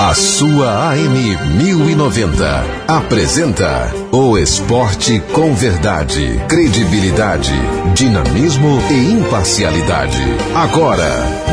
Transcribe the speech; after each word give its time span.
A 0.00 0.14
sua 0.14 0.92
AM 0.92 1.36
1090 1.56 2.64
apresenta 2.86 3.92
o 4.12 4.38
esporte 4.38 5.20
com 5.32 5.52
verdade, 5.56 6.40
credibilidade, 6.48 7.52
dinamismo 7.96 8.80
e 8.92 9.12
imparcialidade. 9.14 10.22
Agora, 10.54 11.10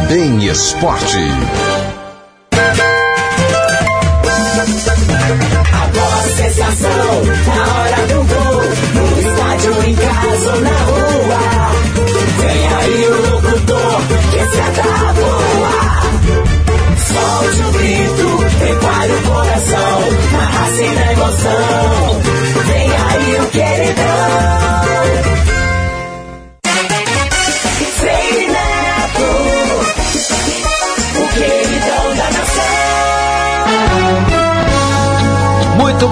Bem 0.07 0.45
Esporte. 0.45 1.17
Sensação, 6.37 7.84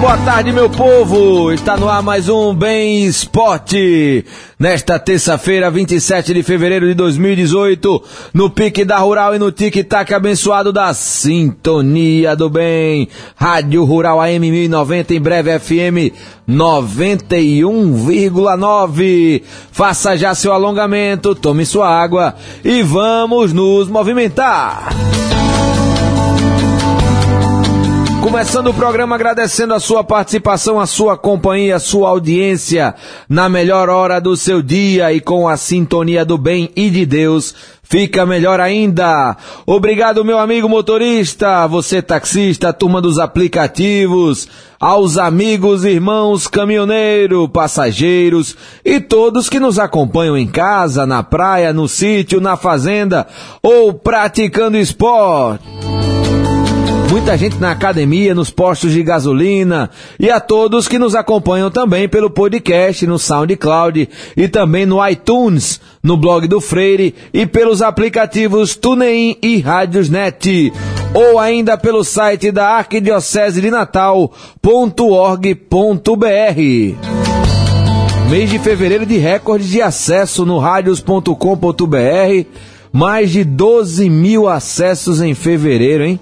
boa 0.04 0.18
tarde, 0.18 0.52
meu 0.52 0.68
povo! 0.68 1.50
Está 1.50 1.78
no 1.78 1.88
ar 1.88 2.02
mais 2.02 2.28
um 2.28 2.54
Bem 2.54 3.06
Esporte. 3.06 4.22
Nesta 4.58 4.98
terça-feira, 4.98 5.70
27 5.70 6.34
de 6.34 6.42
fevereiro 6.42 6.86
de 6.86 6.92
2018, 6.92 8.02
no 8.34 8.50
pique 8.50 8.84
da 8.84 8.98
Rural 8.98 9.34
e 9.34 9.38
no 9.38 9.50
tic-tac 9.50 10.12
abençoado 10.12 10.74
da 10.74 10.92
Sintonia 10.92 12.36
do 12.36 12.50
Bem. 12.50 13.08
Rádio 13.34 13.82
Rural 13.84 14.20
AM 14.20 14.50
1090, 14.50 15.14
em 15.14 15.20
breve 15.22 15.58
FM 15.58 16.12
91,9. 16.46 19.42
Faça 19.72 20.18
já 20.18 20.34
seu 20.34 20.52
alongamento, 20.52 21.34
tome 21.34 21.64
sua 21.64 21.88
água 21.88 22.34
e 22.62 22.82
vamos 22.82 23.54
nos 23.54 23.88
movimentar. 23.88 24.90
Começando 28.24 28.68
o 28.68 28.74
programa 28.74 29.16
agradecendo 29.16 29.74
a 29.74 29.78
sua 29.78 30.02
participação, 30.02 30.80
a 30.80 30.86
sua 30.86 31.14
companhia, 31.14 31.76
a 31.76 31.78
sua 31.78 32.08
audiência 32.08 32.94
na 33.28 33.50
melhor 33.50 33.90
hora 33.90 34.18
do 34.18 34.34
seu 34.34 34.62
dia 34.62 35.12
e 35.12 35.20
com 35.20 35.46
a 35.46 35.58
sintonia 35.58 36.24
do 36.24 36.38
bem 36.38 36.70
e 36.74 36.88
de 36.88 37.04
Deus. 37.04 37.54
Fica 37.82 38.24
melhor 38.24 38.60
ainda. 38.60 39.36
Obrigado, 39.66 40.24
meu 40.24 40.38
amigo 40.38 40.70
motorista, 40.70 41.66
você 41.66 42.00
taxista, 42.00 42.72
turma 42.72 42.98
dos 42.98 43.18
aplicativos, 43.18 44.48
aos 44.80 45.18
amigos, 45.18 45.84
irmãos, 45.84 46.48
caminhoneiro, 46.48 47.46
passageiros 47.46 48.56
e 48.82 49.00
todos 49.00 49.50
que 49.50 49.60
nos 49.60 49.78
acompanham 49.78 50.34
em 50.34 50.46
casa, 50.46 51.04
na 51.04 51.22
praia, 51.22 51.74
no 51.74 51.86
sítio, 51.86 52.40
na 52.40 52.56
fazenda 52.56 53.26
ou 53.62 53.92
praticando 53.92 54.78
esporte 54.78 55.73
muita 57.14 57.38
gente 57.38 57.58
na 57.58 57.70
academia, 57.70 58.34
nos 58.34 58.50
postos 58.50 58.90
de 58.90 59.00
gasolina 59.00 59.88
e 60.18 60.28
a 60.28 60.40
todos 60.40 60.88
que 60.88 60.98
nos 60.98 61.14
acompanham 61.14 61.70
também 61.70 62.08
pelo 62.08 62.28
podcast 62.28 63.06
no 63.06 63.20
SoundCloud 63.20 64.08
e 64.36 64.48
também 64.48 64.84
no 64.84 65.06
iTunes, 65.08 65.80
no 66.02 66.16
blog 66.16 66.48
do 66.48 66.60
Freire 66.60 67.14
e 67.32 67.46
pelos 67.46 67.82
aplicativos 67.82 68.74
TuneIn 68.74 69.36
e 69.40 69.60
Rádiosnet 69.60 70.72
ou 71.14 71.38
ainda 71.38 71.78
pelo 71.78 72.02
site 72.02 72.50
da 72.50 72.70
Arquidiocese 72.70 73.60
de 73.60 73.70
Natal.org.br. 73.70 74.28
Mês 78.28 78.50
de 78.50 78.58
fevereiro 78.58 79.06
de 79.06 79.18
recorde 79.18 79.70
de 79.70 79.80
acesso 79.80 80.44
no 80.44 80.58
radios.com.br, 80.58 82.48
mais 82.92 83.30
de 83.30 83.44
12 83.44 84.10
mil 84.10 84.48
acessos 84.48 85.22
em 85.22 85.32
fevereiro, 85.32 86.02
hein? 86.02 86.18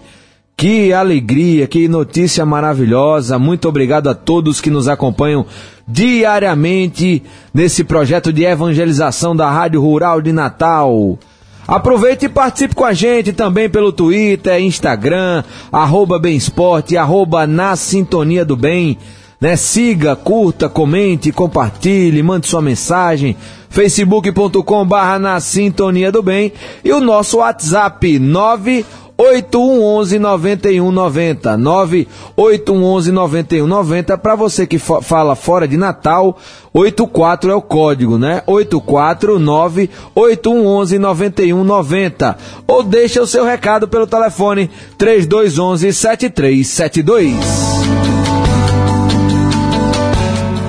Que 0.57 0.93
alegria, 0.93 1.67
que 1.67 1.89
notícia 1.89 2.47
maravilhosa. 2.47 3.39
Muito 3.39 3.69
obrigado 3.69 4.09
a 4.09 4.15
todos 4.15 4.61
que 4.61 4.71
nos 4.71 4.87
acompanham 4.87 5.45
diariamente 5.89 7.23
nesse 7.53 7.83
projeto 7.83 8.33
de 8.33 8.45
evangelização 8.45 9.35
da 9.35 9.51
Rádio 9.51 9.81
Rural 9.81 10.21
de 10.21 10.33
Natal. 10.33 11.19
Aproveite 11.67 12.27
e 12.27 12.29
participe 12.29 12.75
com 12.75 12.85
a 12.85 12.93
gente 12.93 13.33
também 13.33 13.69
pelo 13.69 13.93
Twitter, 13.93 14.61
Instagram, 14.61 15.45
arroba 15.71 16.21
Esporte, 16.29 16.97
arroba 16.97 17.47
na 17.47 17.77
Sintonia 17.77 18.45
do 18.45 18.57
Bem. 18.57 18.99
Né? 19.41 19.57
Siga, 19.57 20.15
curta, 20.15 20.69
comente, 20.69 21.33
compartilhe, 21.33 22.23
mande 22.23 22.47
sua 22.47 22.63
mensagem. 22.63 23.37
facebook.com 23.69 24.87
barra 24.87 25.19
na 25.19 25.41
Sintonia 25.41 26.13
do 26.13 26.23
Bem 26.23 26.53
e 26.85 26.93
o 26.93 27.01
nosso 27.01 27.39
WhatsApp 27.39 28.19
9 28.19 28.85
8111 29.23 30.19
9190 30.19 31.57
98111 31.57 33.13
9190 33.13 34.19
para 34.19 34.35
você 34.35 34.67
que 34.67 34.79
fala 34.79 35.37
fora 35.37 35.69
de 35.69 35.77
Natal 35.77 36.37
84 36.75 37.53
é 37.53 37.55
o 37.55 37.63
código, 37.63 38.19
né? 38.19 38.43
849 38.47 39.91
8111 40.15 40.99
9190 40.99 42.37
ou 42.67 42.83
deixa 42.83 43.23
o 43.23 43.27
seu 43.27 43.45
recado 43.45 43.87
pelo 43.87 44.09
telefone 44.09 44.69
3211 44.99 45.93
7372 45.93 48.22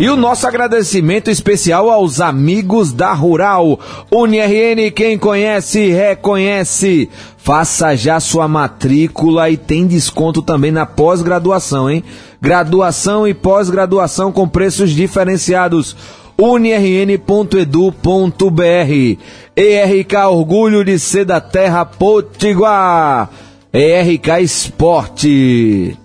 e 0.03 0.09
o 0.09 0.17
nosso 0.17 0.45
agradecimento 0.45 1.29
especial 1.29 1.89
aos 1.89 2.19
amigos 2.19 2.91
da 2.91 3.13
Rural. 3.13 3.79
UniRN, 4.11 4.91
quem 4.93 5.17
conhece, 5.17 5.91
reconhece. 5.91 7.09
Faça 7.37 7.95
já 7.95 8.19
sua 8.19 8.45
matrícula 8.45 9.49
e 9.49 9.55
tem 9.55 9.87
desconto 9.87 10.41
também 10.41 10.73
na 10.73 10.85
pós-graduação, 10.85 11.89
hein? 11.89 12.03
Graduação 12.41 13.25
e 13.25 13.33
pós-graduação 13.33 14.29
com 14.29 14.45
preços 14.45 14.91
diferenciados 14.91 15.95
unirn.edu.br. 16.37 17.23
ERK 19.55 20.13
Orgulho 20.29 20.83
de 20.83 20.99
Ser 20.99 21.23
da 21.23 21.39
Terra 21.39 21.85
Potiguar. 21.85 23.29
ERK 23.71 24.41
Esporte. 24.41 25.97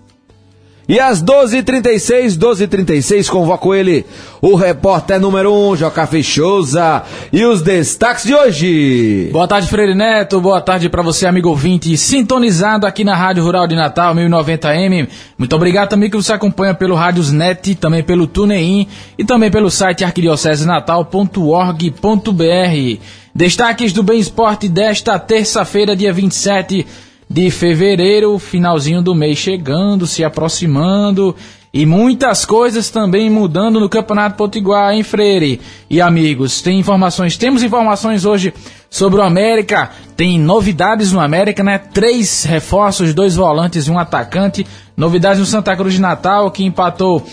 E 0.88 0.99
às 0.99 1.22
12h36, 1.22 2.38
12h36, 2.38 3.28
convoco 3.28 3.75
ele, 3.75 4.06
o 4.41 4.54
repórter 4.54 5.21
número 5.21 5.53
1, 5.53 5.69
um, 5.69 5.76
Joca 5.76 6.06
Fechosa, 6.06 7.03
e 7.31 7.44
os 7.44 7.60
destaques 7.60 8.25
de 8.25 8.34
hoje. 8.34 9.28
Boa 9.31 9.47
tarde, 9.47 9.69
Freire 9.69 9.94
Neto, 9.94 10.41
boa 10.41 10.62
tarde 10.62 10.88
para 10.88 11.03
você, 11.03 11.26
amigo 11.26 11.50
ouvinte, 11.50 11.94
sintonizado 11.99 12.87
aqui 12.87 13.04
na 13.04 13.15
Rádio 13.15 13.44
Rural 13.44 13.66
de 13.66 13.76
Natal, 13.76 14.15
1090M. 14.15 15.06
Muito 15.37 15.54
obrigado 15.54 15.91
também 15.91 16.09
que 16.09 16.16
você 16.16 16.32
acompanha 16.32 16.72
pelo 16.72 16.94
Rádios 16.94 17.31
Net, 17.31 17.75
também 17.75 18.03
pelo 18.03 18.26
TuneIn 18.26 18.88
e 19.19 19.25
também 19.26 19.50
pelo 19.50 19.70
site 19.70 20.05
arquidiocesenatal.org.br. 20.05 23.03
Destaques 23.34 23.93
do 23.93 24.03
Bem 24.03 24.19
Esporte 24.19 24.70
desta 24.70 25.19
terça-feira, 25.19 25.94
dia 25.94 26.15
27 26.15 26.87
de 27.28 27.50
fevereiro, 27.50 28.38
finalzinho 28.38 29.02
do 29.02 29.14
mês 29.14 29.38
chegando, 29.38 30.06
se 30.06 30.24
aproximando 30.24 31.34
e 31.72 31.84
muitas 31.84 32.46
coisas 32.46 32.88
também 32.88 33.28
mudando 33.28 33.78
no 33.78 33.88
Campeonato 33.88 34.36
Potiguar, 34.36 34.94
hein, 34.94 35.02
Freire? 35.02 35.60
E 35.90 36.00
amigos, 36.00 36.62
tem 36.62 36.78
informações, 36.78 37.36
temos 37.36 37.62
informações 37.62 38.24
hoje 38.24 38.54
sobre 38.88 39.20
o 39.20 39.22
América, 39.22 39.90
tem 40.16 40.38
novidades 40.38 41.12
no 41.12 41.20
América, 41.20 41.62
né? 41.62 41.76
Três 41.76 42.44
reforços, 42.44 43.12
dois 43.12 43.36
volantes 43.36 43.86
e 43.86 43.90
um 43.90 43.98
atacante. 43.98 44.66
Novidades 44.96 45.38
no 45.38 45.46
Santa 45.46 45.76
Cruz 45.76 45.94
de 45.94 46.00
Natal, 46.00 46.50
que 46.50 46.64
empatou 46.64 47.24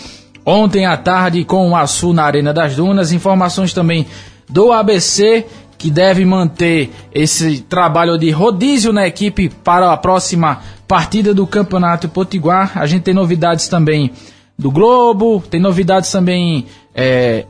ontem 0.44 0.84
à 0.84 0.96
tarde 0.96 1.42
com 1.44 1.70
o 1.70 1.76
Açu 1.76 2.12
na 2.12 2.24
Arena 2.24 2.52
das 2.52 2.76
Dunas. 2.76 3.12
Informações 3.12 3.72
também 3.72 4.06
do 4.48 4.70
ABC 4.70 5.46
que 5.78 5.90
deve 5.90 6.24
manter 6.24 6.90
esse 7.12 7.60
trabalho 7.60 8.16
de 8.18 8.30
rodízio 8.30 8.92
na 8.92 9.06
equipe 9.06 9.48
para 9.48 9.92
a 9.92 9.96
próxima 9.96 10.60
partida 10.88 11.34
do 11.34 11.46
Campeonato 11.46 12.08
Potiguar. 12.08 12.72
A 12.76 12.86
gente 12.86 13.02
tem 13.02 13.14
novidades 13.14 13.68
também 13.68 14.12
do 14.58 14.70
Globo, 14.70 15.42
tem 15.50 15.60
novidades 15.60 16.10
também 16.10 16.66
é, 16.94 17.44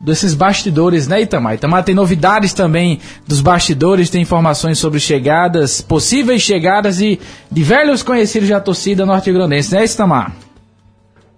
desses 0.00 0.34
bastidores, 0.34 1.06
né, 1.06 1.20
Itamar? 1.20 1.54
Itamar 1.54 1.84
tem 1.84 1.94
novidades 1.94 2.52
também 2.54 2.98
dos 3.26 3.40
bastidores, 3.40 4.08
tem 4.08 4.22
informações 4.22 4.78
sobre 4.78 4.98
chegadas, 4.98 5.80
possíveis 5.80 6.42
chegadas 6.42 7.00
e 7.00 7.20
de 7.50 7.62
velhos 7.62 8.02
conhecidos 8.02 8.48
da 8.48 8.60
torcida 8.60 9.04
norte-grandense, 9.04 9.74
né, 9.74 9.84
Itamar? 9.84 10.32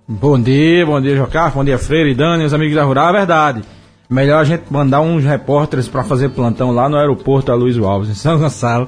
Bom 0.06 0.40
dia, 0.40 0.86
bom 0.86 1.00
dia, 1.00 1.16
Jocar, 1.16 1.50
bom 1.50 1.64
dia, 1.64 1.78
Freire, 1.78 2.14
Dani, 2.14 2.44
os 2.44 2.54
amigos 2.54 2.74
da 2.74 2.84
Rural, 2.84 3.10
é 3.10 3.12
verdade. 3.12 3.62
Melhor 4.12 4.40
a 4.40 4.44
gente 4.44 4.64
mandar 4.68 5.00
uns 5.00 5.24
repórteres 5.24 5.88
para 5.88 6.04
fazer 6.04 6.28
plantão 6.28 6.70
lá 6.70 6.86
no 6.86 6.98
aeroporto 6.98 7.50
a 7.50 7.54
Luiz 7.54 7.78
Alves, 7.78 8.10
em 8.10 8.14
São 8.14 8.38
Gonçalo. 8.38 8.86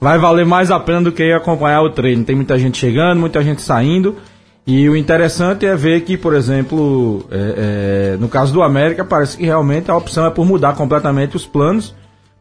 vai 0.00 0.18
valer 0.18 0.44
mais 0.44 0.72
a 0.72 0.80
pena 0.80 1.02
do 1.02 1.12
que 1.12 1.22
ir 1.22 1.32
acompanhar 1.32 1.82
o 1.82 1.90
treino. 1.90 2.24
Tem 2.24 2.34
muita 2.34 2.58
gente 2.58 2.76
chegando, 2.76 3.20
muita 3.20 3.44
gente 3.44 3.62
saindo. 3.62 4.16
E 4.66 4.88
o 4.88 4.96
interessante 4.96 5.64
é 5.64 5.76
ver 5.76 6.00
que, 6.00 6.16
por 6.16 6.34
exemplo, 6.34 7.24
é, 7.30 8.14
é, 8.14 8.16
no 8.18 8.28
caso 8.28 8.52
do 8.52 8.60
América, 8.60 9.04
parece 9.04 9.36
que 9.36 9.44
realmente 9.44 9.88
a 9.88 9.96
opção 9.96 10.26
é 10.26 10.30
por 10.30 10.44
mudar 10.44 10.74
completamente 10.74 11.36
os 11.36 11.46
planos, 11.46 11.94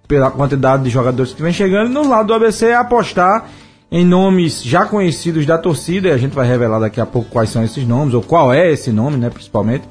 pela 0.08 0.32
quantidade 0.32 0.82
de 0.84 0.90
jogadores 0.90 1.32
que 1.32 1.44
vem 1.44 1.54
chegando. 1.54 1.92
No 1.92 2.10
lado 2.10 2.26
do 2.26 2.34
ABC 2.34 2.70
é 2.70 2.76
apostar 2.76 3.46
em 3.92 4.04
nomes 4.04 4.64
já 4.64 4.84
conhecidos 4.84 5.46
da 5.46 5.60
torcida, 5.60 6.08
e 6.08 6.12
a 6.12 6.18
gente 6.18 6.34
vai 6.34 6.48
revelar 6.48 6.80
daqui 6.80 7.00
a 7.00 7.06
pouco 7.06 7.30
quais 7.30 7.52
são 7.52 7.64
esses 7.64 7.88
nomes, 7.88 8.16
ou 8.16 8.24
qual 8.24 8.52
é 8.52 8.72
esse 8.72 8.92
nome, 8.92 9.16
né, 9.16 9.30
principalmente, 9.30 9.84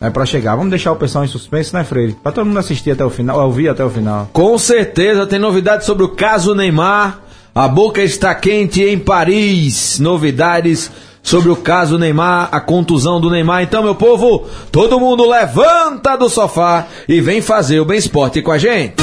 né, 0.00 0.10
para 0.10 0.26
chegar. 0.26 0.56
Vamos 0.56 0.70
deixar 0.70 0.92
o 0.92 0.96
pessoal 0.96 1.24
em 1.24 1.28
suspense, 1.28 1.74
né, 1.74 1.84
Freire? 1.84 2.16
Para 2.22 2.32
todo 2.32 2.46
mundo 2.46 2.58
assistir 2.58 2.90
até 2.90 3.04
o 3.04 3.10
final, 3.10 3.40
ouvir 3.44 3.68
até 3.68 3.84
o 3.84 3.90
final. 3.90 4.28
Com 4.32 4.56
certeza, 4.58 5.26
tem 5.26 5.38
novidades 5.38 5.86
sobre 5.86 6.04
o 6.04 6.08
caso 6.08 6.54
Neymar. 6.54 7.20
A 7.54 7.66
boca 7.68 8.02
está 8.02 8.34
quente 8.34 8.82
em 8.82 8.98
Paris. 8.98 9.98
Novidades 9.98 10.90
sobre 11.22 11.50
o 11.50 11.56
caso 11.56 11.98
Neymar, 11.98 12.50
a 12.52 12.60
contusão 12.60 13.20
do 13.20 13.30
Neymar. 13.30 13.62
Então, 13.62 13.82
meu 13.82 13.94
povo, 13.94 14.46
todo 14.70 15.00
mundo 15.00 15.28
levanta 15.28 16.16
do 16.16 16.28
sofá 16.28 16.86
e 17.08 17.20
vem 17.20 17.40
fazer 17.40 17.80
o 17.80 17.84
Bem 17.84 17.98
Esporte 17.98 18.42
com 18.42 18.52
a 18.52 18.58
gente. 18.58 18.94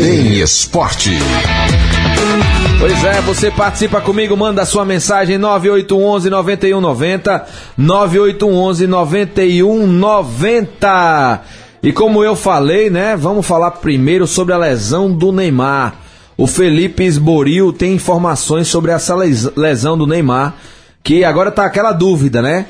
Bem 0.00 0.38
Esporte. 0.40 1.10
Pois 2.78 3.02
é, 3.02 3.20
você 3.22 3.50
participa 3.50 4.00
comigo, 4.00 4.36
manda 4.36 4.64
sua 4.64 4.84
mensagem 4.84 5.36
9811 5.36 6.30
9190 6.30 7.46
9811 7.76 8.86
9190. 8.86 11.42
E 11.82 11.92
como 11.92 12.22
eu 12.22 12.36
falei, 12.36 12.88
né, 12.88 13.16
vamos 13.16 13.44
falar 13.44 13.72
primeiro 13.72 14.28
sobre 14.28 14.54
a 14.54 14.58
lesão 14.58 15.12
do 15.12 15.32
Neymar. 15.32 15.96
O 16.36 16.46
Felipe 16.46 17.02
Esboril 17.02 17.72
tem 17.72 17.94
informações 17.94 18.68
sobre 18.68 18.92
essa 18.92 19.16
lesão 19.56 19.98
do 19.98 20.06
Neymar, 20.06 20.54
que 21.02 21.24
agora 21.24 21.50
tá 21.50 21.64
aquela 21.64 21.90
dúvida, 21.90 22.40
né? 22.40 22.66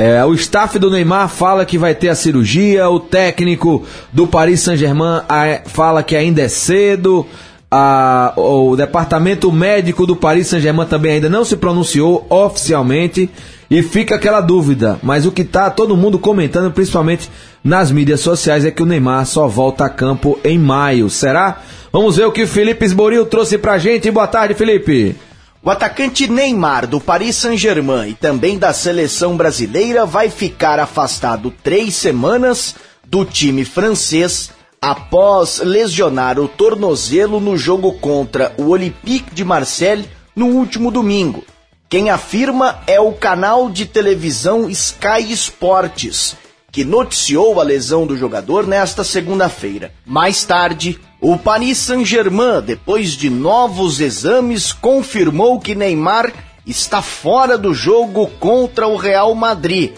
É, 0.00 0.24
o 0.24 0.32
staff 0.34 0.78
do 0.78 0.88
Neymar 0.88 1.28
fala 1.28 1.64
que 1.64 1.76
vai 1.76 1.96
ter 1.96 2.10
a 2.10 2.14
cirurgia, 2.14 2.88
o 2.88 3.00
técnico 3.00 3.84
do 4.12 4.28
Paris 4.28 4.60
Saint-Germain 4.60 5.22
fala 5.66 6.04
que 6.04 6.14
ainda 6.14 6.42
é 6.42 6.48
cedo, 6.48 7.26
a, 7.70 8.32
o 8.36 8.74
departamento 8.76 9.52
médico 9.52 10.06
do 10.06 10.16
Paris 10.16 10.46
Saint-Germain 10.48 10.86
também 10.86 11.12
ainda 11.12 11.28
não 11.28 11.44
se 11.44 11.56
pronunciou 11.56 12.26
oficialmente 12.30 13.28
e 13.70 13.82
fica 13.82 14.14
aquela 14.14 14.40
dúvida. 14.40 14.98
Mas 15.02 15.26
o 15.26 15.32
que 15.32 15.44
tá 15.44 15.68
todo 15.70 15.96
mundo 15.96 16.18
comentando, 16.18 16.72
principalmente 16.72 17.30
nas 17.62 17.90
mídias 17.90 18.20
sociais, 18.20 18.64
é 18.64 18.70
que 18.70 18.82
o 18.82 18.86
Neymar 18.86 19.26
só 19.26 19.46
volta 19.46 19.84
a 19.84 19.90
campo 19.90 20.38
em 20.42 20.58
maio. 20.58 21.10
Será? 21.10 21.60
Vamos 21.92 22.16
ver 22.16 22.26
o 22.26 22.32
que 22.32 22.42
o 22.42 22.48
Felipe 22.48 22.84
Esboril 22.84 23.26
trouxe 23.26 23.58
pra 23.58 23.78
gente. 23.78 24.10
Boa 24.10 24.26
tarde, 24.26 24.54
Felipe. 24.54 25.14
O 25.62 25.70
atacante 25.70 26.30
Neymar 26.30 26.86
do 26.86 27.00
Paris 27.00 27.36
Saint-Germain 27.36 28.10
e 28.10 28.14
também 28.14 28.58
da 28.58 28.72
seleção 28.72 29.36
brasileira 29.36 30.06
vai 30.06 30.30
ficar 30.30 30.78
afastado 30.78 31.52
três 31.62 31.94
semanas 31.94 32.76
do 33.06 33.24
time 33.24 33.64
francês 33.64 34.50
após 34.80 35.60
lesionar 35.60 36.38
o 36.38 36.48
tornozelo 36.48 37.40
no 37.40 37.56
jogo 37.56 37.92
contra 37.94 38.54
o 38.56 38.68
Olympique 38.68 39.34
de 39.34 39.44
Marseille 39.44 40.08
no 40.34 40.46
último 40.46 40.90
domingo. 40.90 41.44
Quem 41.88 42.10
afirma 42.10 42.80
é 42.86 43.00
o 43.00 43.12
canal 43.12 43.70
de 43.70 43.86
televisão 43.86 44.68
Sky 44.68 45.32
Sports, 45.32 46.36
que 46.70 46.84
noticiou 46.84 47.60
a 47.60 47.64
lesão 47.64 48.06
do 48.06 48.16
jogador 48.16 48.66
nesta 48.66 49.02
segunda-feira. 49.02 49.92
Mais 50.04 50.44
tarde, 50.44 51.00
o 51.20 51.36
Paris 51.36 51.78
Saint-Germain, 51.78 52.62
depois 52.62 53.12
de 53.12 53.30
novos 53.30 54.00
exames, 54.00 54.72
confirmou 54.72 55.58
que 55.58 55.74
Neymar 55.74 56.32
está 56.66 57.00
fora 57.00 57.56
do 57.56 57.72
jogo 57.72 58.28
contra 58.38 58.86
o 58.86 58.96
Real 58.96 59.34
Madrid. 59.34 59.92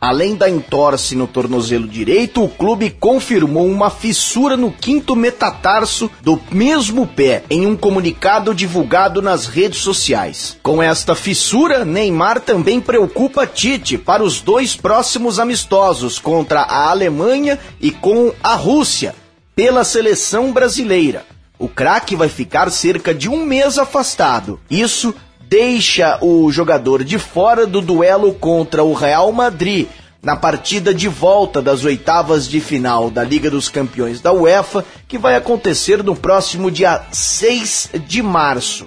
Além 0.00 0.34
da 0.34 0.48
entorse 0.48 1.14
no 1.14 1.26
tornozelo 1.26 1.86
direito, 1.86 2.42
o 2.42 2.48
clube 2.48 2.88
confirmou 2.88 3.66
uma 3.66 3.90
fissura 3.90 4.56
no 4.56 4.72
quinto 4.72 5.14
metatarso 5.14 6.10
do 6.22 6.40
mesmo 6.50 7.06
pé 7.06 7.44
em 7.50 7.66
um 7.66 7.76
comunicado 7.76 8.54
divulgado 8.54 9.20
nas 9.20 9.46
redes 9.46 9.80
sociais. 9.80 10.56
Com 10.62 10.82
esta 10.82 11.14
fissura, 11.14 11.84
Neymar 11.84 12.40
também 12.40 12.80
preocupa 12.80 13.46
Tite 13.46 13.98
para 13.98 14.22
os 14.22 14.40
dois 14.40 14.74
próximos 14.74 15.38
amistosos 15.38 16.18
contra 16.18 16.62
a 16.62 16.88
Alemanha 16.88 17.58
e 17.78 17.90
com 17.90 18.32
a 18.42 18.54
Rússia, 18.54 19.14
pela 19.54 19.84
seleção 19.84 20.50
brasileira. 20.50 21.26
O 21.58 21.68
craque 21.68 22.16
vai 22.16 22.30
ficar 22.30 22.70
cerca 22.70 23.12
de 23.12 23.28
um 23.28 23.44
mês 23.44 23.78
afastado. 23.78 24.58
Isso 24.70 25.14
deixa 25.50 26.16
o 26.22 26.48
jogador 26.52 27.02
de 27.02 27.18
fora 27.18 27.66
do 27.66 27.80
duelo 27.80 28.32
contra 28.32 28.84
o 28.84 28.92
Real 28.92 29.32
Madrid 29.32 29.88
na 30.22 30.36
partida 30.36 30.94
de 30.94 31.08
volta 31.08 31.60
das 31.60 31.84
oitavas 31.84 32.46
de 32.46 32.60
final 32.60 33.10
da 33.10 33.24
Liga 33.24 33.50
dos 33.50 33.68
Campeões 33.68 34.20
da 34.20 34.32
UEFA, 34.32 34.84
que 35.08 35.18
vai 35.18 35.34
acontecer 35.34 36.04
no 36.04 36.14
próximo 36.14 36.70
dia 36.70 37.02
6 37.10 37.90
de 38.06 38.22
março. 38.22 38.86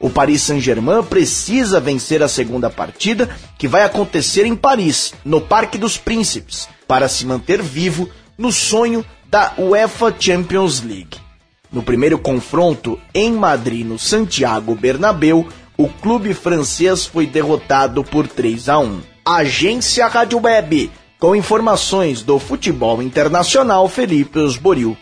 O 0.00 0.10
Paris 0.10 0.42
Saint-Germain 0.42 1.04
precisa 1.04 1.78
vencer 1.78 2.20
a 2.20 2.26
segunda 2.26 2.68
partida, 2.68 3.30
que 3.56 3.68
vai 3.68 3.84
acontecer 3.84 4.44
em 4.44 4.56
Paris, 4.56 5.14
no 5.24 5.40
Parque 5.40 5.78
dos 5.78 5.96
Príncipes, 5.96 6.68
para 6.88 7.08
se 7.08 7.24
manter 7.24 7.62
vivo 7.62 8.10
no 8.36 8.50
sonho 8.50 9.04
da 9.30 9.52
UEFA 9.56 10.12
Champions 10.18 10.80
League. 10.80 11.22
No 11.70 11.82
primeiro 11.82 12.18
confronto 12.18 12.98
em 13.14 13.32
Madrid, 13.32 13.86
no 13.86 13.98
Santiago 13.98 14.74
Bernabéu, 14.74 15.46
o 15.82 15.88
clube 15.88 16.32
francês 16.32 17.04
foi 17.04 17.26
derrotado 17.26 18.04
por 18.04 18.28
3 18.28 18.68
a 18.68 18.78
1. 18.78 19.00
Agência 19.24 20.06
Rádio 20.06 20.40
Web, 20.40 20.90
com 21.18 21.34
informações 21.34 22.22
do 22.22 22.38
futebol 22.38 23.02
internacional, 23.02 23.88
Felipe 23.88 24.38
Osboril. 24.38 24.96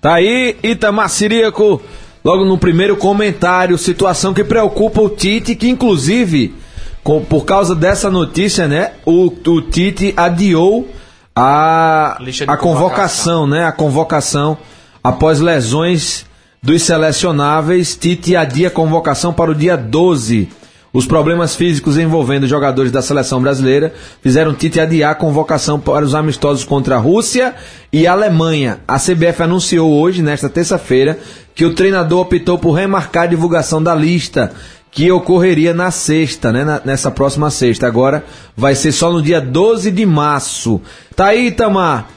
Tá 0.00 0.14
aí, 0.14 0.56
Itamar 0.62 1.10
Siríaco, 1.10 1.82
logo 2.24 2.44
no 2.44 2.56
primeiro 2.56 2.96
comentário, 2.96 3.76
situação 3.76 4.32
que 4.32 4.44
preocupa 4.44 5.00
o 5.00 5.08
Tite, 5.08 5.56
que 5.56 5.68
inclusive, 5.68 6.54
com, 7.02 7.24
por 7.24 7.44
causa 7.44 7.74
dessa 7.74 8.08
notícia, 8.08 8.68
né, 8.68 8.92
o, 9.04 9.26
o 9.26 9.62
Tite 9.62 10.14
adiou 10.16 10.88
a, 11.34 12.18
a 12.46 12.56
convocação, 12.56 13.46
né? 13.46 13.64
A 13.64 13.72
convocação 13.72 14.56
após 15.02 15.40
lesões 15.40 16.26
dos 16.62 16.82
selecionáveis. 16.82 17.94
Tite 17.94 18.36
adia 18.36 18.68
a 18.68 18.70
convocação 18.70 19.32
para 19.32 19.50
o 19.50 19.54
dia 19.54 19.76
12. 19.76 20.48
Os 20.92 21.06
problemas 21.06 21.54
físicos 21.54 21.96
envolvendo 21.96 22.48
jogadores 22.48 22.90
da 22.90 23.00
seleção 23.00 23.40
brasileira 23.40 23.94
fizeram 24.20 24.52
Tite 24.52 24.80
adiar 24.80 25.12
a 25.12 25.14
convocação 25.14 25.78
para 25.78 26.04
os 26.04 26.16
amistosos 26.16 26.64
contra 26.64 26.96
a 26.96 26.98
Rússia 26.98 27.54
e 27.92 28.08
a 28.08 28.12
Alemanha. 28.12 28.80
A 28.88 28.98
CBF 28.98 29.42
anunciou 29.42 29.92
hoje, 29.92 30.20
nesta 30.20 30.48
terça-feira, 30.48 31.16
que 31.54 31.64
o 31.64 31.74
treinador 31.74 32.20
optou 32.20 32.58
por 32.58 32.72
remarcar 32.72 33.24
a 33.24 33.28
divulgação 33.28 33.80
da 33.80 33.94
lista 33.94 34.52
que 34.90 35.10
ocorreria 35.12 35.72
na 35.72 35.92
sexta, 35.92 36.50
né? 36.50 36.64
Na, 36.64 36.80
nessa 36.84 37.10
próxima 37.10 37.50
sexta. 37.50 37.86
Agora 37.86 38.24
vai 38.56 38.74
ser 38.74 38.90
só 38.90 39.12
no 39.12 39.22
dia 39.22 39.40
12 39.40 39.92
de 39.92 40.04
março. 40.04 40.80
Tá 41.14 41.26
aí, 41.26 41.46
Itamar. 41.46 42.08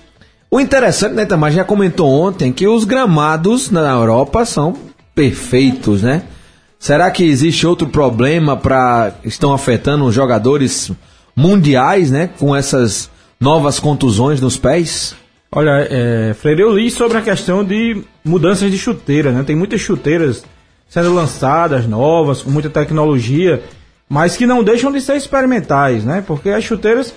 O 0.53 0.59
interessante, 0.59 1.15
né, 1.15 1.23
Itamar, 1.23 1.51
já 1.51 1.63
comentou 1.63 2.07
ontem 2.07 2.53
que 2.53 2.67
os 2.67 2.83
gramados 2.83 3.71
na 3.71 3.89
Europa 3.89 4.45
são 4.45 4.75
perfeitos, 5.15 6.03
né? 6.03 6.21
Será 6.77 7.09
que 7.09 7.23
existe 7.23 7.65
outro 7.65 7.87
problema 7.87 8.55
para 8.55 9.15
estão 9.23 9.51
afetando 9.51 10.05
os 10.05 10.13
jogadores 10.13 10.91
mundiais, 11.35 12.11
né, 12.11 12.29
com 12.37 12.55
essas 12.55 13.09
novas 13.41 13.79
contusões 13.79 14.39
nos 14.39 14.55
pés? 14.55 15.15
Olha, 15.51 15.87
é, 15.89 16.35
Freire, 16.35 16.61
eu 16.61 16.77
li 16.77 16.91
sobre 16.91 17.17
a 17.17 17.21
questão 17.23 17.63
de 17.63 18.03
mudanças 18.23 18.69
de 18.69 18.77
chuteira, 18.77 19.31
né? 19.31 19.41
Tem 19.41 19.55
muitas 19.55 19.81
chuteiras 19.81 20.45
sendo 20.87 21.15
lançadas, 21.15 21.87
novas, 21.87 22.43
com 22.43 22.51
muita 22.51 22.69
tecnologia, 22.69 23.63
mas 24.07 24.37
que 24.37 24.45
não 24.45 24.63
deixam 24.63 24.91
de 24.91 25.01
ser 25.01 25.15
experimentais, 25.15 26.05
né? 26.05 26.23
Porque 26.27 26.49
as 26.49 26.63
chuteiras, 26.63 27.11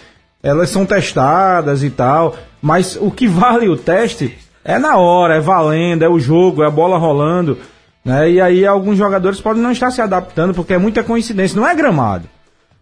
elas 0.46 0.70
são 0.70 0.86
testadas 0.86 1.82
e 1.82 1.90
tal, 1.90 2.36
mas 2.62 2.96
o 3.00 3.10
que 3.10 3.26
vale 3.26 3.68
o 3.68 3.76
teste 3.76 4.38
é 4.64 4.78
na 4.78 4.96
hora, 4.96 5.34
é 5.34 5.40
valendo, 5.40 6.04
é 6.04 6.08
o 6.08 6.20
jogo, 6.20 6.62
é 6.62 6.68
a 6.68 6.70
bola 6.70 6.96
rolando, 6.96 7.58
né? 8.04 8.30
E 8.30 8.40
aí 8.40 8.64
alguns 8.64 8.96
jogadores 8.96 9.40
podem 9.40 9.60
não 9.60 9.72
estar 9.72 9.90
se 9.90 10.00
adaptando, 10.00 10.54
porque 10.54 10.74
é 10.74 10.78
muita 10.78 11.02
coincidência, 11.02 11.60
não 11.60 11.66
é 11.66 11.74
gramado, 11.74 12.28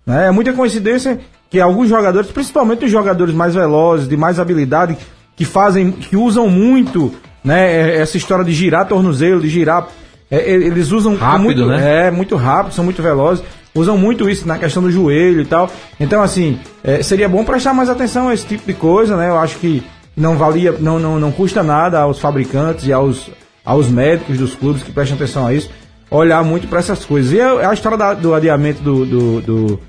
né? 0.04 0.26
É 0.26 0.30
muita 0.30 0.52
coincidência 0.52 1.18
que 1.48 1.58
alguns 1.58 1.88
jogadores, 1.88 2.30
principalmente 2.30 2.84
os 2.84 2.90
jogadores 2.90 3.34
mais 3.34 3.54
velozes, 3.54 4.06
de 4.06 4.16
mais 4.16 4.38
habilidade, 4.38 4.98
que 5.34 5.46
fazem, 5.46 5.90
que 5.90 6.18
usam 6.18 6.48
muito, 6.48 7.14
né, 7.42 7.96
essa 7.96 8.18
história 8.18 8.44
de 8.44 8.52
girar 8.52 8.86
tornozelo, 8.86 9.40
de 9.40 9.48
girar 9.48 9.88
é, 10.36 10.50
eles 10.50 10.90
usam 10.92 11.14
rápido, 11.16 11.44
muito, 11.44 11.66
né? 11.66 12.06
É, 12.06 12.10
muito 12.10 12.36
rápido, 12.36 12.72
são 12.74 12.84
muito 12.84 13.02
velozes. 13.02 13.44
Usam 13.74 13.98
muito 13.98 14.30
isso 14.30 14.46
na 14.46 14.56
questão 14.56 14.82
do 14.82 14.90
joelho 14.90 15.40
e 15.40 15.44
tal. 15.44 15.68
Então, 15.98 16.22
assim, 16.22 16.58
é, 16.84 17.02
seria 17.02 17.28
bom 17.28 17.44
prestar 17.44 17.74
mais 17.74 17.88
atenção 17.90 18.28
a 18.28 18.34
esse 18.34 18.46
tipo 18.46 18.64
de 18.66 18.72
coisa, 18.72 19.16
né? 19.16 19.28
Eu 19.28 19.36
acho 19.38 19.58
que 19.58 19.82
não 20.16 20.36
valia, 20.36 20.72
não, 20.78 20.98
não, 21.00 21.18
não 21.18 21.32
custa 21.32 21.60
nada 21.62 21.98
aos 22.00 22.20
fabricantes 22.20 22.86
e 22.86 22.92
aos, 22.92 23.28
aos 23.64 23.88
médicos 23.88 24.38
dos 24.38 24.54
clubes 24.54 24.82
que 24.84 24.92
prestam 24.92 25.16
atenção 25.16 25.44
a 25.46 25.52
isso, 25.52 25.70
olhar 26.08 26.44
muito 26.44 26.68
para 26.68 26.78
essas 26.78 27.04
coisas. 27.04 27.32
E 27.32 27.40
a, 27.40 27.68
a 27.70 27.74
história 27.74 27.98
da- 27.98 28.14
do 28.14 28.32
adiamento 28.32 28.80
do, 28.80 29.04
do- 29.04 29.40
do- 29.40 29.80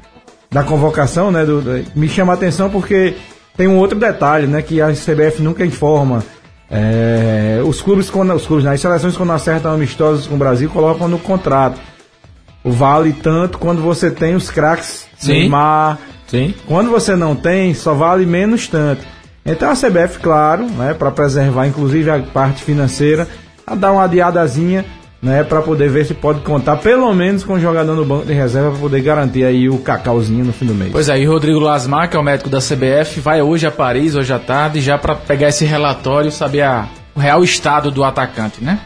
da 0.52 0.64
convocação, 0.64 1.30
né, 1.32 1.46
do- 1.46 1.62
do- 1.62 1.86
me 1.96 2.08
chama 2.10 2.34
a 2.34 2.36
atenção 2.36 2.72
porque 2.72 3.14
tem 3.56 3.68
um 3.68 3.78
outro 3.78 4.00
detalhe, 4.00 4.48
né, 4.48 4.64
que 4.64 4.82
a 4.82 4.92
CBF 4.96 5.44
nunca 5.44 5.64
informa. 5.64 6.24
É, 6.70 7.62
os 7.66 7.82
clubes, 7.82 8.10
quando, 8.10 8.34
os 8.34 8.46
clubes, 8.46 8.66
né, 8.66 8.74
as 8.74 8.82
seleções 8.82 9.16
quando 9.16 9.32
acertam 9.32 9.74
amistosos 9.74 10.28
com 10.28 10.36
o 10.36 10.38
Brasil, 10.38 10.70
colocam 10.70 11.08
no 11.08 11.20
contrato. 11.20 11.80
Vale 12.64 13.14
tanto 13.14 13.60
quando 13.60 13.82
você 13.82 14.10
tem 14.10 14.36
os 14.36 14.50
craques 14.50 15.08
Sim. 15.18 15.34
Neymar, 15.34 16.00
Sim. 16.28 16.54
quando 16.68 16.90
você 16.90 17.16
não 17.16 17.36
tem, 17.36 17.74
só 17.74 17.94
vale 17.94 18.26
menos 18.26 18.68
tanto. 18.68 19.06
Então 19.46 19.70
a 19.70 19.76
CBF, 19.76 20.20
claro, 20.20 20.66
né, 20.66 20.96
para 20.96 21.12
preservar 21.12 21.68
inclusive 21.68 22.10
a 22.10 22.20
parte 22.20 22.64
financeira, 22.64 23.28
a 23.66 23.76
dar 23.76 23.92
uma 23.92 24.06
adiadazinha, 24.06 24.84
né, 25.22 25.44
para 25.44 25.62
poder 25.62 25.90
ver 25.90 26.06
se 26.06 26.14
pode 26.14 26.42
contar 26.42 26.78
pelo 26.78 27.12
menos 27.14 27.44
com 27.44 27.54
o 27.54 27.60
jogador 27.60 27.96
no 27.96 28.06
banco 28.06 28.26
de 28.26 28.34
reserva 28.34 28.72
para 28.72 28.80
poder 28.80 29.02
garantir 29.02 29.44
aí 29.44 29.68
o 29.70 29.80
cacauzinho 29.80 30.46
no 30.46 30.54
fim 30.54 30.66
do 30.66 30.74
mês. 30.76 30.92
Pois 30.92 31.10
é, 31.10 31.20
e 31.20 31.26
Rodrigo 31.26 31.60
Lasmar, 31.60 32.10
que 32.10 32.16
é 32.16 32.20
o 32.20 32.24
médico 32.24 32.50
da 32.50 32.60
CBF, 32.60 33.20
vai 33.22 33.42
hoje 33.42 33.66
a 33.66 33.72
Paris, 33.72 34.14
hoje 34.16 34.32
à 34.32 34.38
tarde, 34.40 34.82
já 34.82 34.98
pra 34.98 35.16
pegar 35.16 35.48
esse 35.50 35.66
relatório 35.66 36.30
e 36.30 36.32
saber 36.32 36.62
a- 36.62 36.88
o 37.16 37.20
real 37.20 37.44
estado 37.44 37.90
do 37.90 38.04
atacante, 38.04 38.64
né? 38.64 38.80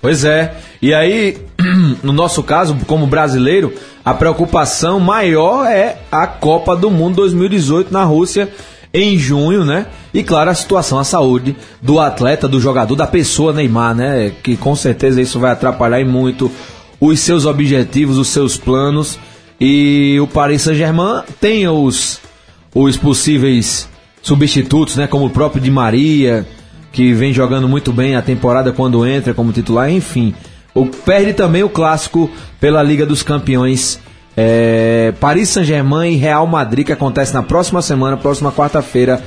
Pois 0.00 0.24
é. 0.24 0.54
E 0.80 0.94
aí, 0.94 1.38
no 2.02 2.12
nosso 2.12 2.42
caso, 2.42 2.76
como 2.86 3.06
brasileiro, 3.06 3.72
a 4.04 4.14
preocupação 4.14 4.98
maior 5.00 5.66
é 5.66 5.96
a 6.10 6.26
Copa 6.26 6.74
do 6.76 6.90
Mundo 6.90 7.16
2018 7.16 7.92
na 7.92 8.04
Rússia 8.04 8.48
em 9.00 9.18
junho, 9.18 9.64
né? 9.64 9.86
E 10.12 10.22
claro, 10.22 10.50
a 10.50 10.54
situação, 10.54 10.98
a 10.98 11.04
saúde 11.04 11.56
do 11.80 12.00
atleta, 12.00 12.48
do 12.48 12.60
jogador, 12.60 12.96
da 12.96 13.06
pessoa 13.06 13.52
Neymar, 13.52 13.94
né? 13.94 14.32
Que 14.42 14.56
com 14.56 14.74
certeza 14.74 15.20
isso 15.20 15.38
vai 15.38 15.52
atrapalhar 15.52 16.04
muito 16.04 16.50
os 17.00 17.20
seus 17.20 17.46
objetivos, 17.46 18.18
os 18.18 18.28
seus 18.28 18.56
planos. 18.56 19.18
E 19.60 20.18
o 20.20 20.26
Paris 20.26 20.62
Saint-Germain 20.62 21.22
tem 21.40 21.68
os, 21.68 22.20
os 22.74 22.96
possíveis 22.96 23.88
substitutos, 24.22 24.96
né? 24.96 25.06
Como 25.06 25.26
o 25.26 25.30
próprio 25.30 25.60
Di 25.60 25.70
Maria, 25.70 26.46
que 26.92 27.12
vem 27.12 27.32
jogando 27.32 27.68
muito 27.68 27.92
bem 27.92 28.16
a 28.16 28.22
temporada 28.22 28.72
quando 28.72 29.06
entra 29.06 29.34
como 29.34 29.52
titular, 29.52 29.90
enfim. 29.90 30.34
O, 30.74 30.86
perde 30.86 31.32
também 31.32 31.62
o 31.62 31.68
clássico 31.68 32.30
pela 32.60 32.82
Liga 32.82 33.04
dos 33.04 33.22
Campeões. 33.22 34.00
É, 34.40 35.12
Paris 35.18 35.48
Saint-Germain 35.48 36.12
e 36.12 36.16
Real 36.16 36.46
Madrid, 36.46 36.86
que 36.86 36.92
acontece 36.92 37.34
na 37.34 37.42
próxima 37.42 37.82
semana, 37.82 38.16
próxima 38.16 38.52
quarta-feira, 38.52 39.20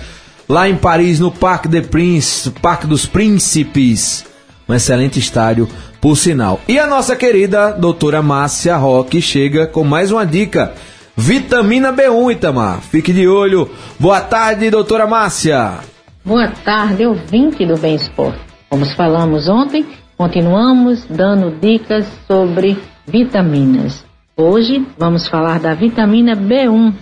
lá 0.48 0.70
em 0.70 0.78
Paris, 0.78 1.20
no 1.20 1.30
Parque 1.30 1.68
des 1.68 1.86
Princes, 1.86 2.50
Parque 2.62 2.88
dos 2.88 3.06
Príncipes. 3.06 4.24
Um 4.70 4.74
excelente 4.74 5.20
estádio, 5.20 5.68
por 6.00 6.16
sinal. 6.16 6.62
E 6.66 6.80
a 6.80 6.88
nossa 6.88 7.14
querida 7.14 7.74
doutora 7.74 8.22
Márcia 8.22 8.78
Roque 8.78 9.22
chega 9.22 9.68
com 9.68 9.84
mais 9.84 10.14
uma 10.14 10.26
dica. 10.26 10.76
Vitamina 11.18 11.92
B1, 11.92 12.32
Itamar. 12.32 12.80
Fique 12.80 13.12
de 13.12 13.28
olho. 13.28 13.70
Boa 14.00 14.22
tarde, 14.22 14.70
doutora 14.70 15.06
Márcia. 15.06 15.80
Boa 16.24 16.48
tarde, 16.64 17.06
ouvinte 17.06 17.66
do 17.66 17.78
Bem 17.78 17.96
Esporte. 17.96 18.40
Como 18.70 18.86
falamos 18.96 19.50
ontem, 19.50 19.86
continuamos 20.18 21.06
dando 21.10 21.52
dicas 21.60 22.08
sobre 22.30 22.78
vitaminas. 23.06 24.10
Hoje 24.36 24.86
vamos 24.98 25.28
falar 25.28 25.60
da 25.60 25.74
vitamina 25.74 26.36
B1, 26.36 26.94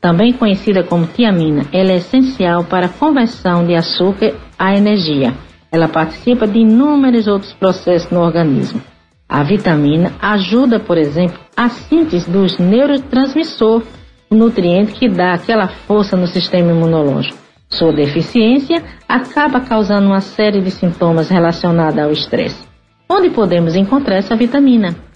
também 0.00 0.32
conhecida 0.32 0.84
como 0.84 1.04
tiamina. 1.04 1.66
Ela 1.72 1.90
é 1.90 1.96
essencial 1.96 2.64
para 2.64 2.86
a 2.86 2.88
conversão 2.88 3.66
de 3.66 3.74
açúcar 3.74 4.34
à 4.56 4.76
energia. 4.76 5.34
Ela 5.72 5.88
participa 5.88 6.46
de 6.46 6.60
inúmeros 6.60 7.26
outros 7.26 7.52
processos 7.54 8.10
no 8.10 8.20
organismo. 8.20 8.80
A 9.28 9.42
vitamina 9.42 10.12
ajuda, 10.22 10.78
por 10.78 10.96
exemplo, 10.96 11.38
a 11.56 11.68
síntese 11.68 12.30
dos 12.30 12.56
neurotransmissores, 12.58 13.86
o 14.30 14.34
nutriente 14.36 14.92
que 14.92 15.08
dá 15.08 15.34
aquela 15.34 15.66
força 15.66 16.16
no 16.16 16.26
sistema 16.28 16.70
imunológico. 16.70 17.36
Sua 17.68 17.92
deficiência 17.92 18.82
acaba 19.08 19.60
causando 19.60 20.06
uma 20.06 20.20
série 20.20 20.60
de 20.60 20.70
sintomas 20.70 21.28
relacionados 21.28 21.98
ao 21.98 22.12
estresse. 22.12 22.64
Onde 23.08 23.28
podemos 23.30 23.74
encontrar 23.74 24.16
essa 24.16 24.36
vitamina? 24.36 25.09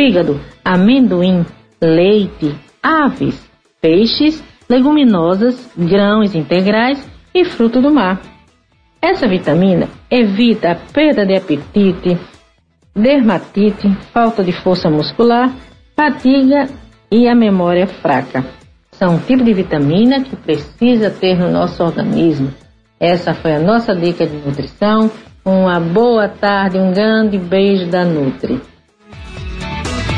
Fígado, 0.00 0.40
amendoim, 0.64 1.44
leite, 1.78 2.56
aves, 2.82 3.38
peixes, 3.82 4.42
leguminosas, 4.66 5.70
grãos 5.76 6.34
integrais 6.34 7.06
e 7.34 7.44
fruto 7.44 7.82
do 7.82 7.92
mar. 7.92 8.18
Essa 9.02 9.28
vitamina 9.28 9.90
evita 10.10 10.70
a 10.70 10.74
perda 10.74 11.26
de 11.26 11.36
apetite, 11.36 12.18
dermatite, 12.96 13.94
falta 14.10 14.42
de 14.42 14.52
força 14.52 14.88
muscular, 14.88 15.54
fadiga 15.94 16.66
e 17.12 17.28
a 17.28 17.34
memória 17.34 17.86
fraca. 17.86 18.42
São 18.92 19.16
um 19.16 19.18
tipo 19.18 19.44
de 19.44 19.52
vitamina 19.52 20.22
que 20.22 20.34
precisa 20.34 21.10
ter 21.10 21.38
no 21.38 21.50
nosso 21.50 21.84
organismo. 21.84 22.50
Essa 22.98 23.34
foi 23.34 23.52
a 23.52 23.60
nossa 23.60 23.94
dica 23.94 24.26
de 24.26 24.36
nutrição. 24.38 25.10
Uma 25.44 25.78
boa 25.78 26.26
tarde, 26.26 26.78
um 26.78 26.90
grande 26.90 27.36
beijo 27.36 27.86
da 27.90 28.02
Nutri. 28.02 28.62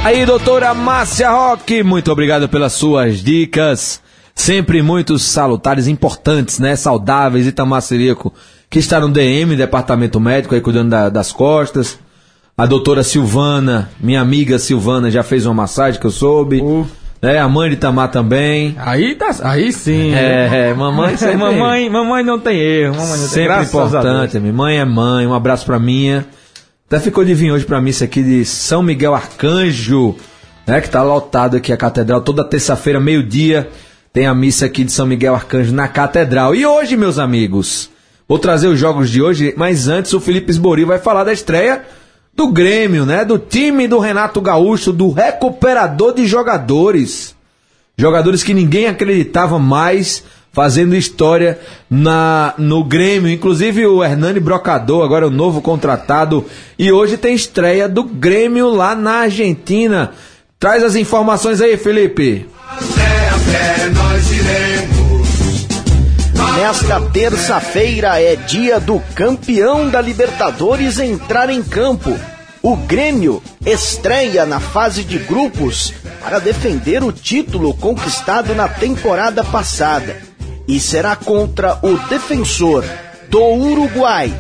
Aí, 0.05 0.27
doutora 0.27 0.75
Márcia 0.75 1.31
Roque, 1.31 1.83
muito 1.83 2.11
obrigado 2.11 2.49
pelas 2.49 2.73
suas 2.73 3.19
dicas. 3.23 4.01
Sempre 4.35 4.83
muito 4.83 5.19
salutares, 5.19 5.87
importantes, 5.87 6.59
né? 6.59 6.75
Saudáveis, 6.75 7.47
Itamar 7.47 7.83
Sirico, 7.83 8.33
que 8.69 8.79
está 8.79 8.99
no 8.99 9.09
DM, 9.09 9.55
Departamento 9.55 10.19
Médico, 10.19 10.55
aí 10.55 10.61
cuidando 10.61 10.91
da- 10.91 11.09
das 11.09 11.31
costas. 11.31 11.99
A 12.57 12.67
doutora 12.67 13.03
Silvana, 13.03 13.91
minha 14.01 14.21
amiga 14.21 14.59
Silvana, 14.59 15.11
já 15.11 15.23
fez 15.23 15.47
uma 15.47 15.55
massagem 15.55 16.01
que 16.01 16.07
eu 16.07 16.11
soube. 16.11 16.61
Uh. 16.61 16.87
Né? 17.21 17.39
A 17.39 17.49
mãe 17.49 17.69
de 17.71 17.77
Itamar 17.77 18.09
também. 18.11 18.75
Aí 18.79 19.15
tá, 19.15 19.31
aí 19.45 19.73
sim. 19.73 20.12
É, 20.12 20.71
é, 20.71 20.75
mamãe 20.75 21.15
mamãe, 21.39 21.89
mamãe 21.89 22.25
não 22.25 22.39
tem 22.41 22.59
erro, 22.59 22.97
mamãe 22.97 23.11
não 23.12 23.19
tem 23.19 23.29
sempre 23.29 23.62
importante. 23.62 24.39
Minha 24.41 24.53
mãe 24.53 24.79
é 24.79 24.85
mãe, 24.85 25.27
um 25.27 25.35
abraço 25.35 25.65
pra 25.65 25.79
minha. 25.79 26.27
Até 26.93 27.01
ficou 27.01 27.25
de 27.25 27.33
vir 27.33 27.51
hoje 27.51 27.65
pra 27.65 27.81
mim 27.81 27.89
isso 27.89 28.05
aqui 28.05 28.23
de 28.23 28.45
São 28.45 28.83
Miguel 28.83 29.15
Arcanjo, 29.15 30.15
né? 30.67 30.79
Que 30.79 30.91
tá 30.91 31.03
lotado 31.03 31.57
aqui 31.57 31.73
a 31.73 31.77
catedral 31.79 32.21
toda 32.21 32.45
terça-feira, 32.45 33.01
meio-dia. 33.01 33.71
Tem 34.13 34.27
a 34.27 34.35
missa 34.35 34.67
aqui 34.67 34.85
de 34.85 34.93
São 34.93 35.07
Miguel 35.07 35.35
Arcanjo 35.35 35.73
na 35.73 35.89
catedral. 35.89 36.55
E 36.55 36.67
hoje, 36.67 36.95
meus 36.95 37.19
amigos, 37.19 37.89
vou 38.29 38.39
trazer 38.39 38.67
os 38.67 38.79
jogos 38.79 39.09
de 39.09 39.23
hoje, 39.23 39.55
mas 39.57 39.89
antes 39.89 40.13
o 40.13 40.21
Felipe 40.21 40.51
Esbori 40.51 40.85
vai 40.85 40.99
falar 40.99 41.25
da 41.25 41.33
estreia 41.33 41.83
do 42.37 42.53
Grêmio, 42.53 43.07
né? 43.07 43.25
Do 43.25 43.39
time 43.39 43.89
do 43.89 43.99
Renato 43.99 44.39
Gaúcho, 44.43 44.93
do 44.93 45.11
recuperador 45.11 46.13
de 46.13 46.27
jogadores. 46.27 47.35
Jogadores 47.97 48.43
que 48.43 48.53
ninguém 48.53 48.87
acreditava 48.87 49.59
mais 49.59 50.25
fazendo 50.53 50.95
história 50.95 51.59
na 51.91 52.55
no 52.59 52.85
Grêmio, 52.85 53.31
inclusive 53.31 53.87
o 53.87 54.05
Hernani 54.05 54.39
Brocador, 54.39 55.05
agora 55.05 55.27
o 55.27 55.31
novo 55.31 55.63
contratado, 55.63 56.45
e 56.79 56.93
hoje 56.93 57.17
tem 57.17 57.35
estreia 57.35 57.89
do 57.89 58.05
Grêmio 58.05 58.69
lá 58.69 58.95
na 58.95 59.21
Argentina. 59.23 60.13
Traz 60.59 60.85
as 60.85 60.95
informações 60.95 61.61
aí, 61.61 61.77
Felipe. 61.77 62.47
Nesta 66.57 67.01
terça-feira 67.01 68.21
é 68.21 68.37
dia 68.37 68.79
do 68.79 69.01
campeão 69.15 69.89
da 69.89 70.01
Libertadores 70.01 71.01
entrar 71.01 71.51
em 71.51 71.63
campo. 71.63 72.17
O 72.63 72.77
Grêmio 72.77 73.43
estreia 73.67 74.47
na 74.47 74.61
fase 74.61 75.03
de 75.03 75.19
grupos 75.19 75.93
para 76.21 76.39
defender 76.39 77.03
o 77.03 77.11
título 77.11 77.75
conquistado 77.75 78.55
na 78.55 78.69
temporada 78.69 79.43
passada 79.43 80.32
e 80.73 80.81
será 80.81 81.14
contra 81.14 81.79
o 81.83 81.99
defensor 82.09 82.83
do 83.29 83.45
Uruguai. 83.45 84.33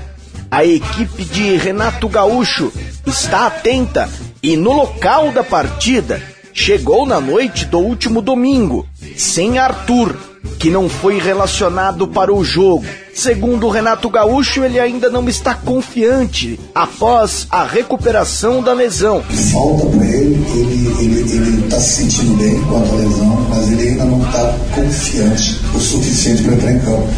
A 0.50 0.64
equipe 0.64 1.24
de 1.26 1.58
Renato 1.58 2.08
Gaúcho 2.08 2.72
está 3.06 3.46
atenta 3.46 4.08
e 4.42 4.56
no 4.56 4.72
local 4.72 5.30
da 5.30 5.44
partida 5.44 6.22
chegou 6.54 7.04
na 7.04 7.20
noite 7.20 7.66
do 7.66 7.80
último 7.80 8.22
domingo, 8.22 8.88
sem 9.14 9.58
Arthur, 9.58 10.16
que 10.58 10.70
não 10.70 10.88
foi 10.88 11.18
relacionado 11.18 12.06
para 12.06 12.32
o 12.32 12.44
jogo. 12.44 12.84
Segundo 13.14 13.66
o 13.66 13.70
Renato 13.70 14.08
Gaúcho, 14.08 14.64
ele 14.64 14.80
ainda 14.80 15.10
não 15.10 15.28
está 15.28 15.54
confiante 15.54 16.58
após 16.74 17.46
a 17.50 17.64
recuperação 17.64 18.62
da 18.62 18.72
lesão. 18.72 19.22
falta 19.52 19.86
para 19.86 20.06
ele, 20.06 20.44
ele, 20.54 21.04
ele, 21.04 21.32
ele 21.32 21.68
tá 21.68 21.78
se 21.78 22.02
sentindo 22.02 22.36
bem 22.36 22.60
quanto 22.62 22.92
à 22.92 22.96
lesão, 22.96 23.46
mas 23.50 23.70
ele 23.70 23.88
ainda 23.88 24.04
não 24.04 24.24
está 24.24 24.54
confiante 24.74 25.60
o 25.74 25.80
suficiente 25.80 26.42
para 26.42 26.54
entrar 26.54 26.72
em 26.72 26.78
campo. 26.80 27.08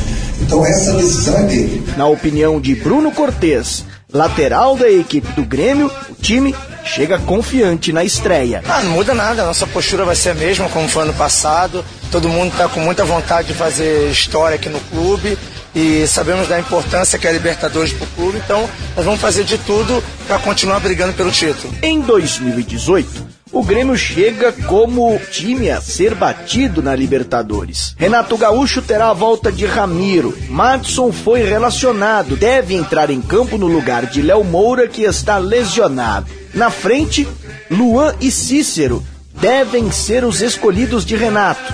Então 0.41 0.67
essa 0.67 0.93
decisão 0.95 1.37
é 1.39 1.43
dele. 1.45 1.85
Na 1.97 2.07
opinião 2.07 2.61
de 2.61 2.75
Bruno 2.75 3.13
Cortes, 3.13 3.85
lateral 4.15 4.77
da 4.77 4.89
equipe 4.89 5.27
do 5.33 5.45
Grêmio, 5.45 5.91
o 6.09 6.15
time 6.15 6.55
chega 6.85 7.19
confiante 7.19 7.93
na 7.93 8.05
estreia. 8.05 8.63
Ah, 8.69 8.81
não 8.83 8.93
muda 8.93 9.13
nada, 9.13 9.43
a 9.43 9.47
nossa 9.47 9.67
postura 9.67 10.05
vai 10.05 10.15
ser 10.15 10.31
a 10.31 10.35
mesma 10.35 10.69
como 10.69 10.89
foi 10.89 11.03
ano 11.03 11.15
passado. 11.15 11.85
Todo 12.13 12.29
mundo 12.29 12.53
está 12.53 12.69
com 12.69 12.79
muita 12.81 13.05
vontade 13.05 13.49
de 13.49 13.55
fazer 13.55 14.09
história 14.11 14.55
aqui 14.55 14.69
no 14.69 14.79
clube 14.81 15.37
e 15.75 16.07
sabemos 16.07 16.47
da 16.47 16.61
importância 16.61 17.19
que 17.19 17.27
é 17.27 17.31
a 17.31 17.33
Libertadores 17.33 17.93
para 17.93 18.05
o 18.05 18.11
clube, 18.11 18.39
então 18.39 18.71
nós 18.95 19.05
vamos 19.05 19.21
fazer 19.21 19.43
de 19.43 19.59
tudo 19.59 20.03
para 20.29 20.39
continuar 20.39 20.79
brigando 20.79 21.13
pelo 21.15 21.33
título. 21.33 21.75
Em 21.83 22.01
2018, 22.01 23.34
o 23.55 23.63
Grêmio 23.63 23.97
chega 23.97 24.53
como 24.53 25.17
time 25.31 25.71
a 25.71 25.81
ser 25.81 26.15
batido 26.17 26.83
na 26.83 26.95
Libertadores. 26.95 27.95
Renato 27.97 28.37
Gaúcho 28.37 28.83
terá 28.83 29.11
a 29.11 29.15
volta 29.15 29.53
de 29.53 29.65
Ramiro. 29.65 30.37
Madson 30.49 31.13
foi 31.13 31.45
relacionado, 31.45 32.37
deve 32.37 32.75
entrar 32.75 33.11
em 33.11 33.23
campo 33.23 33.57
no 33.57 33.69
lugar 33.69 34.07
de 34.07 34.21
Léo 34.21 34.43
Moura, 34.43 34.89
que 34.89 35.03
está 35.03 35.39
lesionado. 35.39 36.27
Na 36.53 36.69
frente, 36.69 37.29
Luan 37.71 38.13
e 38.21 38.29
Cícero 38.29 39.05
devem 39.41 39.91
ser 39.93 40.25
os 40.25 40.43
escolhidos 40.43 41.05
de 41.07 41.15
Renato. 41.15 41.73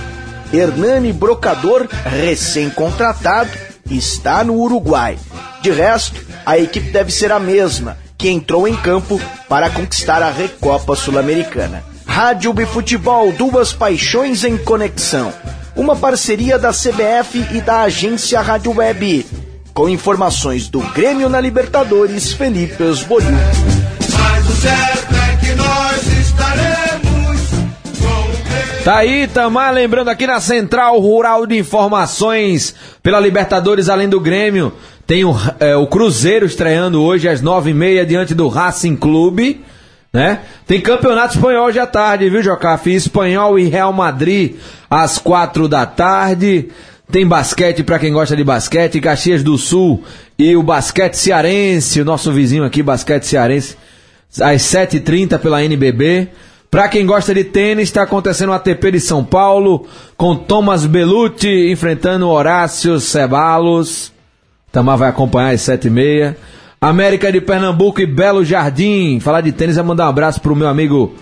Hernani 0.52 1.14
Brocador, 1.14 1.88
recém-contratado, 2.04 3.50
está 3.90 4.44
no 4.44 4.54
Uruguai. 4.54 5.18
De 5.62 5.70
resto, 5.70 6.20
a 6.44 6.58
equipe 6.58 6.90
deve 6.90 7.10
ser 7.10 7.32
a 7.32 7.38
mesma, 7.38 7.96
que 8.21 8.29
entrou 8.29 8.69
em 8.69 8.77
campo 8.77 9.19
para 9.49 9.71
conquistar 9.71 10.23
a 10.23 10.31
Recopa 10.31 10.95
Sul-Americana. 10.95 11.83
Rádio 12.05 12.53
Bifutebol, 12.53 13.33
duas 13.33 13.73
paixões 13.73 14.45
em 14.45 14.59
conexão. 14.59 15.33
Uma 15.75 15.97
parceria 15.97 16.59
da 16.59 16.69
CBF 16.71 17.47
e 17.53 17.62
da 17.62 17.81
agência 17.81 18.39
Rádio 18.43 18.77
Web. 18.77 19.25
Com 19.73 19.89
informações 19.89 20.69
do 20.69 20.81
Grêmio 20.81 21.31
na 21.31 21.41
Libertadores, 21.41 22.35
Felipe 22.35 22.83
Osbolio. 22.83 23.31
Mas 23.31 24.49
o 24.50 24.53
certo 24.53 25.15
é 25.15 25.37
que 25.37 25.55
nós 25.55 26.07
estaremos 26.07 27.41
com 27.99 28.81
o 28.81 28.85
Tá 28.85 28.99
aí, 28.99 29.27
Tamar, 29.29 29.73
lembrando 29.73 30.11
aqui 30.11 30.27
na 30.27 30.41
Central 30.41 31.00
Rural 31.00 31.47
de 31.47 31.57
Informações 31.57 32.75
pela 33.03 33.19
Libertadores, 33.19 33.89
além 33.89 34.11
do 34.11 34.21
Grêmio, 34.21 34.75
tem 35.11 35.25
o, 35.25 35.35
é, 35.59 35.75
o 35.75 35.88
Cruzeiro 35.88 36.47
estreando 36.47 37.02
hoje 37.02 37.29
às 37.29 37.43
nove 37.43 37.73
e 37.73 37.75
meia 37.75 38.07
diante 38.07 38.33
do 38.33 38.47
Racing 38.47 38.95
Clube, 38.95 39.61
né? 40.12 40.43
Tem 40.69 40.81
Campeonato 40.81 41.35
Espanhol 41.35 41.67
hoje 41.67 41.81
à 41.81 41.87
tarde, 41.88 42.31
viu, 42.31 42.40
Jocafi? 42.40 42.95
Espanhol 42.95 43.59
e 43.59 43.64
Real 43.64 43.93
Madrid 43.93 44.55
às 44.88 45.19
quatro 45.19 45.67
da 45.67 45.85
tarde. 45.85 46.69
Tem 47.11 47.26
basquete 47.26 47.83
para 47.83 47.99
quem 47.99 48.12
gosta 48.12 48.37
de 48.37 48.45
basquete, 48.45 49.00
Caxias 49.00 49.43
do 49.43 49.59
Sul 49.59 50.00
e 50.38 50.55
o 50.55 50.62
basquete 50.62 51.14
cearense, 51.14 52.00
o 52.00 52.05
nosso 52.05 52.31
vizinho 52.31 52.62
aqui, 52.62 52.81
basquete 52.81 53.25
cearense, 53.25 53.76
às 54.40 54.62
7h30 54.62 55.40
pela 55.40 55.64
NBB. 55.64 56.29
Pra 56.71 56.88
quem 56.88 57.05
gosta 57.05 57.35
de 57.35 57.43
tênis, 57.43 57.88
está 57.88 58.05
acontecendo 58.05 58.50
o 58.50 58.52
ATP 58.52 58.93
de 58.93 59.00
São 59.00 59.25
Paulo, 59.25 59.88
com 60.17 60.37
Thomas 60.37 60.87
Belucci 60.87 61.69
enfrentando 61.69 62.29
Horácio 62.29 63.00
Ceballos. 63.00 64.12
Tamar 64.73 64.97
vai 64.97 65.09
acompanhar 65.09 65.55
às 65.55 65.61
7h30. 65.62 66.35
América 66.81 67.31
de 67.31 67.41
Pernambuco 67.41 68.00
e 68.00 68.07
Belo 68.07 68.45
Jardim. 68.45 69.21
Falar 69.21 69.43
de 69.43 69.53
tênis 69.53 69.77
é 69.77 69.83
mandar 69.83 70.07
um 70.07 70.11
abraço 70.11 70.41
pro 70.41 70.57
meu 70.57 70.69
amigo 70.69 71.15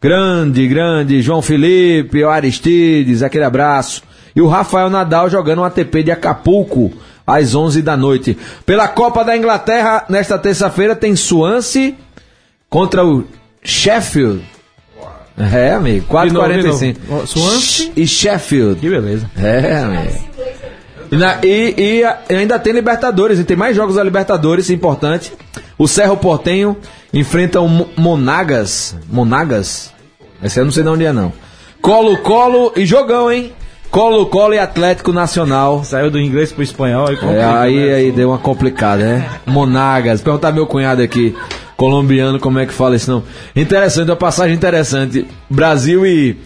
grande, 0.00 0.66
grande, 0.66 1.22
João 1.22 1.40
Felipe, 1.42 2.22
o 2.24 2.28
Aristides, 2.30 3.22
aquele 3.22 3.44
abraço. 3.44 4.02
E 4.34 4.40
o 4.40 4.48
Rafael 4.48 4.90
Nadal 4.90 5.30
jogando 5.30 5.60
um 5.60 5.64
ATP 5.64 6.02
de 6.02 6.10
Acapulco 6.10 6.92
às 7.26 7.54
11 7.54 7.82
da 7.82 7.96
noite. 7.96 8.36
Pela 8.64 8.86
Copa 8.88 9.24
da 9.24 9.36
Inglaterra, 9.36 10.04
nesta 10.08 10.38
terça-feira, 10.38 10.94
tem 10.94 11.16
Swansea 11.16 11.94
contra 12.68 13.04
o 13.04 13.24
Sheffield. 13.62 14.42
É, 15.38 15.72
amigo, 15.74 16.06
De 16.24 16.32
novo, 16.32 16.48
de 16.48 16.58
4h45. 16.62 16.96
novo. 17.08 17.26
Swansea? 17.26 17.92
E 17.96 18.06
Sheffield. 18.06 18.80
Que 18.80 18.88
beleza. 18.88 19.30
É, 19.36 19.76
amigo. 19.76 20.35
E, 21.10 21.16
na- 21.16 21.38
e- 21.42 22.02
e 22.28 22.34
ainda 22.34 22.58
tem 22.58 22.72
Libertadores, 22.72 23.38
e 23.38 23.44
tem 23.44 23.56
mais 23.56 23.74
jogos 23.76 23.94
da 23.96 24.02
Libertadores, 24.04 24.70
importante. 24.70 25.32
O 25.78 25.86
Cerro 25.86 26.16
Portenho 26.16 26.76
enfrenta 27.12 27.60
o 27.60 27.68
Mo- 27.68 27.88
Monagas. 27.96 28.96
Monagas? 29.10 29.92
Esse 30.42 30.60
eu 30.60 30.64
não 30.64 30.72
sei 30.72 30.82
de 30.82 30.88
onde 30.88 31.04
é, 31.04 31.12
não. 31.12 31.32
Colo-Colo 31.80 32.72
e 32.76 32.84
jogão, 32.84 33.30
hein? 33.30 33.52
Colo-Colo 33.90 34.54
e 34.54 34.58
Atlético 34.58 35.12
Nacional. 35.12 35.84
Saiu 35.84 36.10
do 36.10 36.18
inglês 36.20 36.50
pro 36.52 36.62
espanhol 36.62 37.08
e 37.12 37.16
É, 37.36 37.44
aí, 37.44 37.76
né? 37.88 37.94
aí 37.94 38.12
deu 38.12 38.30
uma 38.30 38.38
complicada, 38.38 39.04
né? 39.04 39.28
Monagas. 39.46 40.20
Perguntar 40.20 40.50
meu 40.52 40.66
cunhado 40.66 41.00
aqui, 41.02 41.34
colombiano, 41.76 42.40
como 42.40 42.58
é 42.58 42.66
que 42.66 42.72
fala 42.72 42.96
isso 42.96 43.10
não. 43.10 43.22
Interessante, 43.54 44.10
uma 44.10 44.16
passagem 44.16 44.54
interessante. 44.54 45.26
Brasil 45.48 46.04
e 46.04 46.36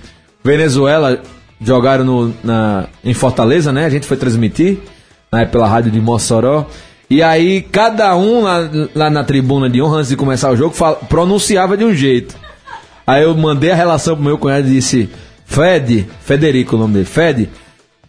Venezuela 0.44 1.20
jogaram 1.61 2.05
no, 2.05 2.35
na, 2.42 2.87
em 3.05 3.14
Fortaleza, 3.14 3.73
né? 3.73 3.85
A 3.85 3.90
gente 3.90 4.07
foi 4.07 4.16
transmitir 4.16 4.79
né, 5.33 5.44
pela 5.44 5.68
rádio 5.68 5.90
de 5.90 6.01
Mossoró. 6.01 6.66
E 7.09 7.23
aí, 7.23 7.61
cada 7.62 8.16
um 8.16 8.42
lá, 8.42 8.70
lá 8.94 9.11
na 9.11 9.25
tribuna 9.25 9.68
de 9.68 9.83
honra, 9.83 9.99
antes 9.99 10.11
de 10.11 10.16
começar 10.16 10.51
o 10.51 10.57
jogo, 10.57 10.75
fala- 10.75 10.96
pronunciava 10.96 11.77
de 11.77 11.85
um 11.85 11.94
jeito. 11.94 12.35
Aí 13.07 13.25
eu 13.25 13.35
mandei 13.37 13.73
a 13.73 13.75
relação 13.75 14.14
pro 14.14 14.25
meu 14.25 14.38
cunhado 14.38 14.68
e 14.68 14.70
disse: 14.70 15.11
Fred, 15.44 16.09
Federico 16.23 16.77
o 16.77 16.79
nome 16.79 16.94
dele, 16.94 17.05
Fred, 17.05 17.51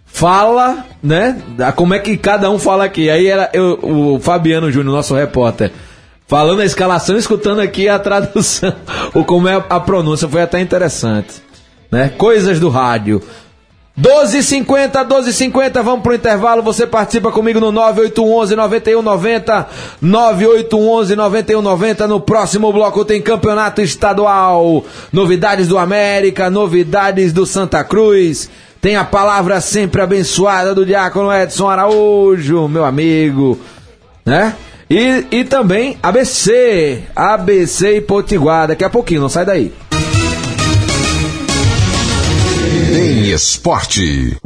fala, 0.05 0.85
né? 1.01 1.41
Como 1.75 1.93
é 1.93 1.99
que 1.99 2.15
cada 2.17 2.49
um 2.51 2.59
fala 2.59 2.85
aqui. 2.85 3.09
Aí 3.09 3.25
era 3.27 3.49
eu, 3.53 3.79
o 3.81 4.19
Fabiano 4.19 4.71
Júnior, 4.71 4.95
nosso 4.95 5.15
repórter, 5.15 5.71
falando 6.27 6.61
a 6.61 6.65
escalação, 6.65 7.17
escutando 7.17 7.59
aqui 7.59 7.89
a 7.89 7.97
tradução, 7.99 8.73
o 9.13 9.23
como 9.25 9.47
é 9.47 9.55
a 9.67 9.79
pronúncia, 9.79 10.27
foi 10.27 10.41
até 10.43 10.59
interessante. 10.59 11.41
Né? 11.91 12.09
Coisas 12.17 12.59
do 12.59 12.69
rádio. 12.69 13.21
12h50, 13.99 15.05
12h50, 15.05 15.83
vamos 15.83 16.01
pro 16.01 16.15
intervalo. 16.15 16.63
Você 16.63 16.87
participa 16.87 17.31
comigo 17.31 17.59
no 17.59 17.71
9811 17.71 18.55
9190, 18.55 19.67
9811 20.01 21.15
9190. 21.15 22.07
No 22.07 22.19
próximo 22.19 22.71
bloco 22.71 23.03
tem 23.03 23.21
campeonato 23.21 23.81
estadual, 23.81 24.85
novidades 25.11 25.67
do 25.67 25.77
América, 25.77 26.49
novidades 26.49 27.33
do 27.33 27.45
Santa 27.45 27.83
Cruz. 27.83 28.49
Tem 28.79 28.95
a 28.95 29.03
palavra 29.03 29.61
sempre 29.61 30.01
abençoada 30.01 30.73
do 30.73 30.85
Diácono 30.85 31.31
Edson 31.31 31.69
Araújo, 31.69 32.67
meu 32.67 32.83
amigo, 32.83 33.59
né? 34.25 34.55
E, 34.89 35.25
e 35.31 35.43
também 35.43 35.97
ABC, 36.01 37.03
ABC 37.15 37.97
e 37.97 38.01
Potiguar. 38.01 38.69
Daqui 38.69 38.83
a 38.83 38.89
pouquinho, 38.89 39.21
não 39.21 39.29
sai 39.29 39.45
daí. 39.45 39.71
Em 42.93 43.31
esporte. 43.31 44.37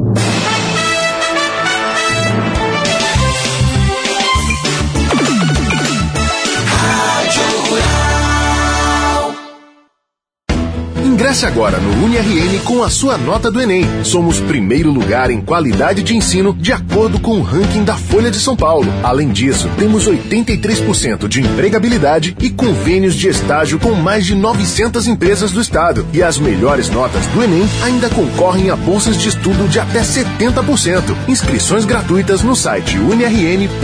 Ingresse 11.36 11.44
agora 11.44 11.78
no 11.78 12.02
UniRN 12.02 12.60
com 12.64 12.82
a 12.82 12.88
sua 12.88 13.18
nota 13.18 13.50
do 13.50 13.60
Enem. 13.60 13.84
Somos 14.02 14.40
primeiro 14.40 14.90
lugar 14.90 15.30
em 15.30 15.38
qualidade 15.38 16.02
de 16.02 16.16
ensino 16.16 16.54
de 16.54 16.72
acordo 16.72 17.20
com 17.20 17.32
o 17.32 17.42
ranking 17.42 17.84
da 17.84 17.94
Folha 17.94 18.30
de 18.30 18.38
São 18.38 18.56
Paulo. 18.56 18.90
Além 19.02 19.28
disso, 19.28 19.68
temos 19.76 20.08
83% 20.08 21.28
de 21.28 21.42
empregabilidade 21.42 22.34
e 22.40 22.48
convênios 22.48 23.14
de 23.14 23.28
estágio 23.28 23.78
com 23.78 23.92
mais 23.92 24.24
de 24.24 24.34
900 24.34 25.06
empresas 25.08 25.50
do 25.50 25.60
estado. 25.60 26.06
E 26.10 26.22
as 26.22 26.38
melhores 26.38 26.88
notas 26.88 27.26
do 27.26 27.42
Enem 27.42 27.68
ainda 27.82 28.08
concorrem 28.08 28.70
a 28.70 28.76
bolsas 28.76 29.18
de 29.18 29.28
estudo 29.28 29.68
de 29.68 29.78
até 29.78 30.00
70%. 30.00 31.14
Inscrições 31.28 31.84
gratuitas 31.84 32.40
no 32.40 32.56
site 32.56 32.96
unirn.edu.br. 32.96 33.76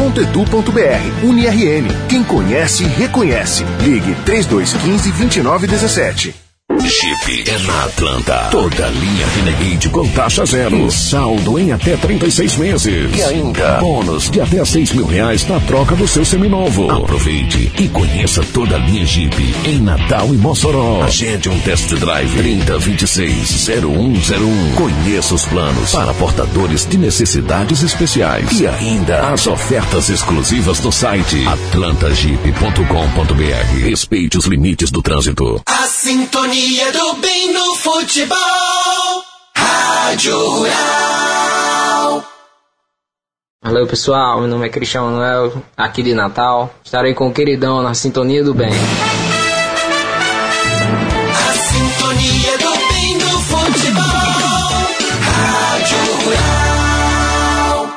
UniRN, 1.22 1.88
quem 2.08 2.24
conhece, 2.24 2.84
reconhece. 2.84 3.62
Ligue 3.82 4.16
3215 4.24 5.10
2917. 5.10 6.41
Jeep 6.80 7.44
é 7.48 7.58
na 7.58 7.84
Atlanta. 7.84 8.48
Toda 8.50 8.88
linha 8.88 9.26
Renegade 9.26 9.88
com 9.90 10.08
taxa 10.08 10.44
zero. 10.46 10.86
E 10.86 10.90
saldo 10.90 11.58
em 11.58 11.70
até 11.70 11.96
36 11.96 12.56
meses. 12.56 13.10
E 13.14 13.22
ainda, 13.22 13.78
bônus 13.78 14.30
de 14.30 14.40
até 14.40 14.64
6 14.64 14.92
mil 14.92 15.04
reais 15.06 15.46
na 15.46 15.60
troca 15.60 15.94
do 15.94 16.08
seu 16.08 16.24
seminovo. 16.24 16.90
Aproveite 16.90 17.70
e 17.78 17.88
conheça 17.88 18.42
toda 18.52 18.76
a 18.76 18.78
linha 18.78 19.04
Jeep 19.04 19.36
em 19.66 19.78
Natal 19.80 20.34
e 20.34 20.38
Mossoró. 20.38 21.02
Agende 21.04 21.48
um 21.48 21.58
test 21.60 21.92
drive 21.94 22.34
3026 22.36 23.68
0101. 23.68 24.72
Conheça 24.74 25.34
os 25.34 25.44
planos 25.44 25.92
para 25.92 26.14
portadores 26.14 26.86
de 26.86 26.96
necessidades 26.96 27.82
especiais. 27.82 28.58
E 28.58 28.66
ainda, 28.66 29.28
as 29.28 29.46
ofertas 29.46 30.08
exclusivas 30.08 30.80
no 30.80 30.90
site 30.90 31.46
atlantajeep.com.br. 31.46 33.84
Respeite 33.84 34.38
os 34.38 34.46
limites 34.46 34.90
do 34.90 35.02
trânsito. 35.02 35.60
A 35.66 35.86
sintonia 35.86 36.61
Sintonia 36.62 36.92
do 36.92 37.14
bem 37.14 37.52
no 37.52 37.74
futebol. 37.74 38.38
Rádio 39.56 40.38
Rural. 40.38 42.24
Alô 43.64 43.84
pessoal, 43.88 44.38
meu 44.38 44.46
nome 44.48 44.68
é 44.68 44.68
Cristiano 44.68 45.08
Manuel, 45.08 45.60
aqui 45.76 46.04
de 46.04 46.14
Natal. 46.14 46.72
Estarei 46.84 47.14
com 47.14 47.26
o 47.26 47.32
queridão 47.32 47.82
na 47.82 47.94
Sintonia 47.94 48.44
do 48.44 48.54
Bem. 48.54 48.70
A 51.32 51.52
Sintonia 51.58 52.58
do 52.58 52.70
Bem 52.92 53.18
no 53.18 53.40
futebol. 53.40 54.02
Rádio 55.26 55.98
Rural. 56.24 57.88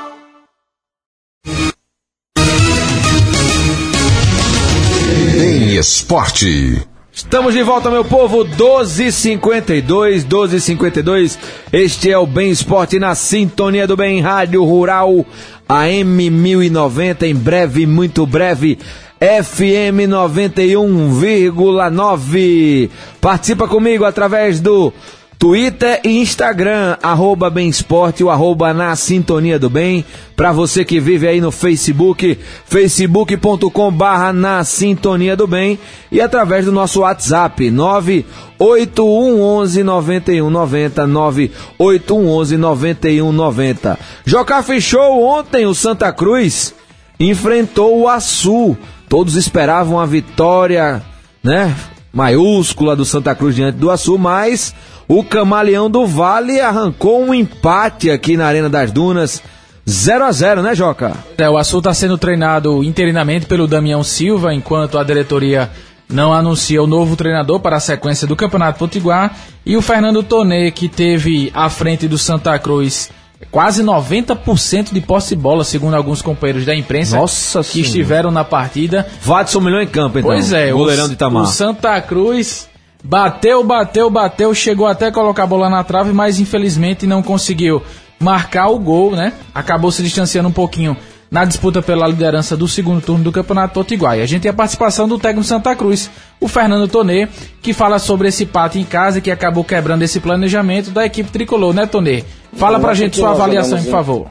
Esporte. 5.80 6.94
Estamos 7.15 7.54
de 7.54 7.63
volta, 7.63 7.89
meu 7.89 8.04
povo, 8.04 8.43
1252, 8.43 10.25
1252. 10.25 11.39
Este 11.71 12.12
é 12.12 12.17
o 12.17 12.28
Bem 12.28 12.51
Esporte 12.51 12.99
na 12.99 13.15
sintonia 13.15 13.88
do 13.88 13.95
Bem 13.95 14.19
Rádio 14.19 14.65
Rural, 14.65 15.25
AM 15.67 16.30
1090, 16.30 17.25
em 17.25 17.34
breve, 17.34 17.86
muito 17.86 18.28
breve, 18.28 18.78
FM 19.17 20.10
91,9. 20.10 22.89
Participa 23.21 23.65
comigo 23.65 24.04
através 24.04 24.60
do 24.60 24.91
Twitter 25.38 26.00
e 26.04 26.21
Instagram, 26.21 26.98
arroba 27.04 27.50
Bem 27.50 27.67
Esporte, 27.67 28.24
o 28.24 28.30
arroba 28.30 28.74
na 28.74 28.95
Sintonia 28.95 29.60
do 29.60 29.69
Bem. 29.69 30.06
Para 30.36 30.52
você 30.52 30.84
que 30.86 31.00
vive 31.00 31.28
aí 31.28 31.41
no 31.41 31.52
Facebook, 31.52 32.39
facebook.com 32.65 33.91
barra 33.91 34.34
na 34.34 34.63
Sintonia 34.63 35.36
do 35.36 35.45
Bem. 35.45 35.78
E 36.12 36.19
através 36.21 36.65
do 36.65 36.71
nosso 36.71 37.02
WhatsApp, 37.02 37.69
98111 37.69 39.84
9190, 39.84 41.08
98111 41.08 42.58
9190. 42.58 44.00
Jocar 44.26 44.63
fechou 44.63 45.24
ontem 45.24 45.65
o 45.65 45.76
Santa 45.76 46.13
Cruz, 46.13 46.74
enfrentou 47.19 48.00
o 48.00 48.08
Açu. 48.08 48.78
Todos 49.10 49.36
esperavam 49.36 50.00
a 50.00 50.06
vitória, 50.06 51.04
né? 51.43 51.76
Maiúscula 52.12 52.95
do 52.95 53.04
Santa 53.04 53.36
Cruz 53.36 53.56
diante 53.56 53.78
do 53.78 53.91
Açu, 53.91 54.17
mas 54.17 54.74
o 55.07 55.23
Camaleão 55.23 55.89
do 55.89 56.05
Vale 56.05 56.59
arrancou 56.59 57.23
um 57.23 57.33
empate 57.33 58.09
aqui 58.09 58.35
na 58.35 58.45
Arena 58.47 58.69
das 58.69 58.91
Dunas. 58.91 59.41
0 59.87 60.25
a 60.25 60.31
0 60.31 60.61
né, 60.63 60.73
Joca? 60.73 61.13
É, 61.37 61.47
o 61.47 61.57
Açu 61.57 61.77
está 61.77 61.93
sendo 61.93 62.17
treinado 62.17 62.83
interinamente 62.83 63.45
pelo 63.45 63.67
Damião 63.67 64.03
Silva, 64.03 64.53
enquanto 64.53 64.97
a 64.97 65.03
diretoria 65.03 65.69
não 66.09 66.33
anuncia 66.33 66.81
o 66.81 66.87
novo 66.87 67.15
treinador 67.15 67.59
para 67.59 67.77
a 67.77 67.79
sequência 67.79 68.27
do 68.27 68.35
Campeonato 68.35 68.79
Potiguar. 68.79 69.35
E 69.63 69.77
o 69.77 69.81
Fernando 69.81 70.23
Tonê, 70.23 70.71
que 70.71 70.89
teve 70.89 71.51
à 71.53 71.69
frente 71.69 72.07
do 72.07 72.17
Santa 72.17 72.57
Cruz 72.57 73.11
quase 73.51 73.83
90% 73.83 74.91
de 74.91 75.01
posse 75.01 75.35
de 75.35 75.41
bola, 75.41 75.63
segundo 75.63 75.95
alguns 75.95 76.21
companheiros 76.21 76.65
da 76.65 76.75
imprensa 76.75 77.17
Nossa 77.17 77.59
que 77.59 77.65
Senhora. 77.65 77.87
estiveram 77.87 78.31
na 78.31 78.43
partida. 78.43 79.05
Vadson 79.21 79.59
milhão 79.59 79.81
em 79.81 79.87
campo, 79.87 80.17
então. 80.17 80.31
Pois 80.31 80.51
é, 80.51 80.71
Goleirão 80.71 81.05
o, 81.05 81.07
de 81.09 81.13
Itamar. 81.13 81.43
o 81.43 81.47
Santa 81.47 82.01
Cruz 82.01 82.67
bateu, 83.05 83.63
bateu, 83.63 84.09
bateu, 84.09 84.53
chegou 84.53 84.87
até 84.87 85.07
a 85.07 85.11
colocar 85.11 85.43
a 85.43 85.47
bola 85.47 85.69
na 85.69 85.83
trave, 85.83 86.11
mas 86.11 86.39
infelizmente 86.39 87.05
não 87.05 87.21
conseguiu 87.21 87.81
marcar 88.19 88.69
o 88.69 88.79
gol, 88.79 89.11
né? 89.15 89.33
Acabou 89.53 89.91
se 89.91 90.01
distanciando 90.01 90.49
um 90.49 90.51
pouquinho 90.51 90.97
na 91.29 91.45
disputa 91.45 91.81
pela 91.81 92.07
liderança 92.07 92.55
do 92.57 92.67
segundo 92.67 93.01
turno 93.01 93.23
do 93.23 93.31
Campeonato 93.31 93.73
Potiguar. 93.73 94.17
E 94.17 94.21
a 94.21 94.25
gente 94.25 94.43
tem 94.43 94.51
a 94.51 94.53
participação 94.53 95.07
do 95.07 95.19
técnico 95.19 95.45
Santa 95.45 95.75
Cruz, 95.75 96.09
o 96.39 96.47
Fernando 96.47 96.87
Tonê, 96.87 97.27
que 97.61 97.73
fala 97.73 97.99
sobre 97.99 98.29
esse 98.29 98.43
empate 98.43 98.79
em 98.79 98.83
casa 98.83 99.21
que 99.21 99.29
acabou 99.29 99.63
quebrando 99.63 100.01
esse 100.01 100.19
planejamento 100.19 100.91
da 100.91 101.05
equipe 101.05 101.29
tricolor, 101.29 101.73
né, 101.73 101.85
Tonê? 101.85 102.23
Fala 102.53 102.79
pra 102.79 102.93
gente 102.93 103.17
sua 103.17 103.31
avaliação, 103.31 103.77
por 103.77 103.81
assim. 103.81 103.91
favor. 103.91 104.27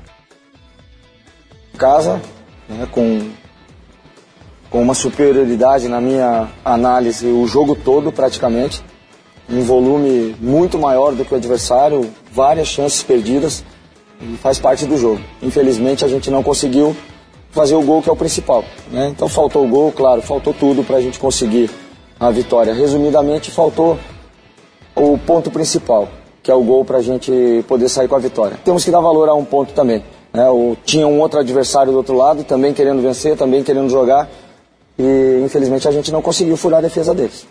casa, 1.76 2.20
né, 2.68 2.86
com, 2.90 3.28
com 4.74 4.82
uma 4.82 4.92
superioridade 4.92 5.86
na 5.86 6.00
minha 6.00 6.48
análise 6.64 7.28
o 7.28 7.46
jogo 7.46 7.76
todo 7.76 8.10
praticamente, 8.10 8.82
um 9.48 9.62
volume 9.62 10.34
muito 10.40 10.80
maior 10.80 11.14
do 11.14 11.24
que 11.24 11.32
o 11.32 11.36
adversário, 11.36 12.10
várias 12.32 12.66
chances 12.66 13.00
perdidas 13.00 13.62
faz 14.42 14.58
parte 14.58 14.84
do 14.84 14.96
jogo. 14.96 15.20
Infelizmente 15.40 16.04
a 16.04 16.08
gente 16.08 16.28
não 16.28 16.42
conseguiu 16.42 16.96
fazer 17.52 17.76
o 17.76 17.82
gol 17.82 18.02
que 18.02 18.08
é 18.08 18.12
o 18.12 18.16
principal. 18.16 18.64
Né? 18.90 19.10
Então 19.14 19.28
faltou 19.28 19.64
o 19.64 19.68
gol, 19.68 19.92
claro, 19.92 20.20
faltou 20.20 20.52
tudo 20.52 20.82
para 20.82 20.96
a 20.96 21.00
gente 21.00 21.20
conseguir 21.20 21.70
a 22.18 22.32
vitória. 22.32 22.74
Resumidamente 22.74 23.52
faltou 23.52 23.96
o 24.96 25.16
ponto 25.16 25.52
principal, 25.52 26.08
que 26.42 26.50
é 26.50 26.54
o 26.54 26.64
gol 26.64 26.84
para 26.84 26.98
a 26.98 27.02
gente 27.02 27.64
poder 27.68 27.88
sair 27.88 28.08
com 28.08 28.16
a 28.16 28.18
vitória. 28.18 28.58
Temos 28.64 28.84
que 28.84 28.90
dar 28.90 29.00
valor 29.00 29.28
a 29.28 29.34
um 29.34 29.44
ponto 29.44 29.72
também. 29.72 30.02
Né? 30.32 30.50
O, 30.50 30.76
tinha 30.84 31.06
um 31.06 31.20
outro 31.20 31.38
adversário 31.38 31.92
do 31.92 31.98
outro 31.98 32.16
lado, 32.16 32.42
também 32.42 32.74
querendo 32.74 33.00
vencer, 33.00 33.36
também 33.36 33.62
querendo 33.62 33.88
jogar, 33.88 34.28
e 34.98 35.42
infelizmente 35.44 35.88
a 35.88 35.92
gente 35.92 36.10
não 36.12 36.22
conseguiu 36.22 36.56
furar 36.56 36.78
a 36.78 36.82
defesa 36.82 37.14
deles. 37.14 37.46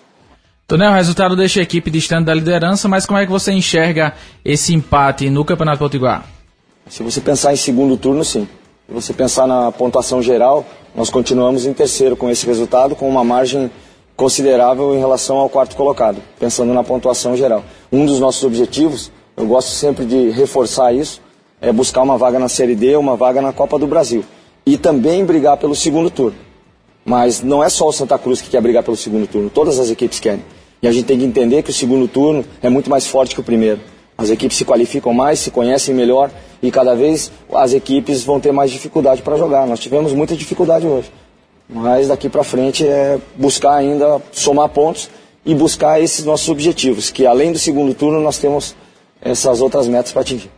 Tonel, 0.65 0.91
o 0.91 0.95
resultado 0.95 1.35
deixa 1.35 1.59
a 1.59 1.63
equipe 1.63 1.91
distante 1.91 2.25
da 2.25 2.33
liderança, 2.33 2.87
mas 2.87 3.05
como 3.05 3.19
é 3.19 3.25
que 3.25 3.31
você 3.31 3.51
enxerga 3.51 4.13
esse 4.45 4.73
empate 4.73 5.29
no 5.29 5.43
Campeonato 5.43 5.79
Potiguar? 5.79 6.25
Se 6.89 7.03
você 7.03 7.19
pensar 7.21 7.53
em 7.53 7.57
segundo 7.57 7.97
turno, 7.97 8.23
sim. 8.23 8.47
Se 8.87 8.93
você 8.93 9.13
pensar 9.13 9.45
na 9.45 9.71
pontuação 9.71 10.21
geral, 10.21 10.65
nós 10.95 11.09
continuamos 11.09 11.65
em 11.65 11.73
terceiro 11.73 12.15
com 12.15 12.29
esse 12.29 12.45
resultado, 12.45 12.95
com 12.95 13.09
uma 13.09 13.23
margem 13.23 13.69
considerável 14.15 14.95
em 14.95 14.99
relação 14.99 15.37
ao 15.37 15.49
quarto 15.49 15.75
colocado, 15.75 16.21
pensando 16.39 16.73
na 16.73 16.83
pontuação 16.83 17.35
geral. 17.35 17.63
Um 17.91 18.05
dos 18.05 18.19
nossos 18.19 18.43
objetivos, 18.43 19.11
eu 19.35 19.45
gosto 19.45 19.69
sempre 19.69 20.05
de 20.05 20.29
reforçar 20.29 20.93
isso, 20.93 21.21
é 21.59 21.71
buscar 21.71 22.01
uma 22.01 22.17
vaga 22.17 22.39
na 22.39 22.49
Série 22.49 22.75
D, 22.75 22.95
uma 22.95 23.15
vaga 23.15 23.41
na 23.41 23.51
Copa 23.51 23.79
do 23.79 23.87
Brasil. 23.87 24.23
E 24.65 24.77
também 24.77 25.25
brigar 25.25 25.57
pelo 25.57 25.75
segundo 25.75 26.09
turno. 26.09 26.37
Mas 27.05 27.41
não 27.41 27.63
é 27.63 27.69
só 27.69 27.87
o 27.87 27.91
Santa 27.91 28.17
Cruz 28.17 28.41
que 28.41 28.49
quer 28.49 28.61
brigar 28.61 28.83
pelo 28.83 28.95
segundo 28.95 29.27
turno, 29.27 29.49
todas 29.49 29.79
as 29.79 29.89
equipes 29.89 30.19
querem. 30.19 30.43
E 30.81 30.87
a 30.87 30.91
gente 30.91 31.05
tem 31.05 31.17
que 31.17 31.25
entender 31.25 31.63
que 31.63 31.69
o 31.69 31.73
segundo 31.73 32.07
turno 32.07 32.45
é 32.61 32.69
muito 32.69 32.89
mais 32.89 33.07
forte 33.07 33.33
que 33.33 33.41
o 33.41 33.43
primeiro. 33.43 33.79
As 34.17 34.29
equipes 34.29 34.57
se 34.57 34.65
qualificam 34.65 35.13
mais, 35.13 35.39
se 35.39 35.49
conhecem 35.49 35.93
melhor 35.93 36.29
e 36.61 36.71
cada 36.71 36.95
vez 36.95 37.31
as 37.53 37.73
equipes 37.73 38.23
vão 38.23 38.39
ter 38.39 38.51
mais 38.51 38.71
dificuldade 38.71 39.21
para 39.21 39.37
jogar. 39.37 39.65
Nós 39.65 39.79
tivemos 39.79 40.13
muita 40.13 40.35
dificuldade 40.35 40.85
hoje. 40.85 41.11
Mas 41.69 42.09
daqui 42.09 42.29
para 42.29 42.43
frente 42.43 42.85
é 42.85 43.17
buscar 43.35 43.75
ainda 43.75 44.21
somar 44.31 44.69
pontos 44.69 45.09
e 45.45 45.55
buscar 45.55 46.01
esses 46.01 46.23
nossos 46.25 46.47
objetivos, 46.49 47.09
que 47.09 47.25
além 47.25 47.51
do 47.51 47.59
segundo 47.59 47.93
turno 47.93 48.21
nós 48.21 48.37
temos 48.37 48.75
essas 49.21 49.61
outras 49.61 49.87
metas 49.87 50.11
para 50.11 50.21
atingir. 50.21 50.49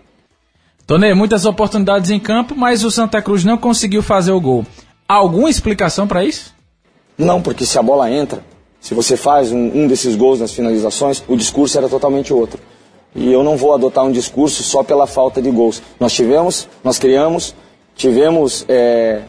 Tonê, 0.86 1.14
muitas 1.16 1.46
oportunidades 1.46 2.12
em 2.12 2.20
campo, 2.20 2.54
mas 2.56 2.84
o 2.84 2.92
Santa 2.92 3.22
Cruz 3.22 3.44
não 3.44 3.58
conseguiu 3.58 4.04
fazer 4.04 4.32
o 4.32 4.42
gol. 4.42 4.66
Alguma 5.08 5.50
explicação 5.50 6.08
para 6.08 6.24
isso? 6.26 6.54
Não, 7.18 7.42
porque 7.42 7.66
se 7.66 7.78
a 7.78 7.84
bola 7.84 8.10
entra, 8.10 8.44
se 8.82 8.94
você 8.94 9.16
faz 9.16 9.52
um, 9.52 9.84
um 9.84 9.88
desses 9.88 10.16
gols 10.16 10.40
nas 10.40 10.52
finalizações, 10.52 11.24
o 11.28 11.36
discurso 11.36 11.78
era 11.78 11.88
totalmente 11.88 12.34
outro. 12.34 12.60
E 13.16 13.32
eu 13.32 13.44
não 13.44 13.56
vou 13.56 13.74
adotar 13.74 14.04
um 14.04 14.12
discurso 14.12 14.62
só 14.64 14.84
pela 14.84 15.08
falta 15.08 15.42
de 15.42 15.50
gols. 15.50 15.82
Nós 16.00 16.12
tivemos, 16.12 16.68
nós 16.84 17.00
criamos, 17.00 17.56
tivemos 17.96 18.66
é, 18.68 19.22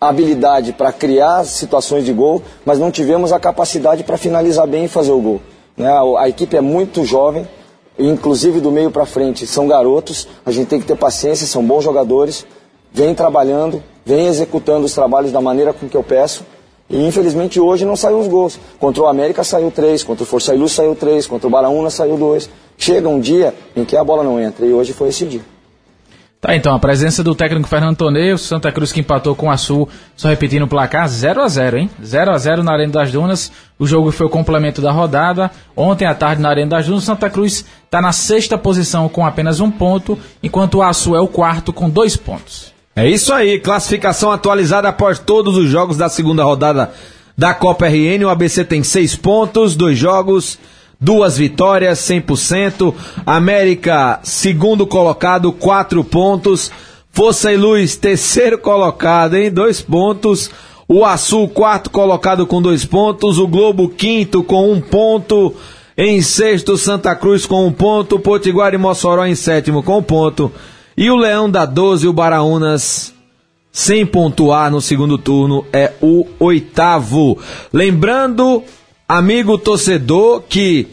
habilidade 0.00 0.72
para 0.72 0.92
criar 0.92 1.44
situações 1.44 2.04
de 2.04 2.12
gol, 2.12 2.42
mas 2.64 2.78
não 2.78 2.90
tivemos 2.90 3.32
a 3.32 3.40
capacidade 3.40 4.04
para 4.04 4.16
finalizar 4.16 4.66
bem 4.66 4.84
e 4.84 4.88
fazer 4.88 5.12
o 5.12 5.20
gol. 5.20 5.40
Né? 5.76 5.88
A, 5.88 6.22
a 6.22 6.28
equipe 6.28 6.56
é 6.56 6.60
muito 6.60 7.04
jovem, 7.04 7.46
inclusive 7.98 8.60
do 8.60 8.70
meio 8.70 8.90
para 8.90 9.06
frente 9.06 9.46
são 9.46 9.66
garotos, 9.66 10.28
a 10.44 10.50
gente 10.50 10.68
tem 10.68 10.80
que 10.80 10.86
ter 10.86 10.96
paciência, 10.96 11.46
são 11.46 11.64
bons 11.64 11.84
jogadores, 11.84 12.46
vem 12.96 13.14
trabalhando, 13.14 13.82
vem 14.06 14.26
executando 14.26 14.86
os 14.86 14.94
trabalhos 14.94 15.30
da 15.30 15.38
maneira 15.38 15.74
com 15.74 15.86
que 15.86 15.96
eu 15.96 16.02
peço. 16.02 16.46
E 16.88 17.06
infelizmente 17.06 17.60
hoje 17.60 17.84
não 17.84 17.94
saiu 17.94 18.18
os 18.18 18.26
gols. 18.26 18.58
Contra 18.78 19.02
o 19.02 19.06
América 19.06 19.44
saiu 19.44 19.70
três, 19.70 20.02
contra 20.02 20.22
o 20.24 20.26
Força 20.26 20.54
Luz 20.54 20.72
saiu 20.72 20.94
três, 20.94 21.26
contra 21.26 21.46
o 21.46 21.50
Baraúna 21.50 21.90
saiu 21.90 22.16
dois. 22.16 22.48
Chega 22.78 23.06
um 23.06 23.20
dia 23.20 23.52
em 23.76 23.84
que 23.84 23.96
a 23.96 24.02
bola 24.02 24.24
não 24.24 24.40
entra 24.40 24.64
e 24.64 24.72
hoje 24.72 24.94
foi 24.94 25.10
esse 25.10 25.26
dia. 25.26 25.42
Tá, 26.40 26.54
então, 26.54 26.74
a 26.74 26.78
presença 26.78 27.24
do 27.24 27.34
técnico 27.34 27.68
Fernando 27.68 27.96
Tonê, 27.96 28.32
o 28.32 28.38
Santa 28.38 28.70
Cruz 28.70 28.92
que 28.92 29.00
empatou 29.00 29.34
com 29.34 29.50
a 29.50 29.56
Sul, 29.56 29.88
só 30.14 30.28
repetindo 30.28 30.62
o 30.62 30.68
placar, 30.68 31.08
0 31.08 31.42
a 31.42 31.48
0 31.48 31.78
hein? 31.78 31.90
0 32.02 32.30
a 32.30 32.38
0 32.38 32.62
na 32.62 32.72
Arena 32.72 32.92
das 32.92 33.10
Dunas. 33.10 33.50
O 33.78 33.86
jogo 33.86 34.10
foi 34.12 34.26
o 34.26 34.30
complemento 34.30 34.80
da 34.80 34.92
rodada. 34.92 35.50
Ontem 35.76 36.06
à 36.06 36.14
tarde 36.14 36.40
na 36.40 36.48
Arena 36.48 36.70
das 36.70 36.86
Dunas, 36.86 37.04
Santa 37.04 37.28
Cruz 37.28 37.64
está 37.84 38.00
na 38.00 38.12
sexta 38.12 38.56
posição 38.56 39.08
com 39.08 39.26
apenas 39.26 39.60
um 39.60 39.70
ponto, 39.70 40.18
enquanto 40.42 40.76
o 40.76 40.82
Açu 40.82 41.16
é 41.16 41.20
o 41.20 41.26
quarto 41.26 41.72
com 41.72 41.90
dois 41.90 42.16
pontos. 42.16 42.75
É 42.98 43.06
isso 43.06 43.30
aí, 43.30 43.60
classificação 43.60 44.32
atualizada 44.32 44.88
após 44.88 45.18
todos 45.18 45.54
os 45.54 45.68
jogos 45.68 45.98
da 45.98 46.08
segunda 46.08 46.42
rodada 46.42 46.94
da 47.36 47.52
Copa 47.52 47.86
RN. 47.86 48.24
O 48.24 48.30
ABC 48.30 48.64
tem 48.64 48.82
seis 48.82 49.14
pontos, 49.14 49.76
dois 49.76 49.98
jogos, 49.98 50.58
duas 50.98 51.36
vitórias, 51.36 51.98
100%. 51.98 52.94
América, 53.26 54.18
segundo 54.22 54.86
colocado, 54.86 55.52
quatro 55.52 56.02
pontos. 56.02 56.72
Força 57.12 57.52
e 57.52 57.58
Luz, 57.58 57.96
terceiro 57.96 58.56
colocado, 58.56 59.36
em 59.36 59.50
dois 59.50 59.82
pontos. 59.82 60.50
O 60.88 61.04
Açul, 61.04 61.50
quarto 61.50 61.90
colocado 61.90 62.46
com 62.46 62.62
dois 62.62 62.86
pontos. 62.86 63.38
O 63.38 63.46
Globo, 63.46 63.90
quinto 63.90 64.42
com 64.42 64.72
um 64.72 64.80
ponto. 64.80 65.54
Em 65.98 66.22
sexto, 66.22 66.78
Santa 66.78 67.14
Cruz 67.14 67.44
com 67.44 67.66
um 67.66 67.72
ponto. 67.72 68.18
Potiguar 68.18 68.72
e 68.72 68.78
Mossoró 68.78 69.26
em 69.26 69.34
sétimo 69.34 69.82
com 69.82 69.98
um 69.98 70.02
ponto. 70.02 70.50
E 70.96 71.10
o 71.10 71.16
Leão 71.16 71.50
da 71.50 71.66
12, 71.66 72.08
o 72.08 72.12
Baraunas, 72.12 73.12
sem 73.70 74.06
pontuar 74.06 74.70
no 74.70 74.80
segundo 74.80 75.18
turno, 75.18 75.66
é 75.70 75.92
o 76.00 76.26
oitavo. 76.38 77.38
Lembrando, 77.70 78.64
amigo 79.06 79.58
torcedor, 79.58 80.42
que 80.48 80.88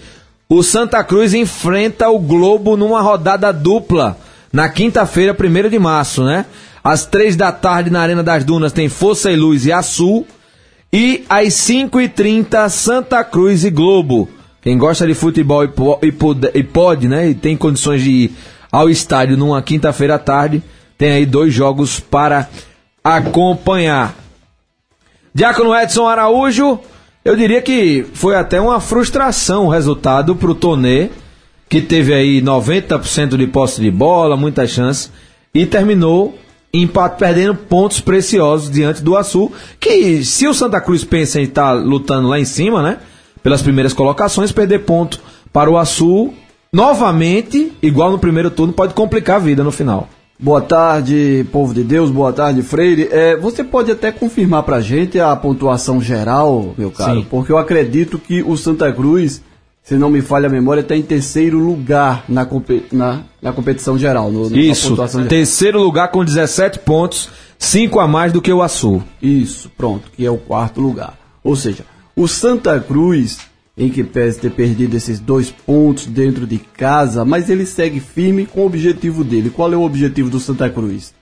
o 0.49 0.61
Santa 0.61 1.03
Cruz 1.05 1.33
enfrenta 1.33 2.09
o 2.09 2.19
Globo 2.19 2.75
numa 2.75 3.01
rodada 3.01 3.53
dupla 3.53 4.17
na 4.51 4.67
quinta-feira, 4.67 5.35
1 5.35 5.69
de 5.69 5.79
março, 5.79 6.23
né? 6.23 6.45
Às 6.83 7.05
três 7.05 7.37
da 7.37 7.51
tarde 7.51 7.89
na 7.89 8.01
Arena 8.01 8.21
das 8.21 8.43
Dunas 8.43 8.73
tem 8.73 8.89
Força 8.89 9.31
e 9.31 9.37
Luz 9.37 9.65
e 9.65 9.71
Açul. 9.71 10.27
E 10.91 11.23
às 11.29 11.53
5h30, 11.53 12.69
Santa 12.69 13.23
Cruz 13.23 13.63
e 13.63 13.69
Globo. 13.69 14.27
Quem 14.61 14.77
gosta 14.77 15.07
de 15.07 15.13
futebol 15.13 15.63
e, 15.63 15.69
po 15.69 15.97
pode, 16.19 16.63
pode, 16.65 17.07
né? 17.07 17.29
E 17.29 17.33
tem 17.33 17.55
condições 17.55 18.03
de 18.03 18.11
ir 18.11 18.35
ao 18.73 18.89
estádio 18.89 19.37
numa 19.37 19.61
quinta-feira 19.61 20.15
à 20.15 20.19
tarde, 20.19 20.63
tem 20.97 21.11
aí 21.11 21.27
dois 21.27 21.53
jogos 21.53 21.99
para 21.99 22.49
acompanhar. 23.03 24.15
Diácono 25.31 25.75
Edson 25.75 26.07
Araújo, 26.07 26.79
eu 27.23 27.35
diria 27.35 27.61
que 27.61 28.03
foi 28.15 28.35
até 28.35 28.59
uma 28.59 28.79
frustração 28.79 29.67
o 29.67 29.69
resultado 29.69 30.35
para 30.35 30.49
o 30.49 30.55
Tonê, 30.55 31.11
que 31.69 31.81
teve 31.81 32.15
aí 32.15 32.41
90% 32.41 33.37
de 33.37 33.45
posse 33.45 33.79
de 33.79 33.91
bola, 33.91 34.35
muitas 34.35 34.71
chances, 34.71 35.11
e 35.53 35.67
terminou 35.67 36.35
empate 36.73 37.19
perdendo 37.19 37.53
pontos 37.53 37.99
preciosos 37.99 38.71
diante 38.71 39.03
do 39.03 39.15
Açu, 39.15 39.51
que 39.79 40.25
se 40.25 40.47
o 40.47 40.53
Santa 40.53 40.81
Cruz 40.81 41.03
pensa 41.03 41.39
em 41.39 41.43
estar 41.43 41.67
tá 41.67 41.73
lutando 41.73 42.27
lá 42.27 42.39
em 42.39 42.45
cima, 42.45 42.81
né, 42.81 42.97
pelas 43.43 43.61
primeiras 43.61 43.93
colocações, 43.93 44.51
perder 44.51 44.79
ponto 44.79 45.19
para 45.51 45.69
o 45.69 45.77
Açu 45.77 46.33
novamente, 46.73 47.71
igual 47.83 48.11
no 48.11 48.17
primeiro 48.17 48.49
turno, 48.49 48.73
pode 48.73 48.95
complicar 48.95 49.35
a 49.35 49.39
vida 49.39 49.63
no 49.63 49.71
final. 49.71 50.09
Boa 50.39 50.59
tarde, 50.59 51.45
povo 51.51 51.73
de 51.73 51.83
Deus, 51.83 52.09
boa 52.09 52.33
tarde, 52.33 52.63
Freire. 52.63 53.07
É, 53.11 53.37
você 53.37 53.63
pode 53.63 53.91
até 53.91 54.11
confirmar 54.11 54.63
pra 54.63 54.81
gente 54.81 55.19
a 55.19 55.33
pontuação 55.35 56.01
geral, 56.01 56.73
meu 56.75 56.89
caro, 56.89 57.19
Sim. 57.19 57.27
porque 57.29 57.51
eu 57.51 57.57
acredito 57.57 58.17
que 58.17 58.41
o 58.41 58.57
Santa 58.57 58.91
Cruz, 58.91 59.41
se 59.83 59.95
não 59.95 60.09
me 60.09 60.21
falha 60.21 60.47
a 60.47 60.51
memória, 60.51 60.81
está 60.81 60.97
em 60.97 61.03
terceiro 61.03 61.59
lugar 61.59 62.25
na, 62.27 62.45
na, 62.91 63.21
na 63.41 63.53
competição 63.53 63.97
geral. 63.97 64.31
No, 64.31 64.53
Isso, 64.57 64.95
geral. 64.95 65.27
terceiro 65.27 65.79
lugar 65.79 66.09
com 66.09 66.25
17 66.25 66.79
pontos, 66.79 67.29
5 67.59 67.99
a 67.99 68.07
mais 68.07 68.33
do 68.33 68.41
que 68.41 68.51
o 68.51 68.63
Açul. 68.63 69.03
Isso, 69.21 69.71
pronto, 69.77 70.09
que 70.13 70.25
é 70.25 70.31
o 70.31 70.37
quarto 70.37 70.81
lugar. 70.81 71.17
Ou 71.43 71.55
seja, 71.55 71.85
o 72.15 72.27
Santa 72.27 72.79
Cruz 72.79 73.37
em 73.77 73.89
que 73.89 74.03
pese 74.03 74.39
ter 74.39 74.51
perdido 74.51 74.95
esses 74.95 75.19
dois 75.19 75.51
pontos 75.51 76.05
dentro 76.05 76.45
de 76.45 76.57
casa, 76.57 77.25
mas 77.25 77.49
ele 77.49 77.65
segue 77.65 77.99
firme 77.99 78.45
com 78.45 78.61
o 78.61 78.65
objetivo 78.65 79.23
dele. 79.23 79.49
Qual 79.49 79.71
é 79.73 79.75
o 79.75 79.81
objetivo 79.81 80.29
do 80.29 80.39
Santa 80.39 80.69
Cruz? 80.69 81.13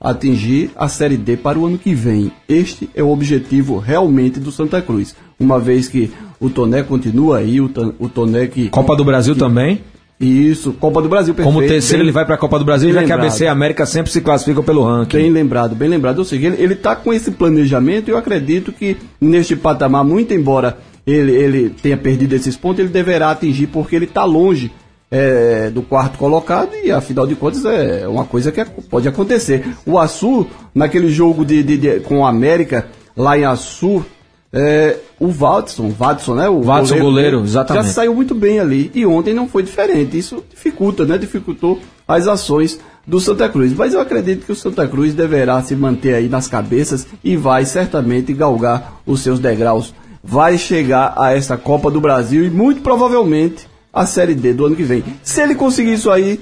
Atingir 0.00 0.70
a 0.76 0.88
Série 0.88 1.16
D 1.16 1.36
para 1.36 1.58
o 1.58 1.66
ano 1.66 1.78
que 1.78 1.94
vem. 1.94 2.32
Este 2.48 2.90
é 2.94 3.02
o 3.02 3.10
objetivo 3.10 3.78
realmente 3.78 4.40
do 4.40 4.50
Santa 4.50 4.82
Cruz. 4.82 5.14
Uma 5.38 5.58
vez 5.58 5.88
que 5.88 6.10
o 6.40 6.50
Toné 6.50 6.82
continua 6.82 7.38
aí, 7.38 7.60
o, 7.60 7.70
o 7.98 8.08
Toné 8.08 8.48
que. 8.48 8.68
Copa 8.68 8.96
do 8.96 9.04
Brasil 9.04 9.34
que, 9.34 9.40
também? 9.40 9.80
Isso, 10.18 10.72
Copa 10.72 11.00
do 11.00 11.08
Brasil, 11.08 11.34
perfeito. 11.34 11.54
Como 11.54 11.66
terceiro 11.66 11.98
bem, 11.98 12.06
ele 12.06 12.12
vai 12.12 12.24
para 12.24 12.34
a 12.34 12.38
Copa 12.38 12.58
do 12.58 12.64
Brasil, 12.64 12.92
já 12.92 13.00
lembrado. 13.00 13.18
que 13.18 13.24
a 13.24 13.26
ABC 13.26 13.44
e 13.44 13.46
a 13.46 13.52
América 13.52 13.86
sempre 13.86 14.12
se 14.12 14.20
classificam 14.20 14.62
pelo 14.62 14.84
ranking. 14.84 15.16
Bem 15.16 15.30
lembrado, 15.30 15.74
bem 15.74 15.88
lembrado. 15.88 16.18
Ou 16.18 16.24
seja, 16.24 16.54
ele 16.58 16.74
está 16.74 16.94
com 16.94 17.12
esse 17.12 17.30
planejamento 17.30 18.08
e 18.08 18.10
eu 18.10 18.16
acredito 18.16 18.72
que 18.72 18.96
neste 19.20 19.56
patamar, 19.56 20.04
muito 20.04 20.32
embora 20.34 20.78
ele, 21.06 21.32
ele 21.32 21.70
tenha 21.70 21.96
perdido 21.96 22.34
esses 22.34 22.56
pontos, 22.56 22.80
ele 22.80 22.88
deverá 22.88 23.30
atingir 23.30 23.66
porque 23.66 23.94
ele 23.96 24.06
está 24.06 24.24
longe 24.24 24.72
é, 25.10 25.70
do 25.70 25.82
quarto 25.82 26.18
colocado 26.18 26.74
e 26.82 26.90
afinal 26.90 27.26
de 27.26 27.36
contas 27.36 27.64
é 27.64 28.08
uma 28.08 28.24
coisa 28.24 28.50
que 28.50 28.60
é, 28.60 28.64
pode 28.64 29.06
acontecer. 29.06 29.64
O 29.86 29.98
Açu, 29.98 30.46
naquele 30.74 31.08
jogo 31.08 31.44
de, 31.44 31.62
de, 31.62 31.76
de 31.76 32.00
com 32.00 32.20
o 32.20 32.26
América, 32.26 32.86
lá 33.16 33.38
em 33.38 33.44
Açu, 33.44 34.04
é, 34.52 34.96
o 35.18 35.28
Watson, 35.28 35.90
Watson, 35.90 36.34
né? 36.34 36.48
O 36.48 36.62
Watson 36.62 36.94
goleiro, 36.94 37.04
goleiro, 37.04 37.40
exatamente. 37.42 37.86
Já 37.86 37.92
saiu 37.92 38.14
muito 38.14 38.34
bem 38.34 38.60
ali. 38.60 38.90
E 38.94 39.04
ontem 39.04 39.34
não 39.34 39.48
foi 39.48 39.64
diferente. 39.64 40.16
Isso 40.16 40.44
dificulta, 40.48 41.04
né? 41.04 41.18
Dificultou 41.18 41.80
as 42.06 42.28
ações 42.28 42.78
do 43.04 43.18
Santa 43.20 43.48
Cruz. 43.48 43.72
Mas 43.72 43.94
eu 43.94 44.00
acredito 44.00 44.46
que 44.46 44.52
o 44.52 44.56
Santa 44.56 44.86
Cruz 44.86 45.12
deverá 45.12 45.60
se 45.60 45.74
manter 45.74 46.14
aí 46.14 46.28
nas 46.28 46.46
cabeças 46.46 47.06
e 47.22 47.36
vai 47.36 47.64
certamente 47.64 48.32
galgar 48.32 49.00
os 49.04 49.20
seus 49.20 49.40
degraus 49.40 49.92
vai 50.24 50.56
chegar 50.56 51.14
a 51.18 51.36
essa 51.36 51.56
Copa 51.56 51.90
do 51.90 52.00
Brasil 52.00 52.44
e 52.44 52.50
muito 52.50 52.80
provavelmente 52.80 53.68
a 53.92 54.06
Série 54.06 54.34
D 54.34 54.54
do 54.54 54.66
ano 54.66 54.74
que 54.74 54.82
vem. 54.82 55.04
Se 55.22 55.42
ele 55.42 55.54
conseguir 55.54 55.92
isso 55.92 56.10
aí, 56.10 56.40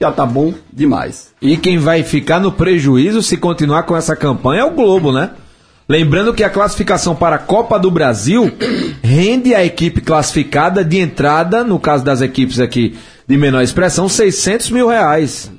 já 0.00 0.12
tá 0.12 0.24
bom 0.24 0.54
demais. 0.72 1.32
E 1.42 1.56
quem 1.56 1.78
vai 1.78 2.02
ficar 2.02 2.38
no 2.38 2.52
prejuízo 2.52 3.22
se 3.22 3.36
continuar 3.36 3.82
com 3.82 3.96
essa 3.96 4.14
campanha 4.14 4.62
é 4.62 4.64
o 4.64 4.70
Globo, 4.70 5.10
né? 5.10 5.30
Lembrando 5.88 6.34
que 6.34 6.42
a 6.42 6.50
classificação 6.50 7.14
para 7.14 7.36
a 7.36 7.40
Copa 7.40 7.78
do 7.78 7.90
Brasil 7.90 8.50
rende 9.02 9.54
a 9.54 9.64
equipe 9.64 10.00
classificada 10.00 10.84
de 10.84 10.98
entrada, 10.98 11.64
no 11.64 11.78
caso 11.78 12.04
das 12.04 12.20
equipes 12.20 12.60
aqui 12.60 12.96
de 13.26 13.36
menor 13.36 13.62
expressão, 13.62 14.08
600 14.08 14.70
mil 14.70 14.88
reais. 14.88 15.50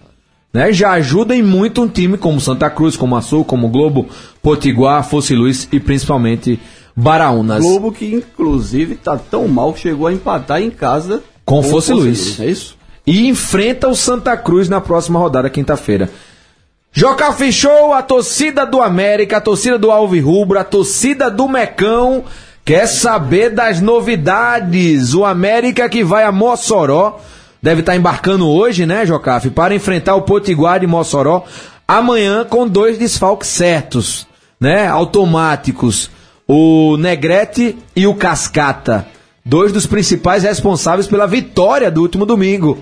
Né? 0.53 0.71
Já 0.73 0.91
ajuda 0.91 1.36
em 1.36 1.41
muito 1.41 1.82
um 1.82 1.88
time 1.88 2.17
como 2.17 2.41
Santa 2.41 2.69
Cruz, 2.69 2.97
como 2.97 3.15
Açul, 3.15 3.45
como 3.45 3.69
Globo, 3.69 4.08
Potiguar, 4.41 5.03
Fosse 5.03 5.36
Luiz 5.36 5.67
e 5.71 5.80
principalmente 5.80 6.60
Baraunas. 6.99 7.63
Globo 7.63 7.91
que 7.91 8.12
inclusive 8.12 8.95
tá 8.95 9.15
tão 9.17 9.47
mal 9.47 9.71
que 9.71 9.81
chegou 9.81 10.07
a 10.07 10.13
empatar 10.13 10.63
em 10.63 10.71
casa 10.71 11.21
com, 11.45 11.62
com 11.62 11.69
Fosse 11.69 11.93
Luiz. 11.93 12.39
É 12.39 12.47
isso? 12.47 12.75
E 13.05 13.27
enfrenta 13.27 13.88
o 13.88 13.95
Santa 13.95 14.36
Cruz 14.36 14.67
na 14.67 14.81
próxima 14.81 15.19
rodada, 15.19 15.47
quinta-feira. 15.47 16.10
Joca 16.91 17.31
fechou 17.31 17.93
a 17.93 18.01
torcida 18.01 18.65
do 18.65 18.81
América, 18.81 19.38
a 19.38 19.41
torcida 19.41 19.77
do 19.77 19.91
Alvi 19.91 20.19
Rubro, 20.19 20.57
a 20.57 20.63
torcida 20.63 21.29
do 21.29 21.47
Mecão 21.47 22.23
quer 22.65 22.88
saber 22.88 23.51
das 23.51 23.79
novidades. 23.79 25.13
O 25.13 25.23
América 25.23 25.88
que 25.88 26.03
vai 26.03 26.23
a 26.23 26.31
Mossoró 26.31 27.19
deve 27.62 27.81
estar 27.81 27.91
tá 27.91 27.97
embarcando 27.97 28.49
hoje, 28.49 28.88
né, 28.88 29.05
Jocaf, 29.05 29.51
para 29.51 29.75
enfrentar 29.75 30.15
o 30.15 30.23
Potiguar 30.23 30.79
de 30.79 30.88
Mossoró 30.88 31.45
amanhã 31.88 32.43
com 32.43 32.67
dois 32.67 32.97
desfalques 32.97 33.49
certos, 33.49 34.25
né, 34.60 34.88
automáticos 34.88 36.10
o 36.47 36.95
Negrete 36.97 37.77
e 37.95 38.07
o 38.07 38.15
Cascata, 38.15 39.05
dois 39.43 39.71
dos 39.71 39.86
principais 39.86 40.43
responsáveis 40.43 41.07
pela 41.07 41.27
vitória 41.27 41.91
do 41.91 42.01
último 42.01 42.25
domingo. 42.25 42.77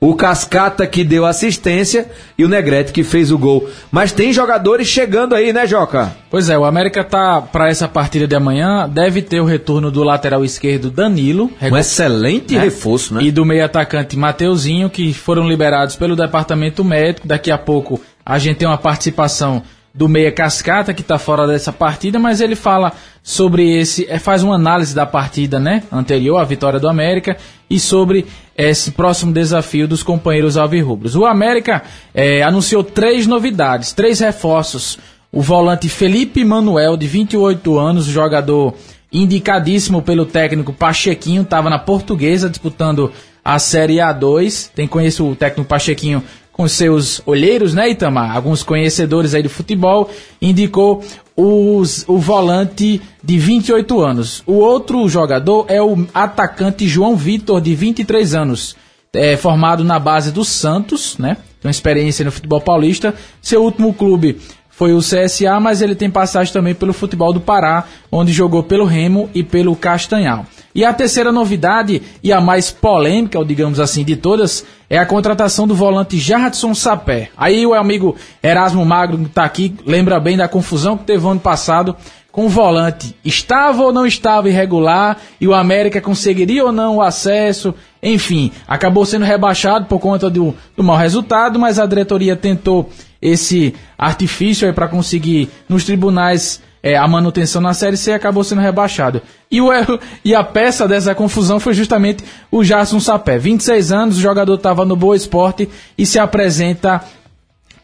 O 0.00 0.14
Cascata 0.14 0.86
que 0.86 1.02
deu 1.02 1.26
assistência 1.26 2.08
e 2.36 2.44
o 2.44 2.48
Negrete 2.48 2.92
que 2.92 3.02
fez 3.02 3.32
o 3.32 3.38
gol. 3.38 3.68
Mas 3.90 4.12
tem 4.12 4.32
jogadores 4.32 4.86
chegando 4.86 5.34
aí, 5.34 5.52
né, 5.52 5.66
Joca? 5.66 6.14
Pois 6.30 6.48
é, 6.48 6.56
o 6.56 6.64
América 6.64 7.02
tá 7.02 7.42
para 7.42 7.68
essa 7.68 7.88
partida 7.88 8.24
de 8.24 8.36
amanhã, 8.36 8.88
deve 8.88 9.22
ter 9.22 9.40
o 9.40 9.44
retorno 9.44 9.90
do 9.90 10.04
lateral 10.04 10.44
esquerdo 10.44 10.88
Danilo, 10.88 11.50
um 11.60 11.76
excelente 11.76 12.54
né? 12.54 12.60
reforço, 12.60 13.14
né? 13.14 13.24
E 13.24 13.32
do 13.32 13.44
meio 13.44 13.64
atacante 13.64 14.16
Mateuzinho, 14.16 14.88
que 14.88 15.12
foram 15.12 15.48
liberados 15.48 15.96
pelo 15.96 16.14
departamento 16.14 16.84
médico. 16.84 17.26
Daqui 17.26 17.50
a 17.50 17.58
pouco 17.58 18.00
a 18.24 18.38
gente 18.38 18.58
tem 18.58 18.68
uma 18.68 18.78
participação 18.78 19.64
do 19.94 20.08
Meia 20.08 20.30
Cascata, 20.30 20.94
que 20.94 21.00
está 21.00 21.18
fora 21.18 21.46
dessa 21.46 21.72
partida, 21.72 22.18
mas 22.18 22.40
ele 22.40 22.54
fala 22.54 22.92
sobre 23.22 23.78
esse, 23.78 24.06
é, 24.08 24.18
faz 24.18 24.42
uma 24.42 24.54
análise 24.54 24.94
da 24.94 25.04
partida 25.04 25.58
né, 25.58 25.82
anterior 25.90 26.38
à 26.38 26.44
vitória 26.44 26.78
do 26.78 26.88
América 26.88 27.36
e 27.68 27.80
sobre 27.80 28.26
esse 28.56 28.92
próximo 28.92 29.32
desafio 29.32 29.88
dos 29.88 30.02
companheiros 30.02 30.56
alvirrubros. 30.56 31.16
O 31.16 31.26
América 31.26 31.82
é, 32.14 32.42
anunciou 32.42 32.82
três 32.82 33.26
novidades, 33.26 33.92
três 33.92 34.20
reforços. 34.20 34.98
O 35.30 35.42
volante 35.42 35.88
Felipe 35.88 36.44
Manuel, 36.44 36.96
de 36.96 37.06
28 37.06 37.78
anos, 37.78 38.06
jogador 38.06 38.74
indicadíssimo 39.12 40.02
pelo 40.02 40.24
técnico 40.24 40.72
Pachequinho, 40.72 41.42
estava 41.42 41.68
na 41.68 41.78
Portuguesa 41.78 42.48
disputando 42.48 43.12
a 43.44 43.58
Série 43.58 43.96
A2. 43.96 44.70
Tem 44.74 44.86
conheço 44.86 45.26
o 45.26 45.36
técnico 45.36 45.68
Pachequinho 45.68 46.22
com 46.58 46.66
seus 46.66 47.22
olheiros, 47.24 47.72
né, 47.72 47.88
Itamar? 47.88 48.34
Alguns 48.34 48.64
conhecedores 48.64 49.32
aí 49.32 49.44
do 49.44 49.48
futebol, 49.48 50.10
indicou 50.42 51.04
os, 51.36 52.04
o 52.08 52.18
volante 52.18 53.00
de 53.22 53.38
28 53.38 54.00
anos. 54.00 54.42
O 54.44 54.54
outro 54.54 55.08
jogador 55.08 55.66
é 55.68 55.80
o 55.80 56.04
atacante 56.12 56.88
João 56.88 57.14
Vitor, 57.14 57.60
de 57.60 57.76
23 57.76 58.34
anos. 58.34 58.74
É, 59.14 59.36
formado 59.36 59.84
na 59.84 60.00
base 60.00 60.32
do 60.32 60.44
Santos, 60.44 61.16
né? 61.16 61.36
Tem 61.62 61.70
experiência 61.70 62.24
no 62.24 62.32
futebol 62.32 62.60
paulista. 62.60 63.14
Seu 63.40 63.62
último 63.62 63.94
clube 63.94 64.40
foi 64.68 64.92
o 64.92 64.98
CSA, 64.98 65.60
mas 65.60 65.80
ele 65.80 65.94
tem 65.94 66.10
passagem 66.10 66.52
também 66.52 66.74
pelo 66.74 66.92
futebol 66.92 67.32
do 67.32 67.40
Pará, 67.40 67.84
onde 68.10 68.32
jogou 68.32 68.64
pelo 68.64 68.84
Remo 68.84 69.30
e 69.32 69.44
pelo 69.44 69.76
Castanhal. 69.76 70.44
E 70.78 70.84
a 70.84 70.92
terceira 70.92 71.32
novidade, 71.32 72.00
e 72.22 72.32
a 72.32 72.40
mais 72.40 72.70
polêmica, 72.70 73.36
ou 73.36 73.44
digamos 73.44 73.80
assim, 73.80 74.04
de 74.04 74.14
todas, 74.14 74.64
é 74.88 74.96
a 74.96 75.04
contratação 75.04 75.66
do 75.66 75.74
volante 75.74 76.16
Jardson 76.20 76.72
Sapé. 76.72 77.30
Aí 77.36 77.66
o 77.66 77.74
amigo 77.74 78.14
Erasmo 78.40 78.84
Magro, 78.86 79.18
que 79.18 79.24
está 79.24 79.42
aqui, 79.42 79.74
lembra 79.84 80.20
bem 80.20 80.36
da 80.36 80.46
confusão 80.46 80.96
que 80.96 81.02
teve 81.02 81.26
ano 81.26 81.40
passado 81.40 81.96
com 82.30 82.46
o 82.46 82.48
volante. 82.48 83.12
Estava 83.24 83.82
ou 83.82 83.92
não 83.92 84.06
estava 84.06 84.48
irregular 84.48 85.16
e 85.40 85.48
o 85.48 85.52
América 85.52 86.00
conseguiria 86.00 86.64
ou 86.64 86.70
não 86.70 86.98
o 86.98 87.02
acesso. 87.02 87.74
Enfim, 88.00 88.52
acabou 88.68 89.04
sendo 89.04 89.24
rebaixado 89.24 89.86
por 89.86 89.98
conta 89.98 90.30
do, 90.30 90.54
do 90.76 90.84
mau 90.84 90.96
resultado, 90.96 91.58
mas 91.58 91.80
a 91.80 91.86
diretoria 91.86 92.36
tentou 92.36 92.88
esse 93.20 93.74
artifício 93.98 94.72
para 94.72 94.86
conseguir 94.86 95.50
nos 95.68 95.82
tribunais 95.82 96.62
é, 96.82 96.96
a 96.96 97.06
manutenção 97.06 97.60
na 97.60 97.74
Série 97.74 97.96
C 97.96 98.12
acabou 98.12 98.44
sendo 98.44 98.60
rebaixado. 98.60 99.22
E, 99.50 99.60
o 99.60 99.72
erro, 99.72 99.98
e 100.24 100.34
a 100.34 100.44
peça 100.44 100.86
dessa 100.86 101.14
confusão 101.14 101.58
foi 101.58 101.74
justamente 101.74 102.24
o 102.50 102.62
Jason 102.62 103.00
Sapé. 103.00 103.38
26 103.38 103.92
anos, 103.92 104.18
o 104.18 104.20
jogador 104.20 104.54
estava 104.54 104.84
no 104.84 104.96
Boa 104.96 105.16
Esporte 105.16 105.68
e 105.96 106.06
se 106.06 106.18
apresenta 106.18 107.02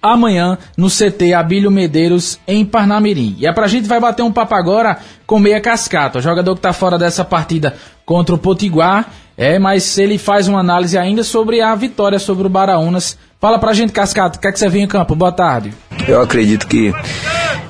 amanhã 0.05 0.59
no 0.77 0.89
CT 0.89 1.33
Abílio 1.33 1.71
Medeiros 1.71 2.39
em 2.47 2.65
Parnamirim. 2.65 3.37
E 3.39 3.47
é 3.47 3.53
pra 3.53 3.67
gente 3.67 3.89
vai 3.89 3.99
bater 3.99 4.23
um 4.23 4.31
papo 4.31 4.55
agora 4.55 4.99
com 5.27 5.39
Meia 5.39 5.61
Cascata, 5.61 6.19
o 6.19 6.23
jogador 6.23 6.55
que 6.55 6.61
tá 6.61 6.75
fora 6.75 6.99
dessa 6.99 7.25
partida 7.25 7.75
contra 8.05 8.35
o 8.35 8.39
Potiguar, 8.39 9.09
é, 9.37 9.59
mas 9.59 9.97
ele 9.97 10.19
faz 10.19 10.47
uma 10.47 10.61
análise 10.61 10.99
ainda 10.99 11.25
sobre 11.25 11.63
a 11.63 11.75
vitória 11.75 12.19
sobre 12.19 12.47
o 12.47 12.51
Baraunas. 12.51 13.17
Fala 13.41 13.59
pra 13.59 13.73
gente, 13.73 13.93
Cascata, 13.93 14.37
o 14.37 14.41
que 14.41 14.47
é 14.47 14.53
que 14.53 14.59
você 14.59 14.69
viu 14.69 14.83
em 14.83 14.87
campo? 14.87 15.15
Boa 15.15 15.33
tarde. 15.33 15.73
Eu 16.07 16.21
acredito 16.21 16.67
que, 16.67 16.93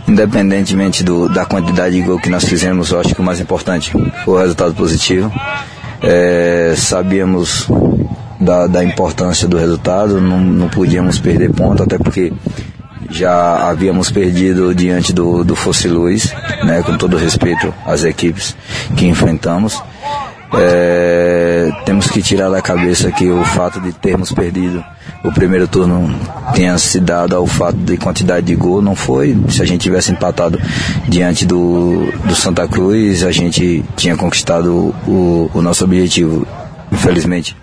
independentemente 0.06 1.02
do, 1.02 1.28
da 1.28 1.44
quantidade 1.44 1.94
de 1.94 2.02
gol 2.02 2.18
que 2.18 2.28
nós 2.28 2.44
fizemos, 2.44 2.90
eu 2.90 3.00
acho 3.00 3.14
que 3.14 3.20
o 3.20 3.24
mais 3.24 3.40
importante 3.40 3.92
foi 4.24 4.34
o 4.34 4.38
resultado 4.38 4.74
positivo. 4.74 5.32
É, 6.02 6.74
sabíamos 6.76 7.68
da, 8.38 8.66
da 8.66 8.84
importância 8.84 9.48
do 9.48 9.56
resultado, 9.56 10.20
não, 10.20 10.38
não 10.38 10.68
podíamos 10.68 11.18
perder 11.18 11.50
ponto, 11.52 11.82
até 11.82 11.98
porque 11.98 12.32
já 13.10 13.68
havíamos 13.68 14.10
perdido 14.10 14.74
diante 14.74 15.12
do, 15.12 15.44
do 15.44 15.54
Fosse 15.54 15.88
Luz, 15.88 16.34
né, 16.64 16.82
com 16.82 16.96
todo 16.96 17.16
respeito 17.16 17.72
às 17.86 18.04
equipes 18.04 18.56
que 18.96 19.06
enfrentamos. 19.06 19.80
É, 20.58 21.70
temos 21.84 22.08
que 22.08 22.22
tirar 22.22 22.48
da 22.48 22.62
cabeça 22.62 23.10
que 23.10 23.30
o 23.30 23.44
fato 23.44 23.80
de 23.80 23.92
termos 23.92 24.32
perdido 24.32 24.84
o 25.24 25.32
primeiro 25.32 25.66
turno 25.66 26.14
tenha 26.54 26.76
se 26.76 27.00
dado 27.00 27.34
ao 27.34 27.46
fato 27.46 27.78
de 27.78 27.96
quantidade 27.96 28.46
de 28.46 28.54
gol, 28.54 28.82
não 28.82 28.94
foi. 28.94 29.34
Se 29.48 29.62
a 29.62 29.64
gente 29.64 29.80
tivesse 29.80 30.12
empatado 30.12 30.60
diante 31.08 31.46
do, 31.46 32.12
do 32.26 32.36
Santa 32.36 32.68
Cruz, 32.68 33.24
a 33.24 33.32
gente 33.32 33.82
tinha 33.96 34.16
conquistado 34.16 34.94
o, 35.08 35.50
o 35.54 35.62
nosso 35.62 35.82
objetivo. 35.84 36.46
Infelizmente, 36.92 37.56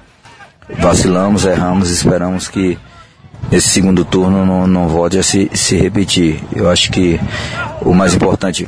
vacilamos, 0.79 1.45
erramos, 1.45 1.91
esperamos 1.91 2.47
que 2.47 2.79
esse 3.51 3.69
segundo 3.69 4.03
turno 4.03 4.43
não, 4.43 4.65
não 4.65 4.87
volte 4.87 5.19
a 5.19 5.23
se, 5.23 5.49
se 5.53 5.75
repetir. 5.75 6.43
Eu 6.55 6.67
acho 6.67 6.91
que 6.91 7.19
o 7.81 7.93
mais 7.93 8.15
importante 8.15 8.67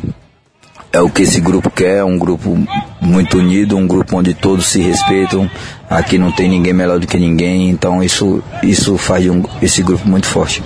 é 0.93 1.01
o 1.01 1.09
que 1.09 1.23
esse 1.23 1.41
grupo 1.41 1.71
quer, 1.71 2.03
um 2.03 2.19
grupo 2.19 2.55
muito 3.01 3.39
unido, 3.39 3.75
um 3.75 3.87
grupo 3.87 4.15
onde 4.15 4.35
todos 4.35 4.67
se 4.67 4.79
respeitam. 4.79 5.49
Aqui 5.89 6.19
não 6.19 6.31
tem 6.31 6.47
ninguém 6.47 6.71
melhor 6.71 6.99
do 6.99 7.07
que 7.07 7.17
ninguém, 7.17 7.67
então 7.69 8.03
isso, 8.03 8.43
isso 8.61 8.95
faz 8.95 9.27
um, 9.27 9.41
esse 9.59 9.81
grupo 9.81 10.07
muito 10.07 10.27
forte. 10.27 10.63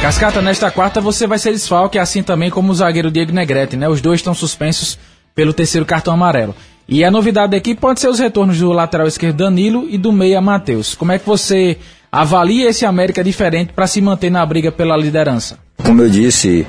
Cascata, 0.00 0.40
nesta 0.40 0.70
quarta 0.70 1.00
você 1.00 1.26
vai 1.26 1.38
ser 1.38 1.50
desfalque, 1.50 1.98
assim 1.98 2.22
também 2.22 2.50
como 2.50 2.70
o 2.70 2.74
zagueiro 2.74 3.10
Diego 3.10 3.32
Negrete, 3.32 3.76
né? 3.76 3.88
Os 3.88 4.00
dois 4.00 4.20
estão 4.20 4.32
suspensos 4.32 4.96
pelo 5.34 5.52
terceiro 5.52 5.84
cartão 5.84 6.14
amarelo. 6.14 6.54
E 6.88 7.04
a 7.04 7.10
novidade 7.10 7.56
aqui 7.56 7.74
pode 7.74 8.00
ser 8.00 8.08
os 8.08 8.20
retornos 8.20 8.58
do 8.58 8.70
lateral 8.70 9.08
esquerdo 9.08 9.38
Danilo 9.38 9.86
e 9.88 9.98
do 9.98 10.12
meia 10.12 10.40
Matheus. 10.40 10.94
Como 10.94 11.10
é 11.10 11.18
que 11.18 11.26
você 11.26 11.78
avalia 12.10 12.68
esse 12.68 12.84
América 12.84 13.24
diferente 13.24 13.72
para 13.72 13.86
se 13.86 14.00
manter 14.00 14.30
na 14.30 14.44
briga 14.44 14.70
pela 14.70 14.96
liderança? 14.96 15.58
Como 15.82 16.02
eu 16.02 16.10
disse, 16.10 16.66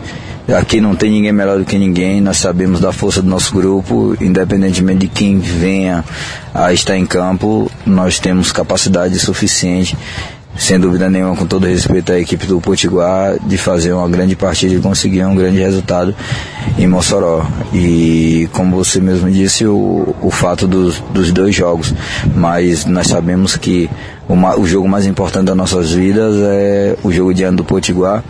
aqui 0.47 0.81
não 0.81 0.95
tem 0.95 1.11
ninguém 1.11 1.31
melhor 1.31 1.57
do 1.57 1.65
que 1.65 1.77
ninguém, 1.77 2.19
nós 2.19 2.37
sabemos 2.37 2.79
da 2.79 2.91
força 2.91 3.21
do 3.21 3.29
nosso 3.29 3.53
grupo, 3.53 4.15
independentemente 4.19 4.99
de 5.01 5.07
quem 5.07 5.39
venha 5.39 6.03
a 6.53 6.73
estar 6.73 6.97
em 6.97 7.05
campo, 7.05 7.71
nós 7.85 8.19
temos 8.19 8.51
capacidade 8.51 9.17
suficiente 9.19 9.95
sem 10.55 10.79
dúvida 10.79 11.09
nenhuma, 11.09 11.35
com 11.35 11.47
todo 11.47 11.65
respeito 11.65 12.11
à 12.11 12.19
equipe 12.19 12.45
do 12.45 12.61
Potiguar, 12.61 13.37
de 13.43 13.57
fazer 13.57 13.91
uma 13.91 14.07
grande 14.07 14.35
partida 14.35 14.73
e 14.75 14.79
conseguir 14.79 15.25
um 15.25 15.35
grande 15.35 15.59
resultado 15.59 16.15
em 16.77 16.87
Mossoró. 16.87 17.45
E 17.73 18.47
como 18.53 18.75
você 18.75 18.99
mesmo 18.99 19.31
disse, 19.31 19.65
o, 19.65 20.15
o 20.21 20.29
fato 20.29 20.67
dos, 20.67 20.99
dos 21.11 21.31
dois 21.31 21.55
jogos, 21.55 21.93
mas 22.35 22.85
nós 22.85 23.07
sabemos 23.07 23.55
que 23.55 23.89
o, 24.29 24.35
o 24.61 24.67
jogo 24.67 24.87
mais 24.87 25.05
importante 25.07 25.45
das 25.45 25.57
nossas 25.57 25.91
vidas 25.91 26.35
é 26.37 26.95
o 27.03 27.11
jogo 27.11 27.33
diante 27.33 27.55
do 27.55 27.63
Potiguar 27.63 28.23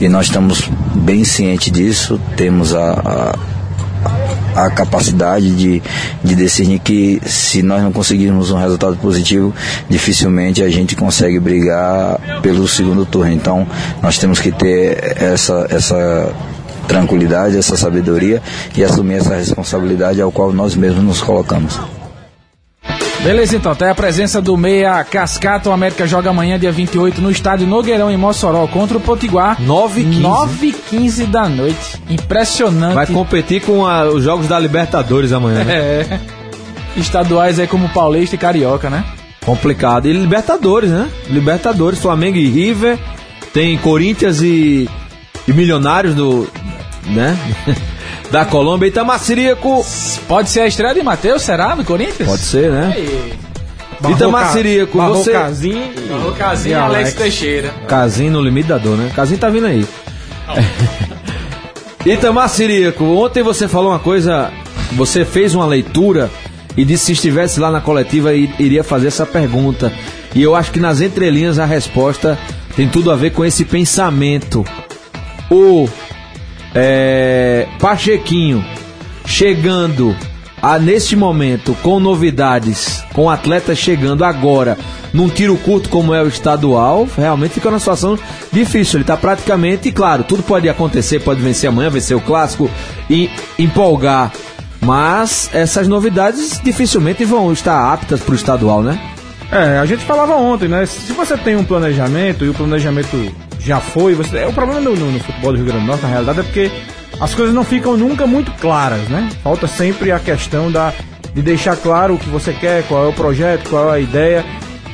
e 0.00 0.08
nós 0.08 0.26
estamos 0.26 0.68
bem 0.94 1.24
cientes 1.24 1.70
disso, 1.70 2.20
temos 2.36 2.74
a, 2.74 2.92
a 2.92 3.50
a 4.54 4.70
capacidade 4.70 5.54
de, 5.54 5.82
de 6.22 6.34
discernir 6.34 6.80
que 6.80 7.20
se 7.24 7.62
nós 7.62 7.82
não 7.82 7.92
conseguirmos 7.92 8.50
um 8.50 8.58
resultado 8.58 8.96
positivo, 8.96 9.54
dificilmente 9.88 10.62
a 10.62 10.68
gente 10.68 10.96
consegue 10.96 11.38
brigar 11.38 12.18
pelo 12.42 12.66
segundo 12.66 13.06
turno. 13.06 13.32
Então, 13.32 13.66
nós 14.02 14.18
temos 14.18 14.40
que 14.40 14.50
ter 14.50 15.16
essa, 15.22 15.66
essa 15.70 16.32
tranquilidade, 16.88 17.56
essa 17.56 17.76
sabedoria 17.76 18.42
e 18.76 18.82
assumir 18.82 19.14
essa 19.14 19.36
responsabilidade 19.36 20.20
ao 20.20 20.32
qual 20.32 20.52
nós 20.52 20.74
mesmos 20.74 21.04
nos 21.04 21.20
colocamos. 21.20 21.78
Beleza, 23.22 23.54
então. 23.54 23.74
Tem 23.74 23.88
a 23.88 23.94
presença 23.94 24.40
do 24.40 24.56
Meia 24.56 25.04
Cascata. 25.04 25.68
O 25.68 25.72
América 25.72 26.06
joga 26.06 26.30
amanhã, 26.30 26.58
dia 26.58 26.72
28, 26.72 27.20
no 27.20 27.30
estádio 27.30 27.66
Nogueirão, 27.66 28.10
em 28.10 28.16
Mossoró, 28.16 28.66
contra 28.66 28.96
o 28.96 29.00
Potiguar. 29.00 29.60
9 29.60 30.00
h 30.00 30.20
9 30.20 30.72
15 30.88 31.26
da 31.26 31.48
noite. 31.48 32.00
Impressionante. 32.08 32.94
Vai 32.94 33.06
competir 33.06 33.60
com 33.60 33.86
a, 33.86 34.04
os 34.04 34.24
jogos 34.24 34.48
da 34.48 34.58
Libertadores 34.58 35.32
amanhã, 35.32 35.64
né? 35.64 35.74
É. 36.10 36.20
Estaduais 36.96 37.60
aí 37.60 37.66
como 37.68 37.88
Paulista 37.90 38.34
e 38.34 38.38
Carioca, 38.38 38.90
né? 38.90 39.04
Complicado. 39.44 40.08
E 40.08 40.12
Libertadores, 40.12 40.90
né? 40.90 41.08
Libertadores, 41.28 42.00
Flamengo 42.00 42.36
e 42.36 42.48
River. 42.48 42.98
Tem 43.52 43.76
Corinthians 43.78 44.40
e, 44.42 44.88
e 45.46 45.52
Milionários 45.52 46.14
do. 46.14 46.48
né? 47.06 47.36
da 48.30 48.44
Colômbia. 48.44 48.86
Itamacirico. 48.88 49.84
Pode 50.28 50.50
ser 50.50 50.60
a 50.60 50.66
estreia 50.66 50.94
de 50.94 51.02
Matheus, 51.02 51.42
será, 51.42 51.74
no 51.74 51.84
Corinthians? 51.84 52.28
Pode 52.28 52.42
ser, 52.42 52.70
né? 52.70 52.92
Aí. 52.96 53.32
Itamacirico, 54.12 54.98
você. 54.98 55.32
Casim 55.32 55.70
e- 55.72 56.38
Casim 56.38 56.68
e 56.68 56.72
e 56.72 56.74
Alex 56.74 57.14
Teixeira. 57.14 57.74
Casim 57.86 58.30
no 58.30 58.40
limite 58.40 58.68
da 58.68 58.78
dor, 58.78 58.96
né? 58.96 59.10
Casim 59.14 59.36
tá 59.36 59.48
vindo 59.50 59.66
aí. 59.66 59.86
Itamar 62.04 62.48
Sirico, 62.48 63.04
ontem 63.04 63.42
você 63.42 63.68
falou 63.68 63.90
uma 63.90 63.98
coisa, 63.98 64.50
você 64.92 65.22
fez 65.24 65.54
uma 65.54 65.66
leitura 65.66 66.30
e 66.76 66.84
disse 66.84 67.02
que 67.02 67.06
se 67.06 67.12
estivesse 67.12 67.60
lá 67.60 67.70
na 67.70 67.80
coletiva 67.80 68.32
iria 68.32 68.82
fazer 68.82 69.08
essa 69.08 69.26
pergunta. 69.26 69.92
E 70.34 70.42
eu 70.42 70.54
acho 70.54 70.70
que 70.72 70.80
nas 70.80 71.00
entrelinhas 71.02 71.58
a 71.58 71.66
resposta 71.66 72.38
tem 72.74 72.88
tudo 72.88 73.10
a 73.10 73.16
ver 73.16 73.32
com 73.32 73.44
esse 73.44 73.64
pensamento. 73.66 74.64
O 75.50 75.88
é, 76.74 77.66
Pachequinho 77.78 78.64
chegando 79.26 80.16
a 80.62 80.78
neste 80.78 81.16
momento 81.16 81.74
com 81.82 81.98
novidades, 81.98 83.02
com 83.14 83.30
atletas 83.30 83.78
chegando 83.78 84.24
agora 84.24 84.76
num 85.12 85.28
tiro 85.28 85.56
curto 85.56 85.88
como 85.88 86.14
é 86.14 86.22
o 86.22 86.28
estadual, 86.28 87.08
realmente 87.16 87.54
fica 87.54 87.70
numa 87.70 87.78
situação 87.78 88.18
difícil. 88.52 88.98
Ele 88.98 89.02
está 89.02 89.16
praticamente, 89.16 89.90
claro, 89.90 90.22
tudo 90.24 90.42
pode 90.42 90.68
acontecer, 90.68 91.20
pode 91.20 91.40
vencer 91.40 91.68
amanhã, 91.68 91.90
vencer 91.90 92.16
o 92.16 92.20
clássico 92.20 92.70
e 93.08 93.30
empolgar. 93.58 94.32
Mas 94.80 95.50
essas 95.52 95.88
novidades 95.88 96.60
dificilmente 96.62 97.24
vão 97.24 97.52
estar 97.52 97.92
aptas 97.92 98.20
para 98.20 98.32
o 98.32 98.36
estadual, 98.36 98.82
né? 98.82 98.98
É, 99.52 99.78
a 99.78 99.84
gente 99.84 100.04
falava 100.04 100.34
ontem, 100.36 100.68
né? 100.68 100.86
Se 100.86 101.12
você 101.12 101.36
tem 101.36 101.56
um 101.56 101.64
planejamento 101.64 102.44
e 102.44 102.48
o 102.48 102.54
planejamento 102.54 103.16
já 103.60 103.78
foi, 103.80 104.14
você, 104.14 104.38
é, 104.38 104.46
o 104.46 104.52
problema 104.52 104.80
no, 104.80 104.94
no- 104.96 105.12
no 105.12 105.20
futebol 105.20 105.52
do 105.52 105.56
Rio 105.58 105.66
Grande 105.66 105.80
do 105.82 105.86
Norte, 105.86 106.02
na 106.02 106.08
realidade, 106.08 106.40
é 106.40 106.42
porque 106.42 106.70
as 107.20 107.34
coisas 107.34 107.54
não 107.54 107.62
ficam 107.64 107.96
nunca 107.96 108.26
muito 108.26 108.50
claras, 108.52 109.08
né? 109.08 109.28
Falta 109.42 109.66
sempre 109.66 110.10
a 110.10 110.18
questão 110.18 110.70
da, 110.72 110.92
de 111.34 111.42
deixar 111.42 111.76
claro 111.76 112.14
o 112.14 112.18
que 112.18 112.28
você 112.28 112.52
quer, 112.52 112.82
qual 112.88 113.04
é 113.04 113.08
o 113.08 113.12
projeto, 113.12 113.68
qual 113.68 113.92
é 113.92 113.96
a 113.96 114.00
ideia. 114.00 114.44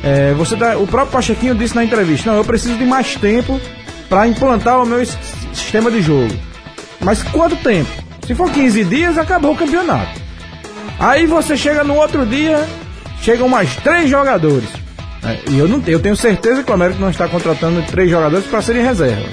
É, 0.03 0.33
você 0.35 0.57
dá, 0.57 0.77
o 0.77 0.87
próprio 0.87 1.13
Pachequinho 1.13 1.55
disse 1.55 1.75
na 1.75 1.85
entrevista, 1.85 2.31
não, 2.31 2.39
eu 2.39 2.45
preciso 2.45 2.77
de 2.77 2.85
mais 2.85 3.15
tempo 3.17 3.61
para 4.09 4.27
implantar 4.29 4.83
o 4.83 4.87
meu 4.87 5.05
sistema 5.53 5.91
de 5.91 6.03
jogo. 6.03 6.33
Mas 7.01 7.23
quanto 7.23 7.57
tempo? 7.57 7.91
Se 8.27 8.35
for 8.35 8.51
15 8.51 8.85
dias, 8.85 9.19
acabou 9.19 9.53
o 9.53 9.57
campeonato. 9.57 10.21
Aí 10.99 11.27
você 11.27 11.57
chega 11.57 11.85
no 11.85 11.95
outro 11.95 12.25
dia, 12.27 12.67
chegam 13.21 13.49
mais 13.49 13.75
três 13.77 14.09
jogadores. 14.11 14.69
É, 15.25 15.51
e 15.51 15.59
eu 15.59 15.67
não 15.67 15.83
eu 15.87 16.01
tenho 16.01 16.17
certeza 16.17 16.63
que 16.63 16.71
o 16.71 16.75
América 16.75 17.01
não 17.01 17.11
está 17.11 17.29
contratando 17.29 17.83
três 17.83 18.11
jogadores 18.11 18.47
para 18.47 18.63
serem 18.63 18.83
reserva. 18.83 19.29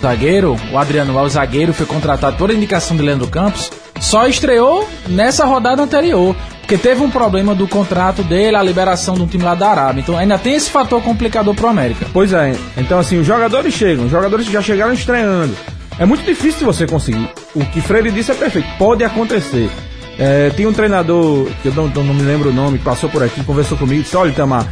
Zagueiro, 0.00 0.56
o 0.72 0.78
Adriano 0.78 1.16
Alves, 1.16 1.34
zagueiro, 1.34 1.72
foi 1.72 1.86
contratado 1.86 2.36
por 2.36 2.50
indicação 2.50 2.96
de 2.96 3.02
Leandro 3.02 3.28
Campos, 3.28 3.70
só 4.00 4.26
estreou 4.26 4.88
nessa 5.06 5.44
rodada 5.44 5.82
anterior, 5.82 6.34
porque 6.60 6.76
teve 6.76 7.02
um 7.02 7.10
problema 7.10 7.54
do 7.54 7.68
contrato 7.68 8.22
dele, 8.22 8.56
a 8.56 8.62
liberação 8.62 9.14
de 9.14 9.22
um 9.22 9.26
time 9.26 9.44
lá 9.44 9.54
da 9.54 9.68
Arábia. 9.68 10.00
Então 10.00 10.16
ainda 10.16 10.38
tem 10.38 10.54
esse 10.54 10.70
fator 10.70 11.00
complicador 11.02 11.54
pro 11.54 11.68
América. 11.68 12.06
Pois 12.12 12.32
é, 12.32 12.54
então 12.76 12.98
assim, 12.98 13.18
os 13.18 13.26
jogadores 13.26 13.72
chegam, 13.74 14.06
os 14.06 14.10
jogadores 14.10 14.46
já 14.46 14.60
chegaram 14.60 14.92
estreando. 14.92 15.54
É 15.98 16.06
muito 16.06 16.24
difícil 16.24 16.66
você 16.66 16.86
conseguir. 16.86 17.28
O 17.54 17.64
que 17.66 17.80
Freire 17.80 18.10
disse 18.10 18.32
é 18.32 18.34
perfeito, 18.34 18.68
pode 18.78 19.04
acontecer. 19.04 19.70
É, 20.18 20.50
tem 20.50 20.66
um 20.66 20.72
treinador, 20.72 21.48
que 21.62 21.68
eu 21.68 21.74
não, 21.74 21.88
não 21.88 22.14
me 22.14 22.22
lembro 22.22 22.50
o 22.50 22.52
nome, 22.52 22.78
passou 22.78 23.08
por 23.08 23.22
aqui, 23.22 23.42
conversou 23.44 23.78
comigo 23.78 24.02
disse: 24.02 24.16
Olha, 24.16 24.30
Itamar, 24.30 24.66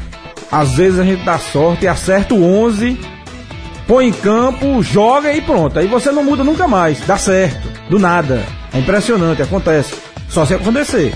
às 0.51 0.72
vezes 0.72 0.99
a 0.99 1.05
gente 1.05 1.24
dá 1.24 1.38
sorte 1.38 1.86
acerta 1.86 2.34
o 2.34 2.45
11, 2.45 2.99
põe 3.86 4.09
em 4.09 4.12
campo, 4.12 4.82
joga 4.82 5.32
e 5.32 5.41
pronto. 5.41 5.78
Aí 5.78 5.86
você 5.86 6.11
não 6.11 6.22
muda 6.22 6.45
nunca 6.45 6.68
mais, 6.68 7.01
dá 7.07 7.16
certo, 7.16 7.68
do 7.88 7.99
nada. 7.99 8.45
É 8.72 8.78
impressionante, 8.78 9.43
acontece. 9.43 9.95
Só 10.28 10.45
se 10.45 10.55
acontecer. 10.55 11.14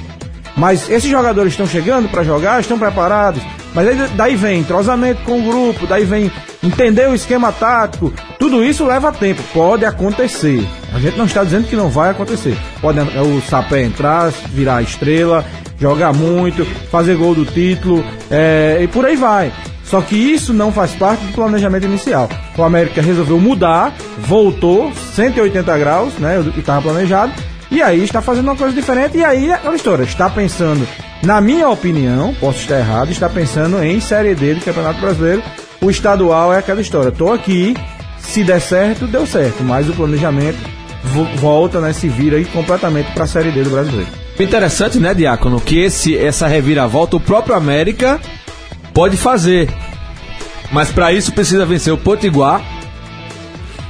Mas 0.56 0.88
esses 0.88 1.10
jogadores 1.10 1.52
estão 1.52 1.66
chegando 1.66 2.08
para 2.08 2.24
jogar, 2.24 2.60
estão 2.60 2.78
preparados. 2.78 3.42
Mas 3.74 3.88
aí, 3.88 4.08
daí 4.16 4.36
vem 4.36 4.60
entrosamento 4.60 5.22
com 5.22 5.40
o 5.40 5.42
grupo, 5.42 5.86
daí 5.86 6.04
vem 6.04 6.30
entender 6.62 7.08
o 7.08 7.14
esquema 7.14 7.52
tático. 7.52 8.12
Tudo 8.38 8.64
isso 8.64 8.86
leva 8.86 9.12
tempo. 9.12 9.42
Pode 9.52 9.84
acontecer. 9.84 10.64
A 10.94 11.00
gente 11.00 11.18
não 11.18 11.24
está 11.24 11.42
dizendo 11.42 11.66
que 11.66 11.74
não 11.74 11.90
vai 11.90 12.10
acontecer. 12.10 12.56
Pode 12.80 13.00
o 13.00 13.42
Sapé 13.42 13.82
entrar, 13.82 14.30
virar 14.52 14.80
estrela, 14.80 15.44
jogar 15.78 16.12
muito, 16.12 16.64
fazer 16.88 17.16
gol 17.16 17.34
do 17.34 17.44
título 17.44 18.04
é, 18.30 18.78
e 18.80 18.86
por 18.86 19.04
aí 19.04 19.16
vai. 19.16 19.52
Só 19.84 20.00
que 20.00 20.14
isso 20.14 20.52
não 20.52 20.72
faz 20.72 20.92
parte 20.92 21.24
do 21.24 21.32
planejamento 21.32 21.84
inicial. 21.84 22.28
O 22.56 22.62
América 22.62 23.02
resolveu 23.02 23.40
mudar, 23.40 23.92
voltou 24.20 24.92
180 24.92 25.78
graus, 25.78 26.14
né, 26.14 26.40
que 26.54 26.60
estava 26.60 26.82
planejado, 26.82 27.32
e 27.70 27.82
aí 27.82 28.04
está 28.04 28.22
fazendo 28.22 28.44
uma 28.44 28.56
coisa 28.56 28.72
diferente. 28.72 29.18
E 29.18 29.24
aí 29.24 29.50
é 29.50 29.54
aquela 29.54 29.74
história, 29.74 30.04
está 30.04 30.30
pensando, 30.30 30.86
na 31.24 31.40
minha 31.40 31.68
opinião, 31.68 32.32
posso 32.40 32.60
estar 32.60 32.78
errado, 32.78 33.10
está 33.10 33.28
pensando 33.28 33.82
em 33.82 34.00
Série 34.00 34.34
D 34.34 34.54
do 34.54 34.64
Campeonato 34.64 35.00
Brasileiro. 35.00 35.42
O 35.80 35.90
estadual 35.90 36.52
é 36.52 36.58
aquela 36.58 36.80
história, 36.80 37.08
estou 37.08 37.32
aqui, 37.32 37.74
se 38.20 38.42
der 38.42 38.60
certo, 38.60 39.06
deu 39.06 39.26
certo, 39.26 39.62
mas 39.62 39.88
o 39.88 39.92
planejamento 39.92 40.73
volta, 41.36 41.80
né, 41.80 41.92
se 41.92 42.08
vira 42.08 42.36
aí 42.36 42.44
completamente 42.44 43.12
para 43.12 43.24
a 43.24 43.26
Série 43.26 43.50
D 43.50 43.62
do 43.62 43.70
Brasileiro. 43.70 44.10
Interessante, 44.38 44.98
né, 44.98 45.14
Diácono, 45.14 45.60
que 45.60 45.78
esse, 45.78 46.16
essa 46.16 46.46
reviravolta 46.46 47.16
o 47.16 47.20
próprio 47.20 47.54
América 47.54 48.20
pode 48.92 49.16
fazer. 49.16 49.68
Mas 50.72 50.90
para 50.90 51.12
isso 51.12 51.32
precisa 51.32 51.64
vencer 51.64 51.92
o 51.92 51.98
Potiguar, 51.98 52.60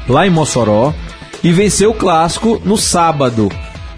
lá 0.08 0.26
em 0.26 0.30
Mossoró, 0.30 0.92
e 1.42 1.52
vencer 1.52 1.88
o 1.88 1.94
Clássico 1.94 2.60
no 2.64 2.76
sábado. 2.76 3.50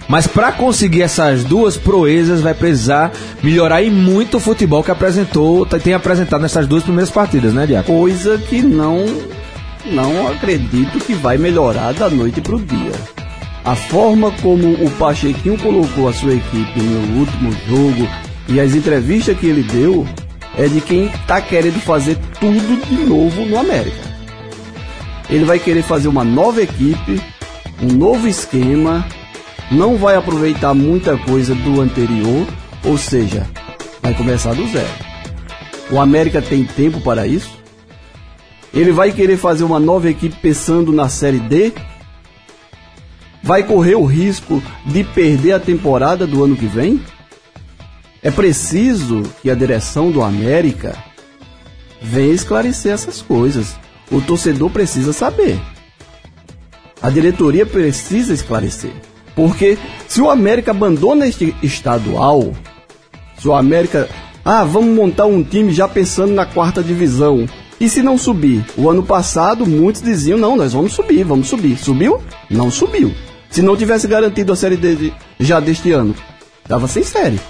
Mas 0.08 0.26
para 0.26 0.52
conseguir 0.52 1.02
essas 1.02 1.42
duas 1.42 1.76
proezas 1.76 2.40
vai 2.40 2.54
precisar 2.54 3.10
melhorar 3.42 3.82
e 3.82 3.90
muito 3.90 4.36
o 4.36 4.40
futebol 4.40 4.82
que 4.84 4.90
apresentou, 4.90 5.66
tem 5.66 5.94
apresentado 5.94 6.42
nessas 6.42 6.66
duas 6.66 6.84
primeiras 6.84 7.10
partidas, 7.10 7.52
né, 7.52 7.66
Diaco? 7.66 7.92
Coisa 7.92 8.38
que 8.38 8.62
não 8.62 9.04
não 9.92 10.28
acredito 10.28 10.98
que 11.04 11.14
vai 11.14 11.38
melhorar 11.38 11.92
da 11.94 12.08
noite 12.08 12.40
para 12.40 12.56
o 12.56 12.60
dia. 12.60 12.92
A 13.64 13.74
forma 13.74 14.30
como 14.42 14.74
o 14.74 14.90
Pachequinho 14.92 15.58
colocou 15.58 16.08
a 16.08 16.12
sua 16.12 16.34
equipe 16.34 16.80
no 16.80 17.20
último 17.20 17.52
jogo 17.68 18.08
e 18.48 18.60
as 18.60 18.74
entrevistas 18.74 19.36
que 19.38 19.46
ele 19.46 19.62
deu 19.62 20.06
é 20.56 20.68
de 20.68 20.80
quem 20.80 21.06
está 21.06 21.40
querendo 21.40 21.80
fazer 21.80 22.16
tudo 22.40 22.86
de 22.86 23.04
novo 23.04 23.44
no 23.44 23.58
América. 23.58 24.06
Ele 25.28 25.44
vai 25.44 25.58
querer 25.58 25.82
fazer 25.82 26.08
uma 26.08 26.24
nova 26.24 26.62
equipe, 26.62 27.20
um 27.82 27.92
novo 27.92 28.28
esquema, 28.28 29.04
não 29.70 29.96
vai 29.96 30.14
aproveitar 30.14 30.72
muita 30.72 31.16
coisa 31.16 31.54
do 31.54 31.80
anterior, 31.80 32.46
ou 32.84 32.96
seja, 32.96 33.46
vai 34.00 34.14
começar 34.14 34.54
do 34.54 34.66
zero. 34.68 34.86
O 35.90 36.00
América 36.00 36.40
tem 36.40 36.64
tempo 36.64 37.00
para 37.00 37.26
isso? 37.26 37.50
Ele 38.72 38.92
vai 38.92 39.12
querer 39.12 39.36
fazer 39.36 39.64
uma 39.64 39.80
nova 39.80 40.10
equipe 40.10 40.36
pensando 40.40 40.92
na 40.92 41.08
Série 41.08 41.38
D? 41.38 41.72
Vai 43.42 43.62
correr 43.62 43.94
o 43.94 44.04
risco 44.04 44.62
de 44.84 45.04
perder 45.04 45.52
a 45.52 45.60
temporada 45.60 46.26
do 46.26 46.42
ano 46.42 46.56
que 46.56 46.66
vem? 46.66 47.00
É 48.22 48.30
preciso 48.30 49.22
que 49.40 49.50
a 49.50 49.54
direção 49.54 50.10
do 50.10 50.22
América 50.22 50.96
venha 52.02 52.32
esclarecer 52.32 52.92
essas 52.92 53.22
coisas. 53.22 53.76
O 54.10 54.20
torcedor 54.20 54.70
precisa 54.70 55.12
saber. 55.12 55.60
A 57.00 57.10
diretoria 57.10 57.64
precisa 57.64 58.32
esclarecer. 58.32 58.92
Porque 59.34 59.78
se 60.08 60.20
o 60.20 60.30
América 60.30 60.70
abandona 60.70 61.26
este 61.28 61.54
estadual, 61.62 62.52
se 63.38 63.46
o 63.46 63.54
América. 63.54 64.08
Ah, 64.44 64.64
vamos 64.64 64.94
montar 64.94 65.26
um 65.26 65.42
time 65.42 65.72
já 65.72 65.86
pensando 65.86 66.32
na 66.32 66.46
quarta 66.46 66.82
divisão. 66.82 67.46
E 67.78 67.88
se 67.88 68.02
não 68.02 68.16
subir? 68.16 68.64
O 68.76 68.88
ano 68.88 69.02
passado 69.02 69.66
muitos 69.66 70.02
diziam: 70.02 70.38
não, 70.38 70.56
nós 70.56 70.72
vamos 70.72 70.92
subir, 70.92 71.24
vamos 71.24 71.48
subir. 71.48 71.76
Subiu? 71.76 72.20
Não 72.50 72.70
subiu. 72.70 73.12
Se 73.50 73.62
não 73.62 73.76
tivesse 73.76 74.06
garantido 74.08 74.52
a 74.52 74.56
série 74.56 74.76
D 74.76 75.12
já 75.38 75.60
deste 75.60 75.92
ano, 75.92 76.14
dava 76.66 76.88
sem 76.88 77.02
série. 77.02 77.40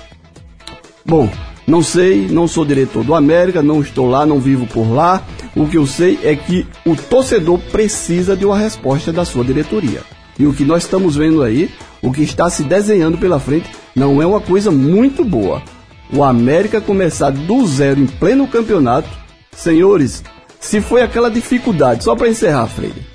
Bom, 1.04 1.30
não 1.66 1.82
sei, 1.82 2.28
não 2.28 2.46
sou 2.46 2.64
diretor 2.64 3.02
do 3.02 3.14
América, 3.14 3.62
não 3.62 3.80
estou 3.80 4.08
lá, 4.08 4.24
não 4.26 4.40
vivo 4.40 4.66
por 4.66 4.88
lá. 4.92 5.22
O 5.54 5.66
que 5.66 5.76
eu 5.76 5.86
sei 5.86 6.18
é 6.22 6.36
que 6.36 6.66
o 6.84 6.94
torcedor 6.94 7.58
precisa 7.72 8.36
de 8.36 8.44
uma 8.44 8.58
resposta 8.58 9.12
da 9.12 9.24
sua 9.24 9.44
diretoria. 9.44 10.02
E 10.38 10.46
o 10.46 10.52
que 10.52 10.64
nós 10.64 10.84
estamos 10.84 11.16
vendo 11.16 11.42
aí, 11.42 11.70
o 12.02 12.12
que 12.12 12.22
está 12.22 12.50
se 12.50 12.62
desenhando 12.62 13.18
pela 13.18 13.40
frente, 13.40 13.70
não 13.94 14.20
é 14.20 14.26
uma 14.26 14.40
coisa 14.40 14.70
muito 14.70 15.24
boa. 15.24 15.62
O 16.12 16.22
América 16.22 16.80
começar 16.80 17.30
do 17.30 17.66
zero 17.66 18.00
em 18.00 18.06
pleno 18.06 18.46
campeonato, 18.46 19.08
senhores, 19.56 20.22
se 20.60 20.80
foi 20.80 21.02
aquela 21.02 21.30
dificuldade, 21.30 22.04
só 22.04 22.14
para 22.14 22.28
encerrar, 22.28 22.66
Freire, 22.66 23.06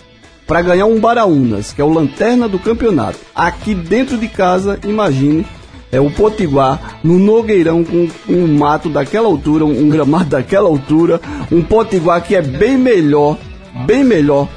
para 0.47 0.61
ganhar 0.61 0.85
um 0.85 0.99
Baraunas, 0.99 1.71
que 1.71 1.81
é 1.81 1.83
o 1.83 1.93
lanterna 1.93 2.47
do 2.47 2.59
campeonato, 2.59 3.19
aqui 3.33 3.73
dentro 3.73 4.17
de 4.17 4.27
casa, 4.27 4.79
imagine 4.83 5.45
é 5.91 5.99
o 5.99 6.09
Potiguar 6.09 6.99
no 7.03 7.19
Nogueirão 7.19 7.83
com 7.83 8.07
um 8.29 8.47
mato 8.57 8.87
daquela 8.89 9.27
altura, 9.27 9.65
um 9.65 9.89
gramado 9.89 10.25
daquela 10.31 10.69
altura, 10.69 11.19
um 11.51 11.61
Potiguar 11.61 12.23
que 12.23 12.35
é 12.35 12.41
bem 12.41 12.77
melhor, 12.77 13.37
bem 13.85 14.03
melhor 14.03 14.47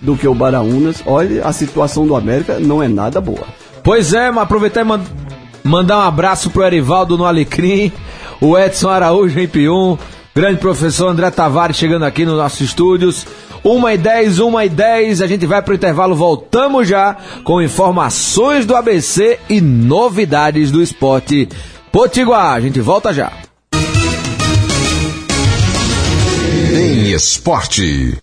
do 0.00 0.16
que 0.16 0.26
o 0.26 0.34
Baraunas. 0.34 1.02
Olha, 1.04 1.44
a 1.46 1.52
situação 1.52 2.06
do 2.06 2.16
América 2.16 2.58
não 2.58 2.82
é 2.82 2.88
nada 2.88 3.20
boa. 3.20 3.44
Pois 3.82 4.14
é, 4.14 4.30
mas 4.30 4.44
aproveitar 4.44 4.80
e 4.80 4.84
man 4.84 5.02
mandar 5.62 5.98
um 5.98 6.08
abraço 6.08 6.48
pro 6.48 6.64
Erivaldo 6.64 7.18
no 7.18 7.26
Alecrim, 7.26 7.92
o 8.40 8.58
Edson 8.58 8.88
Araújo 8.88 9.38
em 9.38 9.46
Pium, 9.46 9.98
grande 10.34 10.58
professor 10.58 11.08
André 11.08 11.30
Tavares 11.30 11.76
chegando 11.76 12.04
aqui 12.04 12.24
nos 12.24 12.36
nossos 12.36 12.60
estúdios. 12.60 13.26
1 13.64 13.88
e 13.90 13.98
10, 13.98 14.38
1 14.38 14.60
e 14.60 14.68
10, 14.68 15.22
a 15.22 15.26
gente 15.26 15.44
vai 15.44 15.60
pro 15.60 15.74
intervalo, 15.74 16.14
voltamos 16.14 16.88
já 16.88 17.16
com 17.44 17.60
informações 17.60 18.64
do 18.64 18.74
ABC 18.74 19.38
e 19.50 19.60
novidades 19.60 20.70
do 20.70 20.82
esporte 20.82 21.48
Potiguar. 21.92 22.54
A 22.54 22.60
gente 22.60 22.80
volta 22.80 23.12
já. 23.12 23.32
Em 26.72 27.12
esporte. 27.12 28.16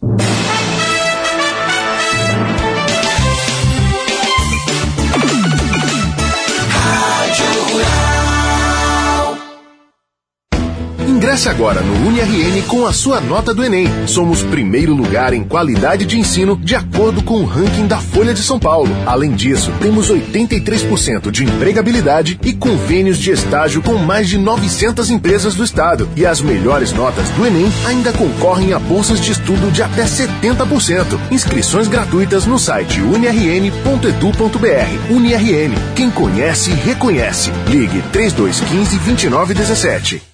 Ingresse 11.38 11.50
agora 11.50 11.82
no 11.82 12.08
UniRN 12.08 12.64
com 12.64 12.88
a 12.88 12.92
sua 12.92 13.22
nota 13.22 13.54
do 13.54 13.64
Enem. 13.64 13.88
Somos 14.08 14.42
primeiro 14.42 14.96
lugar 14.96 15.34
em 15.34 15.44
qualidade 15.44 16.04
de 16.04 16.18
ensino 16.18 16.58
de 16.58 16.74
acordo 16.74 17.22
com 17.22 17.36
o 17.36 17.46
ranking 17.46 17.86
da 17.86 18.00
Folha 18.00 18.34
de 18.34 18.42
São 18.42 18.58
Paulo. 18.58 18.90
Além 19.06 19.34
disso, 19.34 19.72
temos 19.80 20.10
83% 20.10 21.30
de 21.30 21.44
empregabilidade 21.44 22.40
e 22.44 22.54
convênios 22.54 23.20
de 23.20 23.30
estágio 23.30 23.84
com 23.84 23.98
mais 23.98 24.28
de 24.28 24.36
900 24.40 25.12
empresas 25.12 25.54
do 25.54 25.64
estado. 25.64 26.10
E 26.16 26.26
as 26.26 26.42
melhores 26.42 26.92
notas 26.92 27.30
do 27.30 27.46
Enem 27.46 27.72
ainda 27.86 28.12
concorrem 28.14 28.74
a 28.74 28.80
bolsas 28.80 29.22
de 29.22 29.32
estudo 29.32 29.72
de 29.72 29.84
até 29.84 30.06
70%. 30.06 31.20
Inscrições 31.30 31.88
gratuitas 31.88 32.48
no 32.48 32.58
site 32.58 33.00
unirn.edu.br. 33.00 33.78
UniRN, 35.12 35.76
quem 35.96 36.10
conhece, 36.10 36.72
reconhece. 36.72 37.52
Ligue 37.68 38.02
3215 38.12 38.98
2917. 38.98 40.27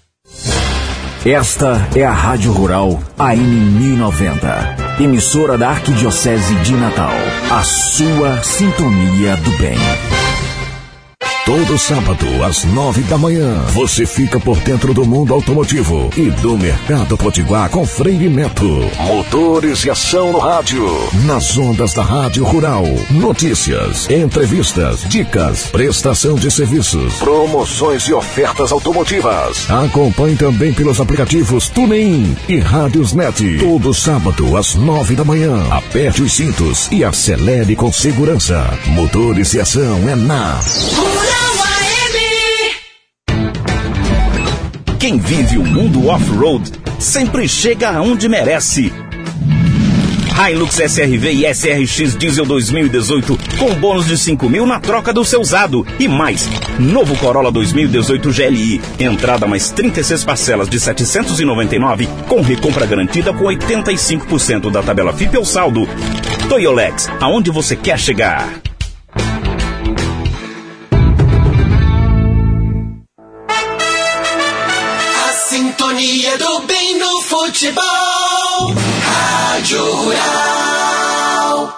Esta 1.25 1.87
é 1.95 2.03
a 2.03 2.11
Rádio 2.11 2.51
Rural 2.51 3.01
AM 3.17 3.37
1090, 3.39 4.75
emissora 4.99 5.57
da 5.57 5.69
Arquidiocese 5.69 6.53
de 6.55 6.73
Natal. 6.73 7.13
A 7.49 7.63
sua 7.63 8.43
sintonia 8.43 9.37
do 9.37 9.51
bem. 9.51 9.77
Todo 11.45 11.77
sábado, 11.77 12.25
às 12.41 12.63
nove 12.63 13.01
da 13.01 13.17
manhã, 13.17 13.65
você 13.73 14.05
fica 14.05 14.39
por 14.39 14.57
dentro 14.61 14.93
do 14.93 15.05
mundo 15.05 15.33
automotivo 15.33 16.09
e 16.15 16.31
do 16.31 16.57
mercado 16.57 17.17
potiguar 17.17 17.69
com 17.69 17.85
Freire 17.85 18.29
Neto. 18.29 18.65
Motores 18.97 19.83
e 19.83 19.89
ação 19.89 20.31
no 20.31 20.39
rádio. 20.39 20.87
Nas 21.25 21.57
ondas 21.57 21.93
da 21.93 22.01
Rádio 22.01 22.45
Rural. 22.45 22.85
Notícias, 23.11 24.09
entrevistas, 24.09 25.01
dicas, 25.09 25.63
prestação 25.63 26.35
de 26.35 26.49
serviços, 26.49 27.15
promoções 27.15 28.03
e 28.03 28.13
ofertas 28.13 28.71
automotivas. 28.71 29.69
Acompanhe 29.69 30.37
também 30.37 30.71
pelos 30.71 31.01
aplicativos 31.01 31.67
TuneIn 31.67 32.37
e 32.47 32.59
Rádios 32.59 33.11
Net. 33.11 33.57
Todo 33.57 33.93
sábado, 33.93 34.55
às 34.55 34.75
nove 34.75 35.13
da 35.13 35.25
manhã. 35.25 35.61
Aperte 35.69 36.21
os 36.21 36.31
cintos 36.31 36.87
e 36.89 37.03
acelere 37.03 37.75
com 37.75 37.91
segurança. 37.91 38.65
Motores 38.87 39.53
e 39.53 39.59
ação 39.59 40.07
é 40.07 40.15
na. 40.15 40.61
Quem 45.03 45.17
vive 45.17 45.57
o 45.57 45.65
mundo 45.65 46.07
off-road 46.07 46.71
sempre 46.97 47.45
chega 47.45 47.89
aonde 47.89 48.29
merece. 48.29 48.89
Hilux 50.49 50.75
SRV 50.75 51.29
e 51.29 51.53
SRX 51.53 52.17
Diesel 52.17 52.45
2018 52.45 53.37
com 53.59 53.75
bônus 53.75 54.07
de 54.07 54.17
5 54.17 54.47
mil 54.47 54.65
na 54.65 54.79
troca 54.79 55.11
do 55.11 55.25
seu 55.25 55.41
usado. 55.41 55.85
E 55.99 56.07
mais, 56.07 56.47
novo 56.79 57.17
Corolla 57.17 57.51
2018 57.51 58.31
GLI. 58.31 58.81
Entrada 58.97 59.45
mais 59.45 59.71
36 59.71 60.23
parcelas 60.23 60.69
de 60.69 60.79
799 60.79 62.07
com 62.29 62.39
recompra 62.39 62.85
garantida 62.85 63.33
com 63.33 63.43
85% 63.43 64.71
da 64.71 64.81
tabela 64.81 65.11
FIP 65.11 65.35
ou 65.35 65.43
saldo. 65.43 65.85
Toyolex, 66.47 67.09
aonde 67.19 67.51
você 67.51 67.75
quer 67.75 67.99
chegar? 67.99 68.47
Sintonia 75.93 76.37
do 76.37 76.59
bem 76.61 76.97
no 76.97 77.21
futebol. 77.21 78.73
Rádio 79.03 79.95
Rural. 79.95 81.73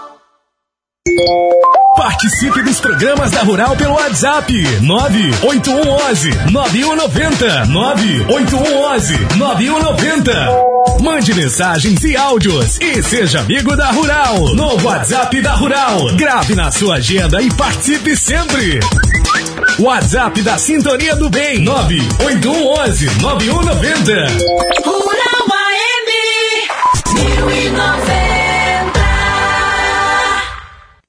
Participe 1.98 2.62
dos 2.64 2.80
programas 2.80 3.32
da 3.32 3.42
Rural 3.42 3.76
pelo 3.76 3.94
WhatsApp 3.94 4.52
98111 4.82 6.30
9190 6.52 7.66
98111 7.66 9.38
9190. 9.38 10.75
Mande 11.02 11.34
mensagens 11.34 12.04
e 12.04 12.16
áudios 12.16 12.80
e 12.80 13.02
seja 13.04 13.40
amigo 13.40 13.76
da 13.76 13.92
Rural 13.92 14.56
no 14.56 14.84
WhatsApp 14.84 15.42
da 15.42 15.54
Rural. 15.54 16.16
Grave 16.16 16.56
na 16.56 16.72
sua 16.72 16.96
agenda 16.96 17.42
e 17.42 17.54
participe 17.54 18.16
sempre. 18.16 18.80
WhatsApp 19.80 20.42
da 20.42 20.58
Sintonia 20.58 21.16
do 21.16 21.30
Bem 21.30 21.64
98111 21.64 23.22
9190. 23.22 24.12
Rural 24.86 25.46
AM 25.52 26.12
1090. 27.14 28.26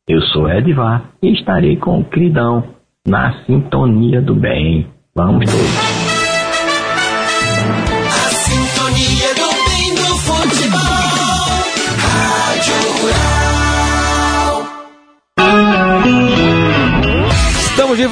Eu 0.08 0.20
sou 0.32 0.48
Edvar 0.48 1.10
e 1.22 1.32
estarei 1.32 1.76
com 1.76 2.00
o 2.00 2.04
Cridão 2.04 2.76
na 3.06 3.44
sintonia 3.44 4.20
do 4.20 4.34
bem. 4.34 4.86
Vamos 5.14 5.50
todos. 5.50 5.85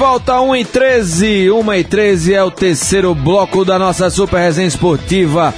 Volta, 0.05 0.39
1 0.39 0.55
e 0.57 0.65
13. 0.65 1.49
1 1.49 1.73
e 1.73 1.83
13 1.83 2.33
é 2.35 2.43
o 2.43 2.51
terceiro 2.51 3.15
bloco 3.15 3.65
da 3.65 3.79
nossa 3.79 4.07
Super 4.11 4.37
Resenha 4.37 4.67
Esportiva. 4.67 5.51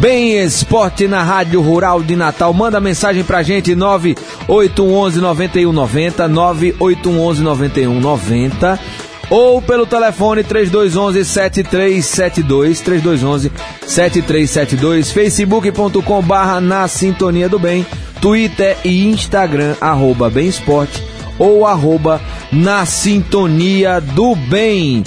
Bem 0.00 0.42
Esporte 0.42 1.06
na 1.06 1.22
Rádio 1.22 1.60
Rural 1.60 2.02
de 2.02 2.16
Natal. 2.16 2.54
Manda 2.54 2.80
mensagem 2.80 3.22
pra 3.22 3.42
gente 3.42 3.74
9811 3.74 5.20
9190 5.20 6.26
9811 6.26 7.42
9190 7.42 8.80
ou 9.28 9.60
pelo 9.60 9.84
telefone 9.84 10.42
3211 10.42 11.24
7372 11.26 12.80
3211 12.80 13.52
7372 13.86 15.10
facebook.com 15.12 16.22
barra 16.22 16.62
na 16.62 16.88
sintonia 16.88 17.46
do 17.46 17.58
bem 17.58 17.86
Twitter 18.22 18.74
e 18.84 19.06
Instagram 19.06 19.76
arroba 19.82 20.30
bem 20.30 20.48
esporte 20.48 21.11
ou 21.38 21.66
arroba 21.66 22.20
na 22.52 22.84
sintonia 22.86 24.00
do 24.00 24.34
bem 24.34 25.02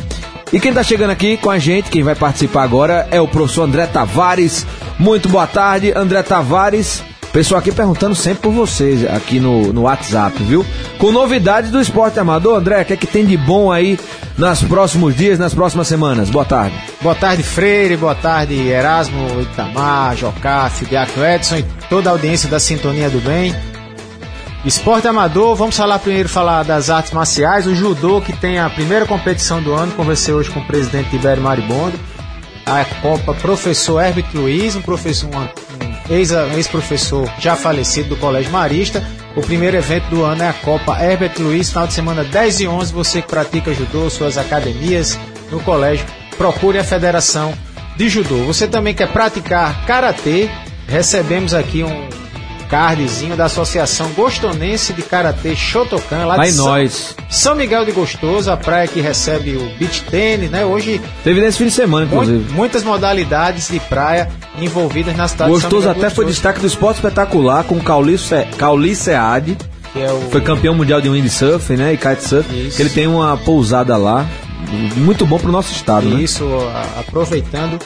e 0.54 0.60
quem 0.60 0.70
está 0.70 0.84
chegando 0.84 1.10
aqui 1.10 1.38
com 1.38 1.50
a 1.50 1.58
gente, 1.58 1.90
quem 1.90 2.04
vai 2.04 2.16
participar 2.16 2.64
agora 2.64 3.08
é 3.12 3.20
o 3.20 3.28
professor 3.28 3.64
André 3.64 3.88
Tavares. 3.88 4.66
Muito 4.98 5.28
boa 5.28 5.48
tarde, 5.48 5.92
André 5.96 6.22
Tavares. 6.24 7.04
Pessoal 7.34 7.60
aqui 7.60 7.74
perguntando 7.74 8.16
sempre 8.16 8.44
por 8.44 8.54
vocês 8.54 9.06
aqui 9.06 9.42
no, 9.42 9.74
no 9.74 9.82
WhatsApp, 9.82 10.42
viu? 10.44 10.66
Com 10.98 11.12
novidades 11.12 11.70
do 11.70 11.82
esporte 11.82 12.18
amador, 12.18 12.58
André, 12.58 12.82
o 12.82 12.86
que 12.86 12.94
é 12.94 12.96
que 12.96 13.06
tem 13.06 13.26
de 13.26 13.36
bom 13.36 13.70
aí 13.70 14.00
nos 14.38 14.64
próximos 14.64 15.14
dias, 15.18 15.38
nas 15.38 15.54
próximas 15.54 15.88
semanas? 15.88 16.30
Boa 16.30 16.46
tarde. 16.46 16.74
Boa 17.02 17.16
tarde, 17.16 17.44
Freire. 17.44 17.98
Boa 17.98 18.16
tarde, 18.16 18.56
Erasmo, 18.70 19.42
Itamar, 19.42 20.16
Jocafe, 20.16 20.86
Diaco 20.86 21.22
Edson 21.22 21.58
e 21.58 21.66
toda 21.90 22.10
a 22.10 22.14
audiência 22.14 22.48
da 22.48 22.60
Sintonia 22.62 23.10
do 23.10 23.20
Bem. 23.20 23.54
Esporte 24.66 25.08
amador, 25.08 25.56
vamos 25.56 25.78
falar 25.78 26.00
primeiro 26.00 26.28
falar 26.28 26.64
das 26.64 26.90
artes 26.90 27.12
marciais, 27.12 27.68
o 27.68 27.76
judô 27.76 28.20
que 28.20 28.34
tem 28.34 28.58
a 28.58 28.68
primeira 28.70 29.06
competição 29.06 29.62
do 29.62 29.74
ano, 29.74 29.92
conversei 29.92 30.34
hoje 30.34 30.50
com 30.50 30.60
o 30.60 30.66
presidente 30.66 31.12
Tibério 31.12 31.42
Maribondo, 31.44 32.00
a 32.66 32.84
Copa 33.00 33.36
Professor 33.36 34.02
Herbert 34.04 34.26
Luiz, 34.34 34.76
um 34.76 34.82
professor, 34.82 35.30
um 35.30 36.12
ex- 36.14 36.32
ex-professor 36.32 37.30
já 37.40 37.56
falecido 37.56 38.10
do 38.10 38.18
Colégio 38.18 38.52
Marista. 38.52 39.04
O 39.36 39.42
primeiro 39.42 39.78
evento 39.78 40.06
do 40.10 40.24
ano 40.24 40.42
é 40.42 40.50
a 40.50 40.54
Copa 40.54 40.98
Herbert 41.00 41.34
Luiz, 41.38 41.70
final 41.70 41.86
de 41.86 41.94
semana 41.94 42.24
10 42.24 42.62
e 42.62 42.68
11, 42.68 42.92
você 42.92 43.22
que 43.22 43.28
pratica 43.28 43.72
judô, 43.72 44.10
suas 44.10 44.36
academias 44.36 45.20
no 45.52 45.60
colégio, 45.60 46.08
procure 46.40 46.80
a 46.80 46.84
Federação 46.84 47.54
de 47.98 48.10
Judô. 48.10 48.38
Você 48.46 48.68
também 48.68 48.96
quer 48.96 49.10
praticar 49.12 49.86
karatê? 49.86 50.50
Recebemos 50.88 51.54
aqui 51.54 51.84
um 51.84 52.08
cardzinho 52.70 53.36
da 53.36 53.46
Associação 53.46 54.10
Gostonense 54.14 54.94
de 54.94 55.02
Karatê 55.02 55.56
Shotokan, 55.56 56.26
lá 56.26 56.36
Vai 56.38 56.48
de 56.50 56.54
São, 56.54 56.66
nós. 56.66 57.16
São 57.30 57.56
Miguel 57.56 57.86
de 57.86 57.92
Gostoso, 57.92 58.52
a 58.52 58.58
praia 58.58 58.88
que 58.88 59.00
recebe 59.02 59.56
o 59.56 59.66
beach 59.78 60.02
tênis, 60.04 60.50
né? 60.50 60.66
Hoje 60.66 61.02
Teve 61.24 61.42
nesse 61.42 61.58
fim 61.60 61.66
de 61.66 61.72
semana, 61.72 62.06
mu- 62.06 62.14
inclusive. 62.24 62.54
muitas 62.54 62.84
modalidades 62.84 63.68
de 63.70 63.80
praia 63.80 64.30
envolvidas 64.60 65.16
na 65.16 65.28
cidade 65.28 65.52
de 65.52 65.60
São 65.60 65.70
Gostoso 65.70 65.88
Miguel 65.88 65.94
do 65.94 66.06
até 66.06 66.16
foi 66.16 66.26
Gostoso, 66.26 66.34
destaque 66.34 66.60
do 66.60 66.68
esporte 66.68 66.96
espetacular 66.98 67.64
com 67.64 67.76
o 67.76 67.82
Cauli, 67.84 68.18
Ce- 68.18 68.46
Cauli 68.58 68.96
Sead, 68.96 69.58
que 69.94 70.00
é 70.02 70.12
o 70.12 70.22
foi 70.32 70.42
campeão 70.42 70.74
mundial 70.74 71.00
de 71.02 71.10
windsurf, 71.10 71.74
né, 71.76 71.94
e 71.94 71.98
kitesurf, 71.98 72.48
Isso. 72.54 72.76
que 72.78 72.82
ele 72.82 72.90
tem 72.90 73.08
uma 73.08 73.38
pousada 73.38 73.96
lá, 73.98 74.26
muito 74.98 75.26
bom 75.26 75.38
pro 75.38 75.52
nosso 75.52 75.72
estado, 75.74 76.08
né? 76.08 76.22
Isso, 76.22 76.44
aproveitando 77.00 77.80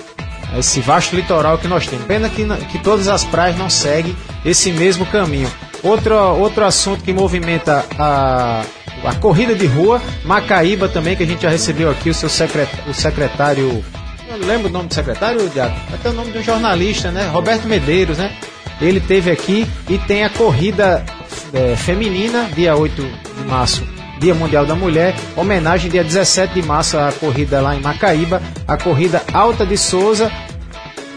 esse 0.58 0.80
vasto 0.82 1.16
litoral 1.16 1.58
que 1.58 1.68
nós 1.68 1.86
temos. 1.86 2.06
Pena 2.06 2.30
que, 2.30 2.46
que 2.72 2.80
todas 2.80 3.08
as 3.08 3.24
praias 3.24 3.58
não 3.58 3.70
seguem 3.70 4.16
esse 4.44 4.72
mesmo 4.72 5.06
caminho. 5.06 5.50
Outro, 5.84 6.16
outro 6.16 6.66
assunto 6.66 7.04
que 7.04 7.14
movimenta 7.14 7.86
a, 7.98 8.64
a 9.04 9.16
corrida 9.16 9.56
de 9.56 9.66
rua, 9.66 10.02
Macaíba 10.26 10.90
também, 10.90 11.16
que 11.16 11.24
a 11.24 11.28
gente 11.28 11.44
já 11.44 11.50
recebeu 11.50 11.90
aqui 11.90 12.10
o 12.10 12.14
seu 12.14 12.30
secretário, 12.30 12.90
o 12.90 12.94
secretário 12.94 13.84
eu 14.30 14.38
lembro 14.46 14.70
o 14.70 14.72
nome 14.72 14.88
do 14.88 14.94
secretário, 14.94 15.50
Diaco? 15.50 15.76
Até 15.92 16.10
o 16.10 16.14
nome 16.14 16.32
de 16.32 16.38
um 16.38 16.44
jornalista, 16.44 17.12
né? 17.12 17.28
Roberto 17.30 17.68
Medeiros, 17.68 18.20
né? 18.20 18.32
Ele 18.80 19.00
teve 19.00 19.32
aqui 19.32 19.68
e 19.90 19.98
tem 19.98 20.24
a 20.24 20.30
corrida 20.30 21.04
é, 21.52 21.76
feminina, 21.76 22.48
dia 22.56 22.76
8 22.76 23.02
de 23.02 23.44
março, 23.48 23.84
Dia 24.20 24.36
Mundial 24.36 24.66
da 24.66 24.76
Mulher, 24.76 25.16
homenagem 25.36 25.90
dia 25.90 26.04
17 26.04 26.54
de 26.54 26.62
março 26.62 26.98
à 26.98 27.12
corrida 27.12 27.62
lá 27.62 27.76
em 27.76 27.82
Macaíba, 27.82 28.42
a 28.68 28.78
corrida 28.78 29.24
Alta 29.34 29.66
de 29.66 29.78
Souza, 29.78 30.30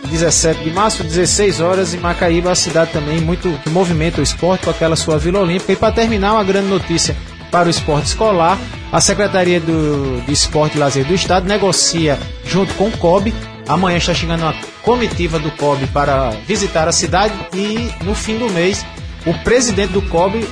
17 0.05 0.63
de 0.63 0.71
março, 0.71 1.03
16 1.03 1.61
horas 1.61 1.95
em 1.95 1.99
Macaíba, 1.99 2.53
a 2.53 2.55
cidade 2.55 2.93
também 2.93 3.21
muito 3.21 3.59
que 3.65 3.71
movimenta 3.71 4.21
o 4.21 4.23
esporte 4.23 4.65
com 4.65 4.71
aquela 4.71 4.95
sua 4.95 5.19
Vila 5.19 5.41
Olímpica. 5.41 5.73
E 5.73 5.77
para 5.77 5.93
terminar, 5.93 6.35
uma 6.35 6.45
grande 6.45 6.69
notícia 6.69 7.17
para 7.51 7.67
o 7.67 7.71
esporte 7.71 8.07
escolar, 8.07 8.59
a 8.93 9.01
Secretaria 9.01 9.59
do, 9.59 10.23
de 10.25 10.33
Esporte 10.33 10.77
e 10.77 10.81
Lazer 10.81 11.05
do 11.05 11.15
Estado 11.15 11.47
negocia 11.49 12.19
junto 12.45 12.73
com 12.75 12.89
o 12.89 12.97
COB. 12.99 13.33
Amanhã 13.67 13.99
está 13.99 14.15
chegando 14.15 14.43
uma 14.43 14.55
comitiva 14.83 15.39
do 15.39 15.51
COB 15.53 15.87
para 15.89 16.31
visitar 16.47 16.87
a 16.87 16.93
cidade 16.93 17.35
e 17.55 17.91
no 18.05 18.15
fim 18.15 18.39
do 18.39 18.51
mês 18.51 18.85
o 19.25 19.33
presidente 19.45 19.93
do 19.93 20.03
COB, 20.03 20.45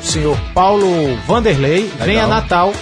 o 0.00 0.04
senhor 0.06 0.38
Paulo 0.54 1.16
Vanderlei, 1.26 1.90
vem 2.00 2.18
a 2.18 2.26
Natal 2.26 2.72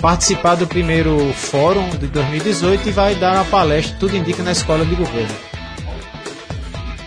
participar 0.00 0.54
do 0.54 0.66
primeiro 0.66 1.32
fórum 1.32 1.88
de 1.90 2.06
2018 2.08 2.88
e 2.88 2.92
vai 2.92 3.14
dar 3.14 3.36
uma 3.36 3.44
palestra, 3.46 3.96
tudo 3.98 4.16
indica, 4.16 4.42
na 4.42 4.52
escola 4.52 4.84
de 4.84 4.94
governo. 4.94 5.34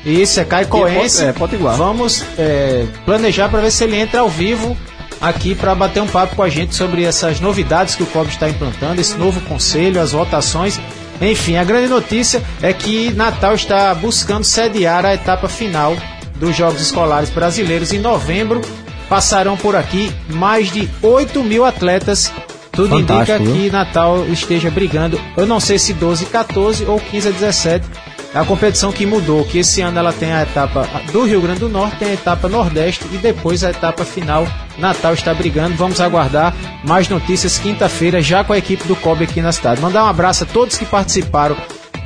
Isso, 0.03 0.39
é 0.39 0.45
Caicoense. 0.45 1.25
É, 1.25 1.33
Potiguar. 1.33 1.75
Vamos 1.75 2.23
é, 2.39 2.87
planejar 3.05 3.49
para 3.49 3.59
ver 3.59 3.71
se 3.71 3.83
ele 3.83 3.97
entra 3.97 4.21
ao 4.21 4.29
vivo 4.29 4.75
aqui 5.19 5.53
para 5.53 5.75
bater 5.75 6.01
um 6.01 6.07
papo 6.07 6.35
com 6.35 6.43
a 6.43 6.49
gente 6.49 6.75
sobre 6.75 7.03
essas 7.03 7.39
novidades 7.39 7.95
que 7.95 8.03
o 8.03 8.05
COB 8.05 8.29
está 8.29 8.49
implantando, 8.49 9.01
esse 9.01 9.17
novo 9.17 9.41
conselho, 9.41 10.01
as 10.01 10.11
votações. 10.11 10.79
Enfim, 11.21 11.57
a 11.57 11.63
grande 11.63 11.87
notícia 11.87 12.41
é 12.61 12.71
que 12.71 13.11
Natal 13.11 13.55
está 13.55 13.93
buscando 13.93 14.43
sediar 14.43 15.05
a 15.05 15.13
etapa 15.13 15.49
final 15.49 15.95
dos 16.35 16.55
Jogos 16.55 16.81
Escolares 16.81 17.29
Brasileiros 17.29 17.91
em 17.91 17.99
novembro. 17.99 18.61
Passarão 19.09 19.55
por 19.55 19.75
aqui 19.75 20.11
mais 20.29 20.71
de 20.71 20.89
8 21.01 21.43
mil 21.43 21.65
atletas. 21.65 22.31
Tudo 22.71 22.89
Fantástico, 22.89 23.41
indica 23.41 23.59
que 23.59 23.71
Natal 23.71 24.25
esteja 24.27 24.69
brigando. 24.69 25.19
Eu 25.35 25.47
não 25.47 25.59
sei 25.59 25.79
se 25.79 25.93
12 25.93 26.25
a 26.25 26.29
14 26.29 26.85
ou 26.85 26.99
15 26.99 27.27
a 27.27 27.31
17. 27.31 27.87
É 28.35 28.39
a 28.39 28.45
competição 28.45 28.91
que 28.91 29.05
mudou, 29.05 29.43
que 29.45 29.59
esse 29.59 29.81
ano 29.81 29.97
ela 29.97 30.11
tem 30.11 30.31
a 30.33 30.43
etapa 30.43 30.87
do 31.11 31.25
Rio 31.25 31.41
Grande 31.41 31.61
do 31.61 31.69
Norte, 31.69 31.97
tem 31.97 32.09
a 32.09 32.13
etapa 32.13 32.47
Nordeste 32.47 33.05
e 33.11 33.17
depois 33.17 33.63
a 33.63 33.71
etapa 33.71 34.03
final. 34.05 34.47
Natal 34.77 35.13
está 35.13 35.33
brigando. 35.33 35.75
Vamos 35.75 35.99
aguardar 35.99 36.53
mais 36.83 37.09
notícias 37.09 37.57
quinta-feira, 37.57 38.21
já 38.21 38.43
com 38.43 38.53
a 38.53 38.57
equipe 38.57 38.87
do 38.87 38.95
COB 38.95 39.23
aqui 39.23 39.41
na 39.41 39.51
cidade. 39.51 39.81
Mandar 39.81 40.03
um 40.03 40.07
abraço 40.07 40.43
a 40.43 40.47
todos 40.47 40.77
que 40.77 40.85
participaram 40.85 41.57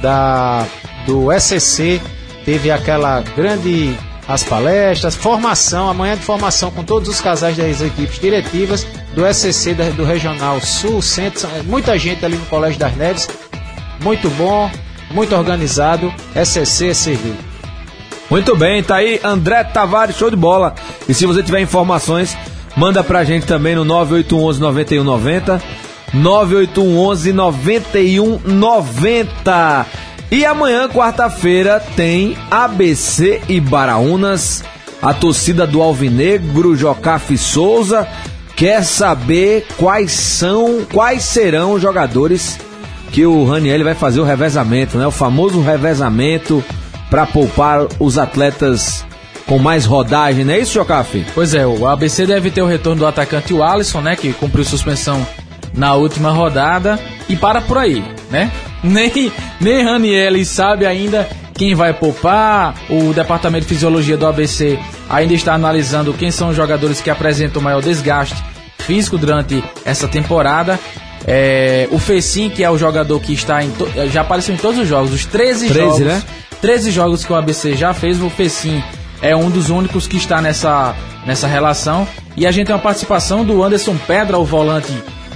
da, 0.02 0.66
do 1.06 1.28
SCC. 1.38 2.00
Teve 2.46 2.72
aquela 2.72 3.22
grande 3.36 3.98
as 4.32 4.44
palestras, 4.44 5.16
formação, 5.16 5.90
amanhã 5.90 6.16
de 6.16 6.22
formação 6.24 6.72
com 6.72 6.84
todos 6.84 7.10
os 7.10 7.20
casais 7.20 7.58
das 7.58 7.82
equipes 7.82 8.20
diretivas 8.20 8.88
do 9.14 9.26
SCC 9.26 9.74
do 9.74 10.06
Regional 10.06 10.62
Sul, 10.62 11.02
Centro, 11.02 11.50
muita 11.66 12.00
gente 12.00 12.24
ali 12.24 12.38
no 12.38 12.46
Colégio 12.46 12.80
das 12.80 12.96
Neves, 12.96 13.28
muito 14.02 14.30
bom, 14.32 14.72
muito 15.12 15.36
organizado, 15.36 16.14
SCC 16.34 16.94
serviu. 16.94 17.36
Muito 18.30 18.56
bem, 18.56 18.82
tá 18.82 18.96
aí 18.96 19.20
André 19.24 19.64
Tavares, 19.66 20.16
show 20.16 20.30
de 20.30 20.38
bola. 20.38 20.76
E 21.10 21.14
se 21.14 21.26
você 21.26 21.44
tiver 21.44 21.60
informações, 21.60 22.38
manda 22.78 23.04
pra 23.04 23.26
gente 23.26 23.46
também 23.46 23.76
no 23.76 23.84
9811 23.84 24.62
9190. 24.62 25.62
9811 26.14 27.34
9190. 27.34 29.86
E 30.32 30.46
amanhã, 30.46 30.88
quarta-feira, 30.88 31.84
tem 31.98 32.38
ABC 32.50 33.42
e 33.50 33.60
Baraunas. 33.60 34.64
A 35.02 35.14
torcida 35.14 35.68
do 35.68 35.82
Alvinegro, 35.82 36.74
Jocafe 36.74 37.38
Souza, 37.38 38.08
quer 38.56 38.82
saber 38.86 39.68
quais 39.78 40.14
são, 40.14 40.86
quais 40.90 41.24
serão 41.24 41.74
os 41.74 41.82
jogadores 41.82 42.58
que 43.12 43.26
o 43.26 43.44
Raniel 43.44 43.84
vai 43.84 43.94
fazer 43.94 44.22
o 44.22 44.24
revezamento, 44.24 44.98
né? 44.98 45.06
O 45.06 45.12
famoso 45.12 45.60
revezamento 45.60 46.64
para 47.10 47.26
poupar 47.26 47.88
os 48.00 48.18
atletas 48.18 49.04
com 49.46 49.60
mais 49.60 49.84
rodagem, 49.84 50.46
não 50.46 50.54
é 50.54 50.60
isso, 50.60 50.76
Jocafe? 50.76 51.26
Pois 51.36 51.54
é, 51.54 51.68
o 51.68 51.86
ABC 51.86 52.26
deve 52.26 52.52
ter 52.52 52.62
o 52.62 52.68
retorno 52.68 53.00
do 53.00 53.06
atacante 53.06 53.54
Alisson, 53.62 54.00
né? 54.00 54.16
Que 54.16 54.32
cumpriu 54.32 54.64
suspensão 54.64 55.28
na 55.74 55.94
última 55.94 56.32
rodada. 56.32 56.98
E 57.28 57.36
para 57.36 57.60
por 57.60 57.78
aí, 57.78 58.02
né? 58.32 58.52
Nem, 58.84 59.32
nem 59.60 59.84
Raniel 59.84 60.44
sabe 60.46 60.86
ainda 60.86 61.28
quem 61.54 61.76
vai 61.76 61.94
poupar. 61.94 62.76
O 62.90 63.14
departamento 63.14 63.66
de 63.66 63.74
fisiologia 63.74 64.18
do 64.18 64.26
ABC 64.26 64.80
ainda 65.10 65.34
está 65.34 65.54
analisando 65.54 66.14
quem 66.14 66.32
são 66.32 66.50
os 66.50 66.56
jogadores 66.56 67.02
que 67.02 67.10
apresentam 67.10 67.62
maior 67.62 67.82
desgaste 67.82 68.42
físico 68.80 69.18
durante 69.18 69.64
essa 69.86 70.08
temporada. 70.08 70.80
É, 71.28 71.88
o 71.92 72.00
Fecim, 72.00 72.50
que 72.50 72.64
é 72.64 72.70
o 72.70 72.78
jogador 72.78 73.20
que 73.20 73.34
está 73.34 73.64
em 73.64 73.72
já 74.12 74.22
apareceu 74.22 74.56
em 74.56 74.58
todos 74.58 74.80
os 74.80 74.88
jogos, 74.88 75.14
os 75.14 75.26
13, 75.26 75.68
13, 75.68 75.80
jogos, 75.80 76.00
né? 76.00 76.24
13 76.62 76.92
jogos 76.92 77.24
que 77.24 77.32
o 77.32 77.36
ABC 77.36 77.76
já 77.76 77.94
fez, 77.94 78.20
o 78.22 78.30
Fecim 78.30 78.82
é 79.22 79.36
um 79.36 79.50
dos 79.50 79.70
únicos 79.70 80.08
que 80.08 80.18
está 80.18 80.42
nessa, 80.42 80.96
nessa 81.26 81.48
relação. 81.48 82.08
E 82.36 82.48
a 82.48 82.52
gente 82.52 82.68
tem 82.68 82.76
uma 82.76 82.82
participação 82.82 83.46
do 83.46 83.64
Anderson 83.64 83.96
Pedra, 84.08 84.40
o 84.40 84.46
volante 84.46 84.92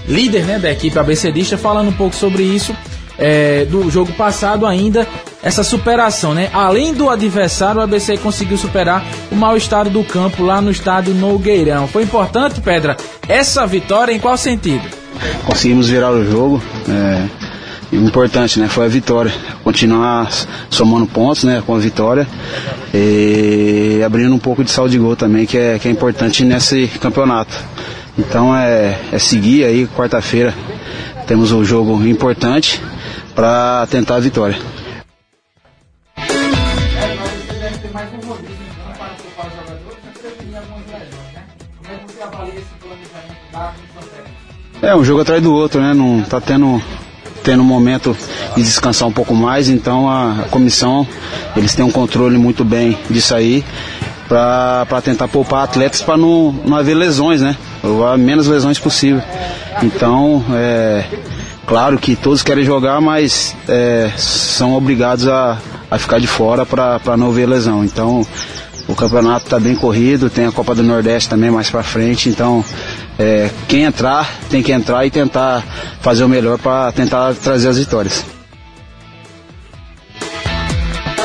líder 0.07 0.43
né, 0.45 0.59
da 0.59 0.71
equipe 0.71 0.97
ABCdista, 0.97 1.57
falando 1.57 1.89
um 1.89 1.93
pouco 1.93 2.15
sobre 2.15 2.43
isso. 2.43 2.75
é, 3.17 3.63
do 3.63 3.89
jogo 3.89 4.11
passado 4.13 4.65
ainda, 4.65 5.07
essa 5.41 5.63
superação, 5.63 6.33
né? 6.33 6.49
Além 6.51 6.93
do 6.93 7.09
adversário, 7.09 7.79
o 7.79 7.83
ABC 7.83 8.17
conseguiu 8.17 8.57
superar 8.57 9.05
o 9.31 9.35
mau 9.35 9.55
estado 9.55 9.89
do 9.89 10.03
campo 10.03 10.43
lá 10.43 10.59
no 10.59 10.69
estádio 10.69 11.13
Nogueirão. 11.13 11.87
Foi 11.87 12.03
importante, 12.03 12.59
Pedra, 12.59 12.97
essa 13.25 13.65
vitória 13.65 14.11
em 14.11 14.19
qual 14.19 14.35
sentido? 14.35 14.83
conseguimos 15.45 15.87
virar 15.89 16.11
o 16.11 16.25
jogo. 16.25 16.61
É, 16.89 17.95
importante, 17.95 18.59
né, 18.59 18.67
foi 18.67 18.85
a 18.85 18.89
vitória. 18.89 19.33
Continuar 19.63 20.29
somando 20.69 21.05
pontos, 21.05 21.43
né, 21.43 21.63
com 21.65 21.73
a 21.73 21.79
vitória 21.79 22.27
e 22.93 24.01
abrindo 24.05 24.33
um 24.33 24.39
pouco 24.39 24.63
de 24.63 24.71
saldo 24.71 24.91
de 24.91 24.97
gol 24.97 25.15
também, 25.15 25.45
que 25.45 25.57
é, 25.57 25.79
que 25.79 25.87
é 25.87 25.91
importante 25.91 26.43
nesse 26.43 26.87
campeonato. 26.99 27.53
Então 28.17 28.55
é, 28.55 28.97
é 29.11 29.19
seguir 29.19 29.65
aí, 29.65 29.87
quarta-feira 29.87 30.53
temos 31.27 31.51
um 31.51 31.65
jogo 31.65 32.05
importante 32.05 32.81
para 33.33 33.85
tentar 33.87 34.15
a 34.15 34.19
vitória. 34.19 34.57
É, 44.81 44.95
um 44.95 45.03
jogo 45.03 45.21
atrás 45.21 45.41
do 45.41 45.53
outro, 45.53 45.81
né? 45.81 45.93
Não 45.93 46.21
tá 46.21 46.39
tendo 46.39 46.81
tendo 47.43 47.61
um 47.61 47.65
momento 47.65 48.17
de 48.55 48.63
descansar 48.63 49.07
um 49.07 49.11
pouco 49.11 49.35
mais, 49.35 49.69
então 49.69 50.09
a, 50.09 50.45
comissão, 50.49 51.07
eles 51.55 51.75
têm 51.75 51.85
um 51.85 51.91
controle 51.91 52.39
muito 52.39 52.65
bem 52.65 52.97
disso 53.07 53.35
aí 53.35 53.63
para 54.27 54.99
tentar 55.03 55.27
poupar 55.27 55.63
atletas 55.63 56.01
para 56.01 56.17
não, 56.17 56.51
não 56.65 56.75
haver 56.75 56.95
lesões, 56.95 57.41
né? 57.41 57.55
A 58.11 58.17
menos 58.17 58.47
lesões 58.47 58.79
possível. 58.79 59.21
Então, 59.83 60.43
é 60.53 61.05
claro 61.65 61.97
que 61.97 62.15
todos 62.15 62.41
querem 62.41 62.63
jogar, 62.63 63.01
mas 63.01 63.55
é, 63.67 64.11
são 64.17 64.73
obrigados 64.75 65.27
a, 65.27 65.57
a 65.89 65.97
ficar 65.97 66.19
de 66.19 66.27
fora 66.27 66.65
para 66.65 67.17
não 67.17 67.27
haver 67.27 67.47
lesão. 67.47 67.83
Então, 67.83 68.25
o 68.87 68.95
campeonato 68.95 69.45
está 69.45 69.59
bem 69.59 69.75
corrido, 69.75 70.29
tem 70.29 70.45
a 70.45 70.51
Copa 70.51 70.75
do 70.75 70.83
Nordeste 70.83 71.29
também 71.29 71.49
mais 71.49 71.69
para 71.69 71.81
frente, 71.81 72.29
então 72.29 72.63
é, 73.17 73.49
quem 73.67 73.83
entrar 73.83 74.29
tem 74.49 74.61
que 74.61 74.71
entrar 74.71 75.05
e 75.05 75.11
tentar 75.11 75.63
fazer 76.01 76.23
o 76.23 76.29
melhor 76.29 76.59
para 76.59 76.91
tentar 76.91 77.33
trazer 77.33 77.69
as 77.69 77.77
vitórias. 77.77 78.23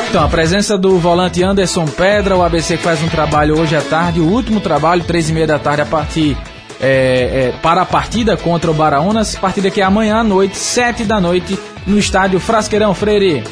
Então, 0.09 0.25
a 0.25 0.27
presença 0.27 0.77
do 0.77 0.97
volante 0.97 1.41
Anderson 1.41 1.85
Pedra, 1.85 2.35
o 2.35 2.43
ABC 2.43 2.75
faz 2.75 3.01
um 3.01 3.07
trabalho 3.07 3.57
hoje 3.57 3.75
à 3.77 3.81
tarde, 3.81 4.19
o 4.19 4.25
último 4.25 4.59
trabalho, 4.59 5.03
três 5.03 5.29
e 5.29 5.33
meia 5.33 5.47
da 5.47 5.57
tarde, 5.57 5.83
a 5.83 5.85
partir 5.85 6.35
é, 6.81 6.87
é, 6.87 7.53
para 7.61 7.83
a 7.83 7.85
partida 7.85 8.35
contra 8.35 8.71
o 8.71 8.73
Baraunas, 8.73 9.35
partida 9.35 9.69
que 9.69 9.79
é 9.79 9.83
amanhã 9.83 10.17
à 10.17 10.23
noite, 10.23 10.57
sete 10.57 11.03
da 11.03 11.21
noite, 11.21 11.57
no 11.85 11.97
estádio 11.97 12.39
Frasqueirão 12.39 12.93
Freire. 12.93 13.43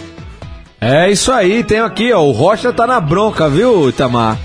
É 0.81 1.11
isso 1.11 1.31
aí, 1.31 1.63
tem 1.63 1.79
aqui, 1.79 2.11
ó, 2.11 2.21
o 2.21 2.31
Rocha 2.31 2.73
tá 2.73 2.87
na 2.87 2.99
bronca, 2.99 3.47
viu, 3.47 3.89
Itamar? 3.89 4.37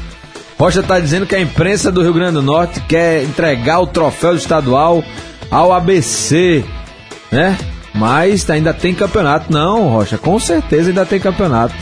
Rocha 0.59 0.83
tá 0.83 1.01
dizendo 1.01 1.27
que 1.27 1.35
a 1.35 1.41
imprensa 1.41 1.91
do 1.91 2.03
Rio 2.03 2.13
Grande 2.13 2.33
do 2.33 2.43
Norte 2.43 2.81
quer 2.81 3.23
entregar 3.23 3.81
o 3.81 3.87
troféu 3.87 4.35
estadual 4.35 5.03
ao 5.51 5.73
ABC, 5.73 6.65
né? 7.31 7.57
Mas 7.95 8.49
ainda 8.51 8.75
tem 8.75 8.93
campeonato. 8.95 9.53
Não, 9.53 9.89
Rocha, 9.89 10.19
com 10.19 10.39
certeza 10.39 10.91
ainda 10.91 11.07
tem 11.07 11.21
campeonato. 11.21 11.75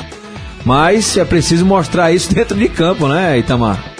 Mas 0.64 1.16
é 1.16 1.24
preciso 1.24 1.64
mostrar 1.66 2.12
isso 2.12 2.32
dentro 2.34 2.56
de 2.56 2.68
campo, 2.68 3.08
né, 3.08 3.38
Itamar? 3.38 3.91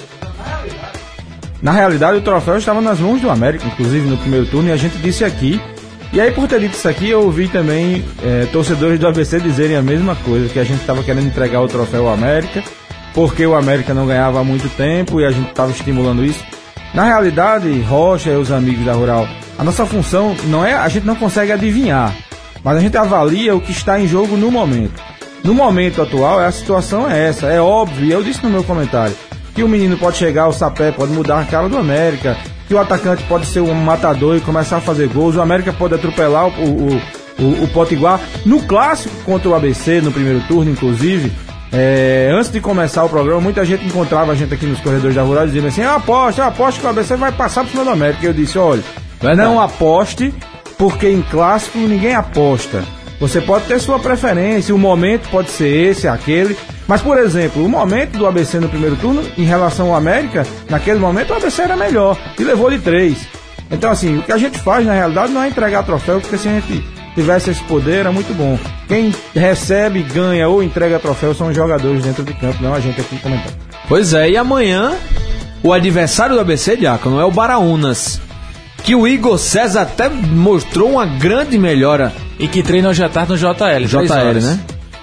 Na 1.63 1.71
realidade, 1.71 2.19
o 2.19 2.21
troféu 2.21 2.59
estava 2.59 2.81
nas 2.81 2.99
mãos 2.99 3.21
do 3.21 3.31
América, 3.31 3.65
inclusive 3.69 4.09
no 4.09 4.19
primeiro 4.19 4.47
turno, 4.47 4.69
e 4.69 4.73
a 4.73 4.77
gente 4.77 4.99
disse 4.99 5.25
aqui. 5.25 5.61
E 6.13 6.21
aí, 6.21 6.33
por 6.33 6.49
ter 6.49 6.59
dito 6.59 6.75
isso 6.75 6.89
aqui, 6.89 7.09
eu 7.09 7.23
ouvi 7.23 7.47
também 7.47 8.05
eh, 8.21 8.49
torcedores 8.51 8.99
do 8.99 9.07
ABC 9.07 9.39
dizerem 9.39 9.77
a 9.77 9.83
mesma 9.83 10.17
coisa, 10.17 10.49
que 10.49 10.59
a 10.59 10.65
gente 10.65 10.81
estava 10.81 11.05
querendo 11.05 11.27
entregar 11.27 11.61
o 11.61 11.69
troféu 11.69 12.09
ao 12.09 12.15
América, 12.15 12.65
porque 13.15 13.47
o 13.47 13.55
América 13.55 13.95
não 13.95 14.09
ganhava 14.09 14.41
há 14.41 14.45
muito 14.45 14.69
tempo 14.77 15.21
e 15.21 15.25
a 15.25 15.31
gente 15.31 15.51
estava 15.51 15.71
estimulando 15.71 16.25
isso. 16.25 16.45
Na 16.93 17.05
realidade, 17.05 17.81
Rocha 17.83 18.31
e 18.31 18.37
os 18.37 18.51
amigos 18.51 18.85
da 18.85 18.93
Rural, 18.93 19.29
a 19.57 19.63
nossa 19.63 19.87
função 19.87 20.35
não 20.49 20.67
é, 20.67 20.75
a 20.75 20.89
gente 20.89 21.07
não 21.07 21.15
consegue 21.15 21.53
adivinhar, 21.53 22.13
mas 22.65 22.77
a 22.77 22.81
gente 22.81 22.97
avalia 22.97 23.55
o 23.55 23.61
que 23.61 23.71
está 23.71 24.01
em 24.01 24.09
jogo 24.09 24.37
no 24.37 24.51
momento. 24.51 25.01
No 25.45 25.55
momento 25.55 26.03
atual, 26.03 26.41
a 26.41 26.51
situação 26.51 27.09
é 27.09 27.29
essa, 27.29 27.47
é 27.47 27.61
óbvio, 27.61 28.05
e 28.05 28.13
eu 28.13 28.23
disse 28.23 28.43
no 28.43 28.51
meu 28.51 28.65
comentário, 28.65 29.17
que 29.55 29.63
o 29.63 29.69
menino 29.69 29.97
pode 29.99 30.17
chegar, 30.17 30.49
o 30.49 30.53
sapé 30.53 30.91
pode 30.91 31.13
mudar 31.13 31.41
a 31.41 31.45
cara 31.45 31.69
do 31.69 31.77
América, 31.77 32.37
que 32.67 32.75
o 32.75 32.79
atacante 32.79 33.23
pode 33.25 33.47
ser 33.47 33.61
um 33.61 33.75
matador 33.75 34.37
e 34.37 34.41
começar 34.41 34.79
a 34.79 34.81
fazer 34.81 35.09
gols, 35.09 35.37
o 35.37 35.43
América 35.43 35.73
pode 35.73 35.95
atropelar 35.95 36.47
o, 36.47 36.51
o, 36.51 37.03
o, 37.39 37.65
o 37.65 37.69
Potiguar. 37.69 38.21
No 38.47 38.63
clássico 38.63 39.15
contra 39.25 39.49
o 39.49 39.55
ABC, 39.55 40.01
no 40.01 40.11
primeiro 40.11 40.41
turno, 40.49 40.71
inclusive, 40.71 41.33
é, 41.73 42.31
antes 42.33 42.51
de 42.51 42.61
começar 42.61 43.03
o 43.05 43.09
programa, 43.09 43.41
muita 43.41 43.65
gente 43.65 43.85
encontrava 43.87 44.33
a 44.33 44.35
gente 44.35 44.53
aqui 44.53 44.67
nos 44.67 44.81
corredores 44.81 45.17
da 45.17 45.23
Rural 45.23 45.47
dizendo 45.47 45.69
assim: 45.69 45.83
aposta, 45.83 46.45
aposta 46.45 46.81
que 46.81 46.87
o 46.87 46.91
ABC 46.91 47.17
vai 47.17 47.33
passar 47.33 47.65
por 47.65 47.71
cima 47.71 47.85
do 47.85 47.91
América. 47.91 48.27
Eu 48.27 48.35
disse: 48.35 48.59
olha, 48.59 48.83
não 49.37 49.59
aposte, 49.59 50.35
porque 50.77 51.09
em 51.09 51.23
clássico 51.23 51.79
ninguém 51.79 52.15
aposta. 52.15 52.83
Você 53.19 53.41
pode 53.41 53.67
ter 53.67 53.79
sua 53.79 53.99
preferência, 53.99 54.75
o 54.75 54.79
momento 54.79 55.29
pode 55.31 55.51
ser 55.51 55.69
esse, 55.69 56.09
aquele. 56.09 56.57
Mas, 56.87 57.01
por 57.01 57.17
exemplo, 57.19 57.65
o 57.65 57.69
momento 57.69 58.19
do 58.19 58.27
ABC 58.27 58.59
no 58.59 58.69
primeiro 58.69 58.97
turno, 58.97 59.23
em 59.39 59.45
relação 59.45 59.89
ao 59.89 59.97
América, 59.97 60.47
naquele 60.69 60.99
momento 60.99 61.31
o 61.31 61.37
ABC 61.37 61.63
era 61.63 61.77
melhor 61.77 62.19
e 62.39 62.45
levou 62.45 62.71
de 62.71 62.79
três. 62.79 63.27
Então, 63.71 63.91
assim, 63.91 64.19
o 64.19 64.23
que 64.23 64.33
a 64.33 64.39
gente 64.39 64.59
faz 64.59 64.85
na 64.85 64.93
realidade 64.93 65.33
não 65.33 65.43
é 65.43 65.49
entregar 65.49 65.83
troféu, 65.85 66.21
porque 66.21 66.37
se 66.37 66.49
a 66.49 66.53
gente 66.53 66.85
tivesse 67.15 67.51
esse 67.51 67.63
poder 67.65 68.01
era 68.01 68.13
muito 68.13 68.35
bom. 68.35 68.59
Quem 68.89 69.15
recebe, 69.35 70.03
ganha 70.03 70.49
ou 70.49 70.63
entrega 70.63 70.99
troféu 70.99 71.35
são 71.35 71.49
os 71.49 71.57
jogadores 71.57 72.03
dentro 72.03 72.25
de 72.25 72.35
campo, 72.35 72.63
não 72.63 72.75
a 72.75 72.81
gente 72.81 73.01
aqui 73.01 73.17
comentando. 73.19 73.55
Pois 73.89 74.13
é, 74.13 74.31
e 74.31 74.37
amanhã 74.37 74.93
o 75.63 75.73
adversário 75.73 76.35
do 76.35 76.41
ABC, 76.41 76.77
Diácono, 76.77 77.21
é 77.21 77.25
o 77.25 77.31
Baraunas. 77.31 78.21
Que 78.83 78.97
o 78.97 79.07
Igor 79.07 79.39
César 79.39 79.83
até 79.83 80.09
mostrou 80.09 80.91
uma 80.91 81.07
grande 81.07 81.57
melhora. 81.57 82.13
E 82.39 82.49
que 82.49 82.65
treina 82.65 82.89
hoje 82.89 83.05
à 83.05 83.09
tarde 83.09 83.33
no 83.33 83.39
JL. 83.39 83.87
JL, 83.87 84.41
né? 84.43 84.59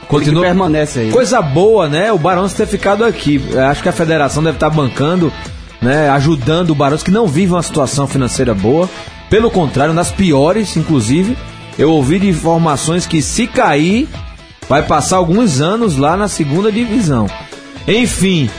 Continua... 0.10 0.42
permanece 0.42 1.00
aí. 1.00 1.12
Coisa 1.12 1.42
boa, 1.42 1.88
né? 1.88 2.12
O 2.12 2.18
Barões 2.18 2.54
ter 2.54 2.66
ficado 2.68 3.06
aqui. 3.06 3.42
Acho 3.70 3.82
que 3.82 3.90
a 3.90 3.94
federação 3.94 4.44
deve 4.44 4.58
estar 4.58 4.70
bancando, 4.70 5.32
né? 5.82 6.10
Ajudando 6.10 6.72
o 6.72 6.76
Barões 6.76 7.04
que 7.04 7.12
não 7.12 7.28
vive 7.28 7.54
uma 7.54 7.64
situação 7.64 8.08
financeira 8.08 8.54
boa. 8.54 8.90
Pelo 9.30 9.50
contrário, 9.52 9.94
nas 9.94 10.12
piores, 10.12 10.76
inclusive. 10.76 11.38
Eu 11.78 11.92
ouvi 11.92 12.20
de 12.20 12.28
informações 12.28 13.06
que 13.06 13.22
se 13.22 13.48
cair, 13.48 14.10
vai 14.68 14.82
passar 14.84 15.18
alguns 15.18 15.62
anos 15.62 15.96
lá 15.96 16.18
na 16.18 16.28
segunda 16.28 16.70
divisão. 16.72 17.28
Enfim, 17.88 18.50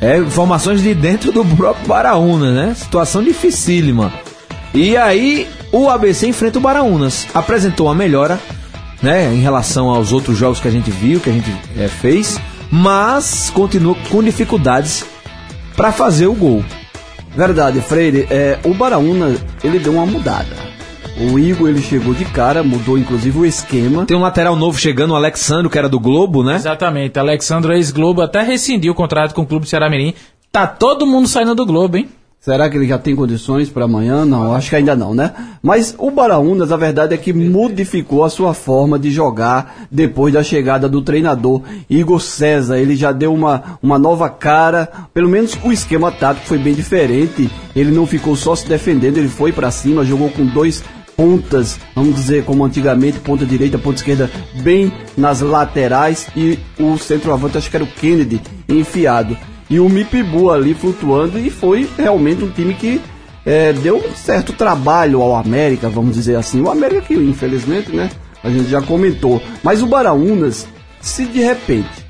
É, 0.00 0.18
informações 0.18 0.82
de 0.82 0.92
dentro 0.94 1.32
do 1.32 1.44
próprio 1.44 1.86
Baraúna, 1.86 2.52
né? 2.52 2.74
Situação 2.74 3.22
dificílima. 3.22 4.12
E 4.74 4.96
aí, 4.96 5.48
o 5.72 5.88
ABC 5.88 6.26
enfrenta 6.26 6.58
o 6.58 6.60
Baraunas. 6.60 7.26
Apresentou 7.32 7.86
uma 7.86 7.94
melhora, 7.94 8.38
né? 9.04 9.32
Em 9.32 9.40
relação 9.40 9.90
aos 9.90 10.12
outros 10.12 10.36
jogos 10.36 10.58
que 10.58 10.66
a 10.66 10.70
gente 10.70 10.90
viu, 10.90 11.20
que 11.20 11.28
a 11.28 11.32
gente 11.32 11.54
é, 11.78 11.86
fez. 11.86 12.40
Mas 12.70 13.50
continua 13.50 13.94
com 14.10 14.22
dificuldades 14.22 15.04
para 15.76 15.92
fazer 15.92 16.26
o 16.26 16.34
gol. 16.34 16.64
Verdade, 17.36 17.80
Freire. 17.80 18.26
É, 18.30 18.58
o 18.64 18.72
Baraúna, 18.74 19.36
ele 19.62 19.78
deu 19.78 19.92
uma 19.92 20.06
mudada. 20.06 20.74
O 21.16 21.38
Igor, 21.38 21.68
ele 21.68 21.80
chegou 21.80 22.12
de 22.12 22.24
cara, 22.24 22.64
mudou 22.64 22.98
inclusive 22.98 23.38
o 23.38 23.46
esquema. 23.46 24.04
Tem 24.04 24.16
um 24.16 24.20
lateral 24.20 24.56
novo 24.56 24.78
chegando, 24.78 25.12
o 25.12 25.16
Alexandre, 25.16 25.70
que 25.70 25.78
era 25.78 25.88
do 25.88 26.00
Globo, 26.00 26.42
né? 26.42 26.56
Exatamente. 26.56 27.18
Alexandre 27.18 27.74
ex-Globo 27.74 28.22
até 28.22 28.42
rescindiu 28.42 28.92
o 28.92 28.96
contrato 28.96 29.34
com 29.34 29.42
o 29.42 29.46
Clube 29.46 29.68
Ceará 29.68 29.88
Mirim. 29.88 30.14
Tá 30.50 30.66
todo 30.66 31.06
mundo 31.06 31.28
saindo 31.28 31.54
do 31.54 31.66
Globo, 31.66 31.98
hein? 31.98 32.08
Será 32.44 32.68
que 32.68 32.76
ele 32.76 32.86
já 32.86 32.98
tem 32.98 33.16
condições 33.16 33.70
para 33.70 33.86
amanhã? 33.86 34.26
Não, 34.26 34.54
acho 34.54 34.68
que 34.68 34.76
ainda 34.76 34.94
não, 34.94 35.14
né? 35.14 35.32
Mas 35.62 35.94
o 35.96 36.10
Baraunas, 36.10 36.70
a 36.70 36.76
verdade 36.76 37.14
é 37.14 37.16
que 37.16 37.32
modificou 37.32 38.22
a 38.22 38.28
sua 38.28 38.52
forma 38.52 38.98
de 38.98 39.10
jogar 39.10 39.86
depois 39.90 40.34
da 40.34 40.42
chegada 40.42 40.86
do 40.86 41.00
treinador 41.00 41.62
Igor 41.88 42.20
César. 42.20 42.76
Ele 42.76 42.94
já 42.96 43.12
deu 43.12 43.32
uma, 43.32 43.78
uma 43.82 43.98
nova 43.98 44.28
cara, 44.28 44.86
pelo 45.14 45.26
menos 45.26 45.56
o 45.64 45.72
esquema 45.72 46.12
tático 46.12 46.46
foi 46.46 46.58
bem 46.58 46.74
diferente. 46.74 47.50
Ele 47.74 47.90
não 47.90 48.06
ficou 48.06 48.36
só 48.36 48.54
se 48.54 48.68
defendendo, 48.68 49.16
ele 49.16 49.28
foi 49.28 49.50
para 49.50 49.70
cima, 49.70 50.04
jogou 50.04 50.28
com 50.28 50.44
dois 50.44 50.84
pontas, 51.16 51.80
vamos 51.94 52.14
dizer 52.14 52.44
como 52.44 52.62
antigamente, 52.62 53.20
ponta 53.20 53.46
direita, 53.46 53.78
ponta 53.78 53.96
esquerda, 53.96 54.30
bem 54.60 54.92
nas 55.16 55.40
laterais 55.40 56.26
e 56.36 56.58
o 56.78 56.98
centroavante, 56.98 57.56
acho 57.56 57.70
que 57.70 57.76
era 57.76 57.84
o 57.84 57.90
Kennedy, 57.90 58.42
enfiado 58.68 59.34
e 59.74 59.80
o 59.80 59.88
Mipibu 59.88 60.52
ali 60.52 60.72
flutuando 60.72 61.36
e 61.36 61.50
foi 61.50 61.88
realmente 61.98 62.44
um 62.44 62.50
time 62.50 62.74
que 62.74 63.00
é, 63.44 63.72
deu 63.72 63.96
um 63.96 64.14
certo 64.14 64.52
trabalho 64.52 65.20
ao 65.20 65.34
América, 65.34 65.88
vamos 65.88 66.14
dizer 66.14 66.36
assim. 66.36 66.60
O 66.60 66.70
América 66.70 67.00
que 67.00 67.14
infelizmente, 67.14 67.90
né, 67.90 68.08
a 68.44 68.48
gente 68.50 68.70
já 68.70 68.80
comentou. 68.80 69.42
Mas 69.64 69.82
o 69.82 69.88
Baraunas, 69.88 70.64
se 71.00 71.24
de 71.26 71.40
repente 71.40 72.06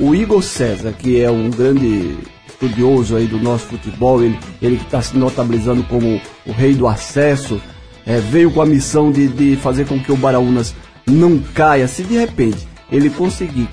o 0.00 0.14
Igor 0.14 0.42
César, 0.42 0.92
que 0.92 1.20
é 1.20 1.30
um 1.30 1.50
grande 1.50 2.16
estudioso 2.48 3.16
aí 3.16 3.26
do 3.26 3.38
nosso 3.38 3.66
futebol, 3.66 4.24
ele, 4.24 4.38
ele 4.62 4.78
que 4.78 4.84
está 4.84 5.02
se 5.02 5.14
notabilizando 5.14 5.82
como 5.82 6.18
o 6.46 6.52
rei 6.52 6.74
do 6.74 6.88
acesso, 6.88 7.60
é, 8.06 8.18
veio 8.18 8.50
com 8.50 8.62
a 8.62 8.66
missão 8.66 9.12
de, 9.12 9.28
de 9.28 9.56
fazer 9.56 9.86
com 9.86 10.00
que 10.00 10.10
o 10.10 10.16
Baraunas 10.16 10.74
não 11.06 11.38
caia. 11.52 11.86
Se 11.86 12.02
de 12.02 12.16
repente 12.16 12.66
ele 12.90 13.10
conseguir 13.10 13.68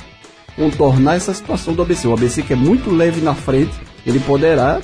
contornar 0.56 1.16
essa 1.16 1.34
situação 1.34 1.74
do 1.74 1.82
ABC. 1.82 2.08
O 2.08 2.14
ABC 2.14 2.42
que 2.42 2.54
é 2.54 2.56
muito 2.56 2.90
leve 2.90 3.22
na 3.22 3.36
frente, 3.36 3.74
ele 4.06 4.20
poderá 4.20 4.82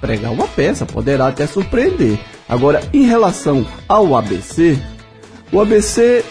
pregar 0.00 0.32
uma 0.32 0.48
peça, 0.48 0.84
poderá 0.84 1.28
até 1.28 1.46
surpreender. 1.46 2.18
Agora, 2.48 2.82
em 2.92 3.04
relação 3.04 3.66
ao 3.88 4.16
ABC, 4.16 4.78
o 5.52 5.60
ABC, 5.60 6.24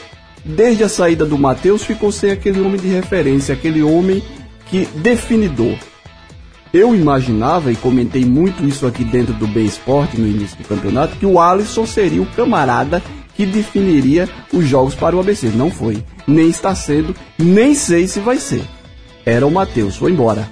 desde 0.43 0.83
a 0.83 0.89
saída 0.89 1.25
do 1.25 1.37
Matheus, 1.37 1.83
ficou 1.83 2.11
sem 2.11 2.31
aquele 2.31 2.59
homem 2.59 2.79
de 2.79 2.87
referência, 2.87 3.53
aquele 3.53 3.81
homem 3.81 4.21
que 4.67 4.85
definidor. 4.95 5.77
Eu 6.73 6.95
imaginava, 6.95 7.71
e 7.71 7.75
comentei 7.75 8.23
muito 8.23 8.65
isso 8.65 8.87
aqui 8.87 9.03
dentro 9.03 9.33
do 9.33 9.45
Bem 9.45 9.65
Esporte 9.65 10.19
no 10.19 10.27
início 10.27 10.57
do 10.57 10.63
campeonato, 10.63 11.17
que 11.17 11.25
o 11.25 11.39
Alisson 11.39 11.85
seria 11.85 12.21
o 12.21 12.25
camarada 12.27 13.01
que 13.35 13.45
definiria 13.45 14.29
os 14.53 14.65
jogos 14.65 14.95
para 14.95 15.15
o 15.15 15.19
ABC. 15.19 15.49
Não 15.49 15.71
foi. 15.71 16.03
Nem 16.27 16.49
está 16.49 16.75
sendo, 16.75 17.15
nem 17.37 17.73
sei 17.73 18.07
se 18.07 18.19
vai 18.19 18.37
ser. 18.37 18.63
Era 19.25 19.45
o 19.45 19.51
Matheus, 19.51 19.95
foi 19.95 20.11
embora. 20.11 20.49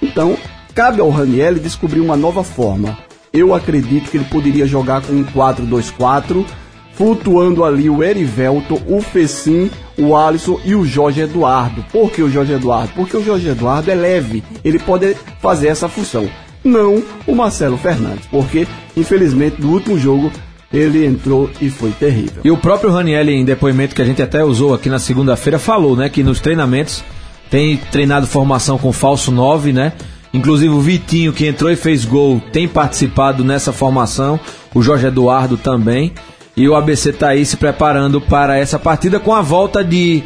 Então, 0.00 0.36
cabe 0.74 1.00
ao 1.00 1.10
Raniel 1.10 1.54
descobrir 1.54 2.00
uma 2.00 2.16
nova 2.16 2.42
forma. 2.44 2.98
Eu 3.32 3.54
acredito 3.54 4.10
que 4.10 4.16
ele 4.16 4.24
poderia 4.24 4.66
jogar 4.66 5.02
com 5.02 5.12
um 5.12 5.24
4-2-4, 5.24 6.44
flutuando 6.92 7.64
ali 7.64 7.90
o 7.90 8.02
Erivelto, 8.02 8.80
o 8.88 9.00
Fecim, 9.02 9.70
o 9.98 10.16
Alisson 10.16 10.58
e 10.64 10.74
o 10.74 10.84
Jorge 10.84 11.20
Eduardo. 11.20 11.84
Por 11.92 12.10
que 12.10 12.22
o 12.22 12.30
Jorge 12.30 12.54
Eduardo? 12.54 12.92
Porque 12.94 13.16
o 13.16 13.24
Jorge 13.24 13.48
Eduardo 13.48 13.90
é 13.90 13.94
leve, 13.94 14.42
ele 14.64 14.78
pode 14.78 15.14
fazer 15.40 15.68
essa 15.68 15.88
função. 15.88 16.28
Não 16.64 17.02
o 17.26 17.34
Marcelo 17.34 17.76
Fernandes, 17.76 18.26
porque 18.26 18.66
infelizmente 18.96 19.60
no 19.60 19.72
último 19.72 19.98
jogo 19.98 20.32
ele 20.72 21.06
entrou 21.06 21.50
e 21.60 21.70
foi 21.70 21.90
terrível. 21.90 22.42
E 22.44 22.50
o 22.50 22.56
próprio 22.56 22.90
Raniel, 22.90 23.28
em 23.28 23.44
depoimento 23.44 23.94
que 23.94 24.02
a 24.02 24.04
gente 24.04 24.22
até 24.22 24.44
usou 24.44 24.74
aqui 24.74 24.88
na 24.88 24.98
segunda-feira, 24.98 25.58
falou, 25.58 25.96
né, 25.96 26.08
que 26.08 26.22
nos 26.22 26.40
treinamentos 26.40 27.04
tem 27.50 27.76
treinado 27.76 28.26
formação 28.26 28.76
com 28.76 28.92
falso 28.92 29.30
9, 29.30 29.72
né? 29.72 29.92
Inclusive 30.34 30.74
o 30.74 30.80
Vitinho, 30.80 31.32
que 31.32 31.46
entrou 31.46 31.70
e 31.70 31.76
fez 31.76 32.04
gol, 32.04 32.42
tem 32.52 32.66
participado 32.66 33.44
nessa 33.44 33.72
formação, 33.72 34.38
o 34.74 34.82
Jorge 34.82 35.06
Eduardo 35.06 35.56
também. 35.56 36.12
E 36.56 36.68
o 36.68 36.74
ABC 36.74 37.10
está 37.10 37.28
aí 37.28 37.44
se 37.44 37.56
preparando 37.56 38.20
para 38.20 38.58
essa 38.58 38.78
partida 38.78 39.20
com 39.20 39.34
a 39.34 39.42
volta 39.42 39.84
de 39.84 40.24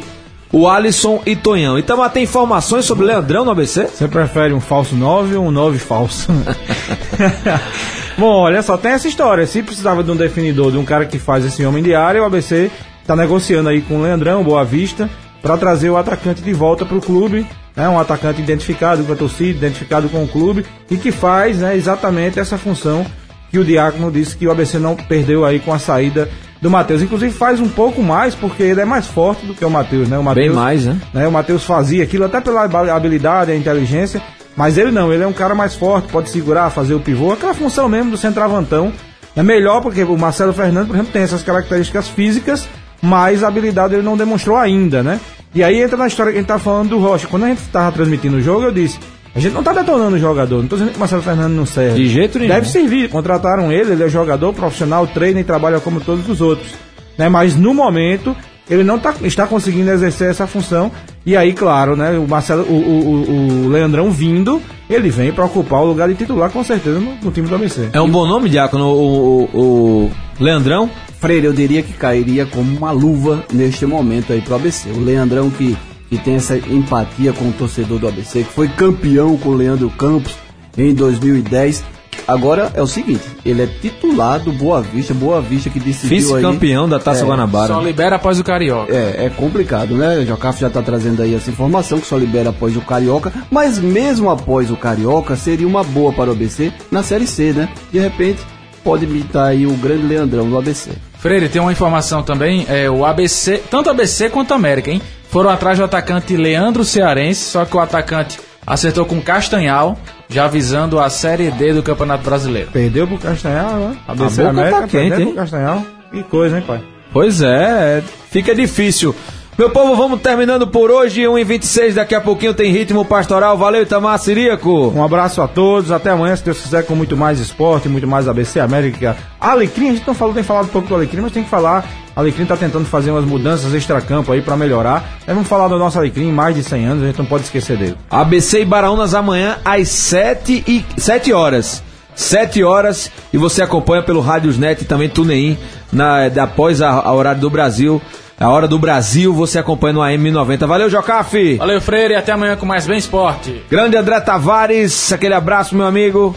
o 0.51 0.67
Alisson 0.67 1.21
e 1.25 1.35
Tonhão. 1.35 1.77
Então, 1.77 2.07
tem 2.09 2.23
informações 2.23 2.85
sobre 2.85 3.05
Leandrão 3.05 3.45
no 3.45 3.51
ABC? 3.51 3.85
Você 3.85 4.07
prefere 4.07 4.53
um 4.53 4.59
falso 4.59 4.95
9 4.95 5.35
ou 5.35 5.45
um 5.45 5.51
9 5.51 5.77
falso? 5.79 6.27
Bom, 8.17 8.41
olha 8.41 8.61
só, 8.61 8.77
tem 8.77 8.91
essa 8.91 9.07
história. 9.07 9.45
Se 9.47 9.63
precisava 9.63 10.03
de 10.03 10.11
um 10.11 10.15
definidor, 10.15 10.71
de 10.71 10.77
um 10.77 10.85
cara 10.85 11.05
que 11.05 11.17
faz 11.17 11.45
esse 11.45 11.65
homem 11.65 11.81
de 11.81 11.95
área, 11.95 12.21
o 12.21 12.25
ABC 12.25 12.69
está 13.01 13.15
negociando 13.15 13.69
aí 13.69 13.81
com 13.81 13.97
o 13.97 14.01
Leandrão, 14.01 14.43
Boa 14.43 14.63
Vista, 14.63 15.09
para 15.41 15.57
trazer 15.57 15.89
o 15.89 15.97
atacante 15.97 16.41
de 16.41 16.53
volta 16.53 16.85
para 16.85 16.97
o 16.97 17.01
clube. 17.01 17.45
Né, 17.73 17.87
um 17.87 17.97
atacante 17.97 18.41
identificado 18.41 19.01
com 19.05 19.13
a 19.13 19.15
torcida, 19.15 19.59
identificado 19.59 20.09
com 20.09 20.21
o 20.21 20.27
clube 20.27 20.65
e 20.89 20.97
que 20.97 21.09
faz 21.09 21.59
né, 21.59 21.73
exatamente 21.73 22.37
essa 22.37 22.57
função 22.57 23.05
que 23.49 23.57
o 23.57 23.63
Diácono 23.63 24.11
disse 24.11 24.35
que 24.35 24.45
o 24.45 24.51
ABC 24.51 24.77
não 24.77 24.93
perdeu 24.95 25.45
aí 25.45 25.57
com 25.57 25.73
a 25.73 25.79
saída 25.79 26.29
do 26.61 26.69
Matheus. 26.69 27.01
Inclusive 27.01 27.33
faz 27.33 27.59
um 27.59 27.67
pouco 27.67 28.01
mais, 28.01 28.35
porque 28.35 28.63
ele 28.63 28.79
é 28.79 28.85
mais 28.85 29.07
forte 29.07 29.45
do 29.45 29.53
que 29.53 29.65
o 29.65 29.69
Matheus, 29.69 30.07
né? 30.07 30.17
O 30.17 30.23
Mateus, 30.23 30.47
Bem 30.47 30.55
mais, 30.55 30.85
né? 30.85 30.97
né? 31.13 31.27
O 31.27 31.31
Matheus 31.31 31.63
fazia 31.63 32.03
aquilo 32.03 32.25
até 32.25 32.39
pela 32.39 32.63
habilidade, 32.63 33.51
a 33.51 33.55
inteligência, 33.55 34.21
mas 34.55 34.77
ele 34.77 34.91
não, 34.91 35.11
ele 35.13 35.23
é 35.23 35.27
um 35.27 35.33
cara 35.33 35.55
mais 35.55 35.75
forte, 35.75 36.11
pode 36.11 36.29
segurar, 36.29 36.69
fazer 36.69 36.93
o 36.93 36.99
pivô, 36.99 37.31
aquela 37.31 37.53
função 37.53 37.87
mesmo 37.87 38.11
do 38.11 38.17
centroavantão. 38.17 38.91
É 39.35 39.41
melhor 39.41 39.81
porque 39.81 40.03
o 40.03 40.17
Marcelo 40.17 40.51
Fernandes, 40.51 40.87
por 40.87 40.95
exemplo, 40.95 41.13
tem 41.13 41.21
essas 41.21 41.41
características 41.41 42.09
físicas, 42.09 42.67
mas 43.01 43.43
a 43.43 43.47
habilidade 43.47 43.93
ele 43.93 44.03
não 44.03 44.17
demonstrou 44.17 44.57
ainda, 44.57 45.01
né? 45.01 45.19
E 45.55 45.63
aí 45.63 45.81
entra 45.81 45.97
na 45.97 46.07
história 46.07 46.31
que 46.31 46.37
a 46.37 46.41
gente 46.41 46.47
tá 46.47 46.59
falando 46.59 46.89
do 46.89 46.99
Rocha. 46.99 47.27
Quando 47.27 47.43
a 47.43 47.47
gente 47.47 47.61
tava 47.63 47.91
transmitindo 47.91 48.37
o 48.37 48.41
jogo, 48.41 48.63
eu 48.63 48.71
disse: 48.71 48.99
a 49.33 49.39
gente 49.39 49.53
não 49.53 49.63
tá 49.63 49.71
detonando 49.71 50.17
o 50.17 50.19
jogador, 50.19 50.61
não 50.61 50.67
tô 50.67 50.75
dizendo 50.75 50.91
que 50.91 50.97
o 50.97 50.99
Marcelo 50.99 51.21
Fernandes 51.21 51.55
não 51.55 51.65
serve. 51.65 51.95
De 51.95 52.09
jeito 52.09 52.37
nenhum. 52.37 52.53
Deve 52.53 52.67
servir. 52.67 53.09
Contrataram 53.09 53.71
ele, 53.71 53.93
ele 53.93 54.03
é 54.03 54.09
jogador 54.09 54.53
profissional, 54.53 55.07
treina 55.07 55.39
e 55.39 55.43
trabalha 55.43 55.79
como 55.79 56.01
todos 56.01 56.27
os 56.27 56.41
outros. 56.41 56.73
Né? 57.17 57.29
Mas 57.29 57.55
no 57.55 57.73
momento, 57.73 58.35
ele 58.69 58.83
não 58.83 58.99
tá, 58.99 59.13
está 59.23 59.47
conseguindo 59.47 59.89
exercer 59.89 60.29
essa 60.29 60.45
função. 60.45 60.91
E 61.25 61.37
aí, 61.37 61.53
claro, 61.53 61.95
né, 61.95 62.17
o 62.17 62.27
Marcelo, 62.27 62.63
o, 62.63 62.73
o, 62.73 63.65
o 63.65 63.69
Leandrão 63.69 64.09
vindo, 64.09 64.61
ele 64.89 65.09
vem 65.09 65.31
para 65.31 65.45
ocupar 65.45 65.81
o 65.81 65.85
lugar 65.85 66.09
de 66.09 66.15
titular 66.15 66.49
com 66.49 66.63
certeza 66.63 66.99
no, 66.99 67.15
no 67.15 67.31
time 67.31 67.47
do 67.47 67.53
ABC. 67.53 67.89
É 67.93 68.01
um 68.01 68.09
bom 68.09 68.25
nome, 68.25 68.49
Diácono, 68.49 68.87
o, 68.87 69.43
o, 69.43 70.05
o 70.05 70.11
Leandrão? 70.39 70.89
Freire, 71.19 71.45
eu 71.45 71.53
diria 71.53 71.83
que 71.83 71.93
cairia 71.93 72.47
como 72.47 72.75
uma 72.75 72.91
luva 72.91 73.45
neste 73.53 73.85
momento 73.85 74.33
aí 74.33 74.41
pro 74.41 74.55
ABC. 74.55 74.89
O 74.89 74.99
Leandrão 74.99 75.51
que, 75.51 75.77
que 76.09 76.17
tem 76.17 76.35
essa 76.35 76.57
empatia 76.57 77.31
com 77.31 77.49
o 77.49 77.53
torcedor 77.53 77.99
do 77.99 78.07
ABC, 78.07 78.43
que 78.43 78.51
foi 78.51 78.67
campeão 78.67 79.37
com 79.37 79.49
o 79.49 79.53
Leandro 79.53 79.89
Campos 79.91 80.35
em 80.75 80.95
2010. 80.95 81.83
Agora 82.27 82.71
é 82.73 82.81
o 82.81 82.87
seguinte, 82.87 83.23
ele 83.45 83.63
é 83.63 83.67
titular 83.67 84.39
do 84.39 84.51
Boa 84.51 84.81
Vista, 84.81 85.13
Boa 85.13 85.41
Vista 85.41 85.69
que 85.69 85.79
decidiu 85.79 86.17
Vice-campeão 86.17 86.87
da 86.87 86.99
Taça 86.99 87.23
é, 87.23 87.27
Guanabara. 87.27 87.73
Só 87.73 87.81
libera 87.81 88.15
após 88.15 88.39
o 88.39 88.43
Carioca. 88.43 88.93
É, 88.93 89.25
é 89.25 89.29
complicado, 89.29 89.95
né? 89.95 90.19
O 90.19 90.25
Jocaf 90.25 90.59
já 90.59 90.67
está 90.67 90.81
trazendo 90.81 91.21
aí 91.21 91.35
essa 91.35 91.49
informação 91.49 91.99
que 91.99 92.07
só 92.07 92.17
libera 92.17 92.49
após 92.49 92.77
o 92.77 92.81
Carioca, 92.81 93.33
mas 93.49 93.79
mesmo 93.79 94.29
após 94.29 94.71
o 94.71 94.77
Carioca 94.77 95.35
seria 95.35 95.67
uma 95.67 95.83
boa 95.83 96.13
para 96.13 96.29
o 96.29 96.33
ABC 96.33 96.71
na 96.89 97.03
Série 97.03 97.27
C, 97.27 97.53
né? 97.53 97.69
De 97.91 97.99
repente 97.99 98.41
pode 98.83 99.05
imitar 99.05 99.47
aí 99.47 99.65
o 99.65 99.73
grande 99.73 100.05
Leandrão 100.05 100.49
do 100.49 100.57
ABC. 100.57 100.91
Freire, 101.19 101.49
tem 101.49 101.61
uma 101.61 101.71
informação 101.71 102.23
também, 102.23 102.65
é 102.67 102.89
o 102.89 103.05
ABC, 103.05 103.61
tanto 103.69 103.89
ABC 103.89 104.29
quanto 104.29 104.53
América, 104.53 104.89
hein? 104.89 105.01
Foram 105.29 105.49
atrás 105.49 105.77
do 105.77 105.83
atacante 105.83 106.35
Leandro 106.35 106.83
Cearense, 106.83 107.41
só 107.41 107.63
que 107.63 107.75
o 107.75 107.79
atacante 107.79 108.39
acertou 108.65 109.05
com 109.05 109.21
Castanhal, 109.21 109.97
já 110.29 110.45
avisando 110.45 110.99
a 110.99 111.09
Série 111.09 111.51
D 111.51 111.73
do 111.73 111.83
Campeonato 111.83 112.23
Brasileiro. 112.23 112.71
Perdeu 112.71 113.07
pro 113.07 113.17
Castanhal, 113.17 113.73
né? 113.75 113.97
ABC 114.07 114.41
A 114.41 114.45
boca 114.45 114.49
América 114.49 114.81
tá 114.81 114.87
quente, 114.87 115.19
hein? 115.19 115.25
pro 115.27 115.35
Castanhal. 115.35 115.85
Que 116.11 116.23
coisa, 116.23 116.57
hein, 116.57 116.63
pai? 116.65 116.81
Pois 117.13 117.41
é, 117.41 118.03
fica 118.29 118.53
difícil. 118.55 119.15
Meu 119.57 119.69
povo, 119.69 119.95
vamos 119.95 120.21
terminando 120.21 120.65
por 120.65 120.89
hoje. 120.89 121.21
1h26, 121.23 121.93
daqui 121.93 122.15
a 122.15 122.21
pouquinho 122.21 122.53
tem 122.53 122.71
ritmo 122.71 123.03
pastoral. 123.03 123.57
Valeu, 123.57 123.83
Itamar 123.83 124.17
Siríaco. 124.17 124.91
Um 124.95 125.03
abraço 125.03 125.41
a 125.41 125.47
todos, 125.47 125.91
até 125.91 126.09
amanhã, 126.09 126.35
se 126.35 126.43
Deus 126.43 126.61
quiser, 126.61 126.85
com 126.85 126.95
muito 126.95 127.17
mais 127.17 127.39
esporte, 127.39 127.89
muito 127.89 128.07
mais 128.07 128.27
ABC, 128.27 128.59
América. 128.59 129.15
Alecrim, 129.39 129.89
a 129.89 129.93
gente 129.93 130.07
não 130.07 130.13
falou, 130.13 130.33
tem 130.33 130.41
falado 130.41 130.65
um 130.65 130.69
pouco 130.69 130.87
do 130.87 130.95
Alecrim, 130.95 131.21
mas 131.21 131.33
tem 131.33 131.43
que 131.43 131.49
falar 131.49 131.85
Alecrim 132.15 132.45
tá 132.45 132.57
tentando 132.57 132.85
fazer 132.85 133.11
umas 133.11 133.25
mudanças 133.25 133.73
extra-campo 133.73 134.31
aí 134.31 134.41
para 134.41 134.57
melhorar. 134.57 135.03
Aí 135.25 135.33
vamos 135.33 135.47
falar 135.47 135.67
do 135.67 135.77
nosso 135.77 135.97
Alecrim, 135.97 136.31
mais 136.31 136.55
de 136.55 136.63
100 136.63 136.85
anos, 136.85 137.03
a 137.03 137.07
gente 137.07 137.19
não 137.19 137.25
pode 137.25 137.43
esquecer 137.43 137.77
dele. 137.77 137.97
ABC 138.09 138.61
e 138.61 138.65
Baraunas 138.65 139.13
amanhã 139.13 139.57
às 139.63 139.87
7, 139.87 140.63
e, 140.67 140.85
7 140.97 141.31
horas. 141.33 141.83
7 142.13 142.63
horas 142.63 143.09
e 143.31 143.37
você 143.37 143.61
acompanha 143.61 144.03
pelo 144.03 144.19
Rádiosnet 144.19 144.81
e 144.81 144.85
também 144.85 145.09
TuneIn 145.09 145.57
na, 145.91 146.25
após 146.41 146.81
a, 146.81 146.89
a 146.89 147.13
horário 147.13 147.39
do 147.39 147.49
Brasil. 147.49 148.01
A 148.39 148.49
hora 148.49 148.67
do 148.67 148.79
Brasil, 148.79 149.31
você 149.31 149.59
acompanha 149.59 149.93
no 149.93 149.99
AM90. 149.99 150.65
Valeu, 150.65 150.89
Jocafe! 150.89 151.57
Valeu, 151.57 151.79
Freire, 151.79 152.15
e 152.15 152.17
até 152.17 152.31
amanhã 152.31 152.55
com 152.55 152.65
mais 152.65 152.87
Bem 152.87 152.97
Esporte. 152.97 153.63
Grande 153.69 153.95
André 153.95 154.19
Tavares, 154.19 155.13
aquele 155.13 155.35
abraço, 155.35 155.75
meu 155.75 155.85
amigo. 155.85 156.35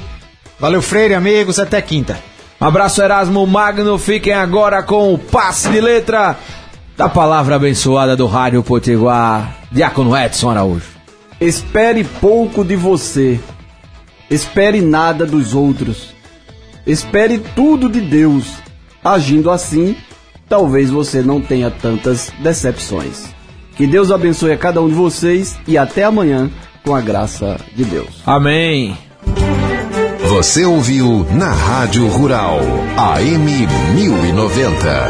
Valeu, 0.60 0.82
Freire, 0.82 1.14
amigos, 1.14 1.58
até 1.58 1.80
quinta. 1.80 2.18
Abraço, 2.64 3.02
Erasmo 3.02 3.46
Magno. 3.46 3.98
Fiquem 3.98 4.32
agora 4.32 4.82
com 4.82 5.12
o 5.12 5.18
passe 5.18 5.68
de 5.68 5.82
letra 5.82 6.34
da 6.96 7.10
palavra 7.10 7.56
abençoada 7.56 8.16
do 8.16 8.26
Rádio 8.26 8.62
Potiguar, 8.62 9.58
Diácono 9.70 10.16
Edson 10.16 10.48
Araújo. 10.48 10.86
Espere 11.38 12.02
pouco 12.04 12.64
de 12.64 12.74
você. 12.74 13.38
Espere 14.30 14.80
nada 14.80 15.26
dos 15.26 15.52
outros. 15.54 16.14
Espere 16.86 17.38
tudo 17.54 17.86
de 17.86 18.00
Deus. 18.00 18.54
Agindo 19.04 19.50
assim, 19.50 19.94
talvez 20.48 20.88
você 20.88 21.20
não 21.20 21.42
tenha 21.42 21.70
tantas 21.70 22.32
decepções. 22.38 23.26
Que 23.76 23.86
Deus 23.86 24.10
abençoe 24.10 24.52
a 24.52 24.56
cada 24.56 24.80
um 24.80 24.88
de 24.88 24.94
vocês 24.94 25.58
e 25.68 25.76
até 25.76 26.04
amanhã, 26.04 26.50
com 26.82 26.94
a 26.94 27.02
graça 27.02 27.60
de 27.76 27.84
Deus. 27.84 28.22
Amém. 28.24 28.96
Você 30.34 30.64
ouviu 30.64 31.24
na 31.30 31.52
Rádio 31.52 32.08
Rural 32.08 32.58
AM 32.96 33.68
1090. 33.94 35.08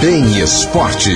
Bem 0.00 0.40
Esporte. 0.40 1.14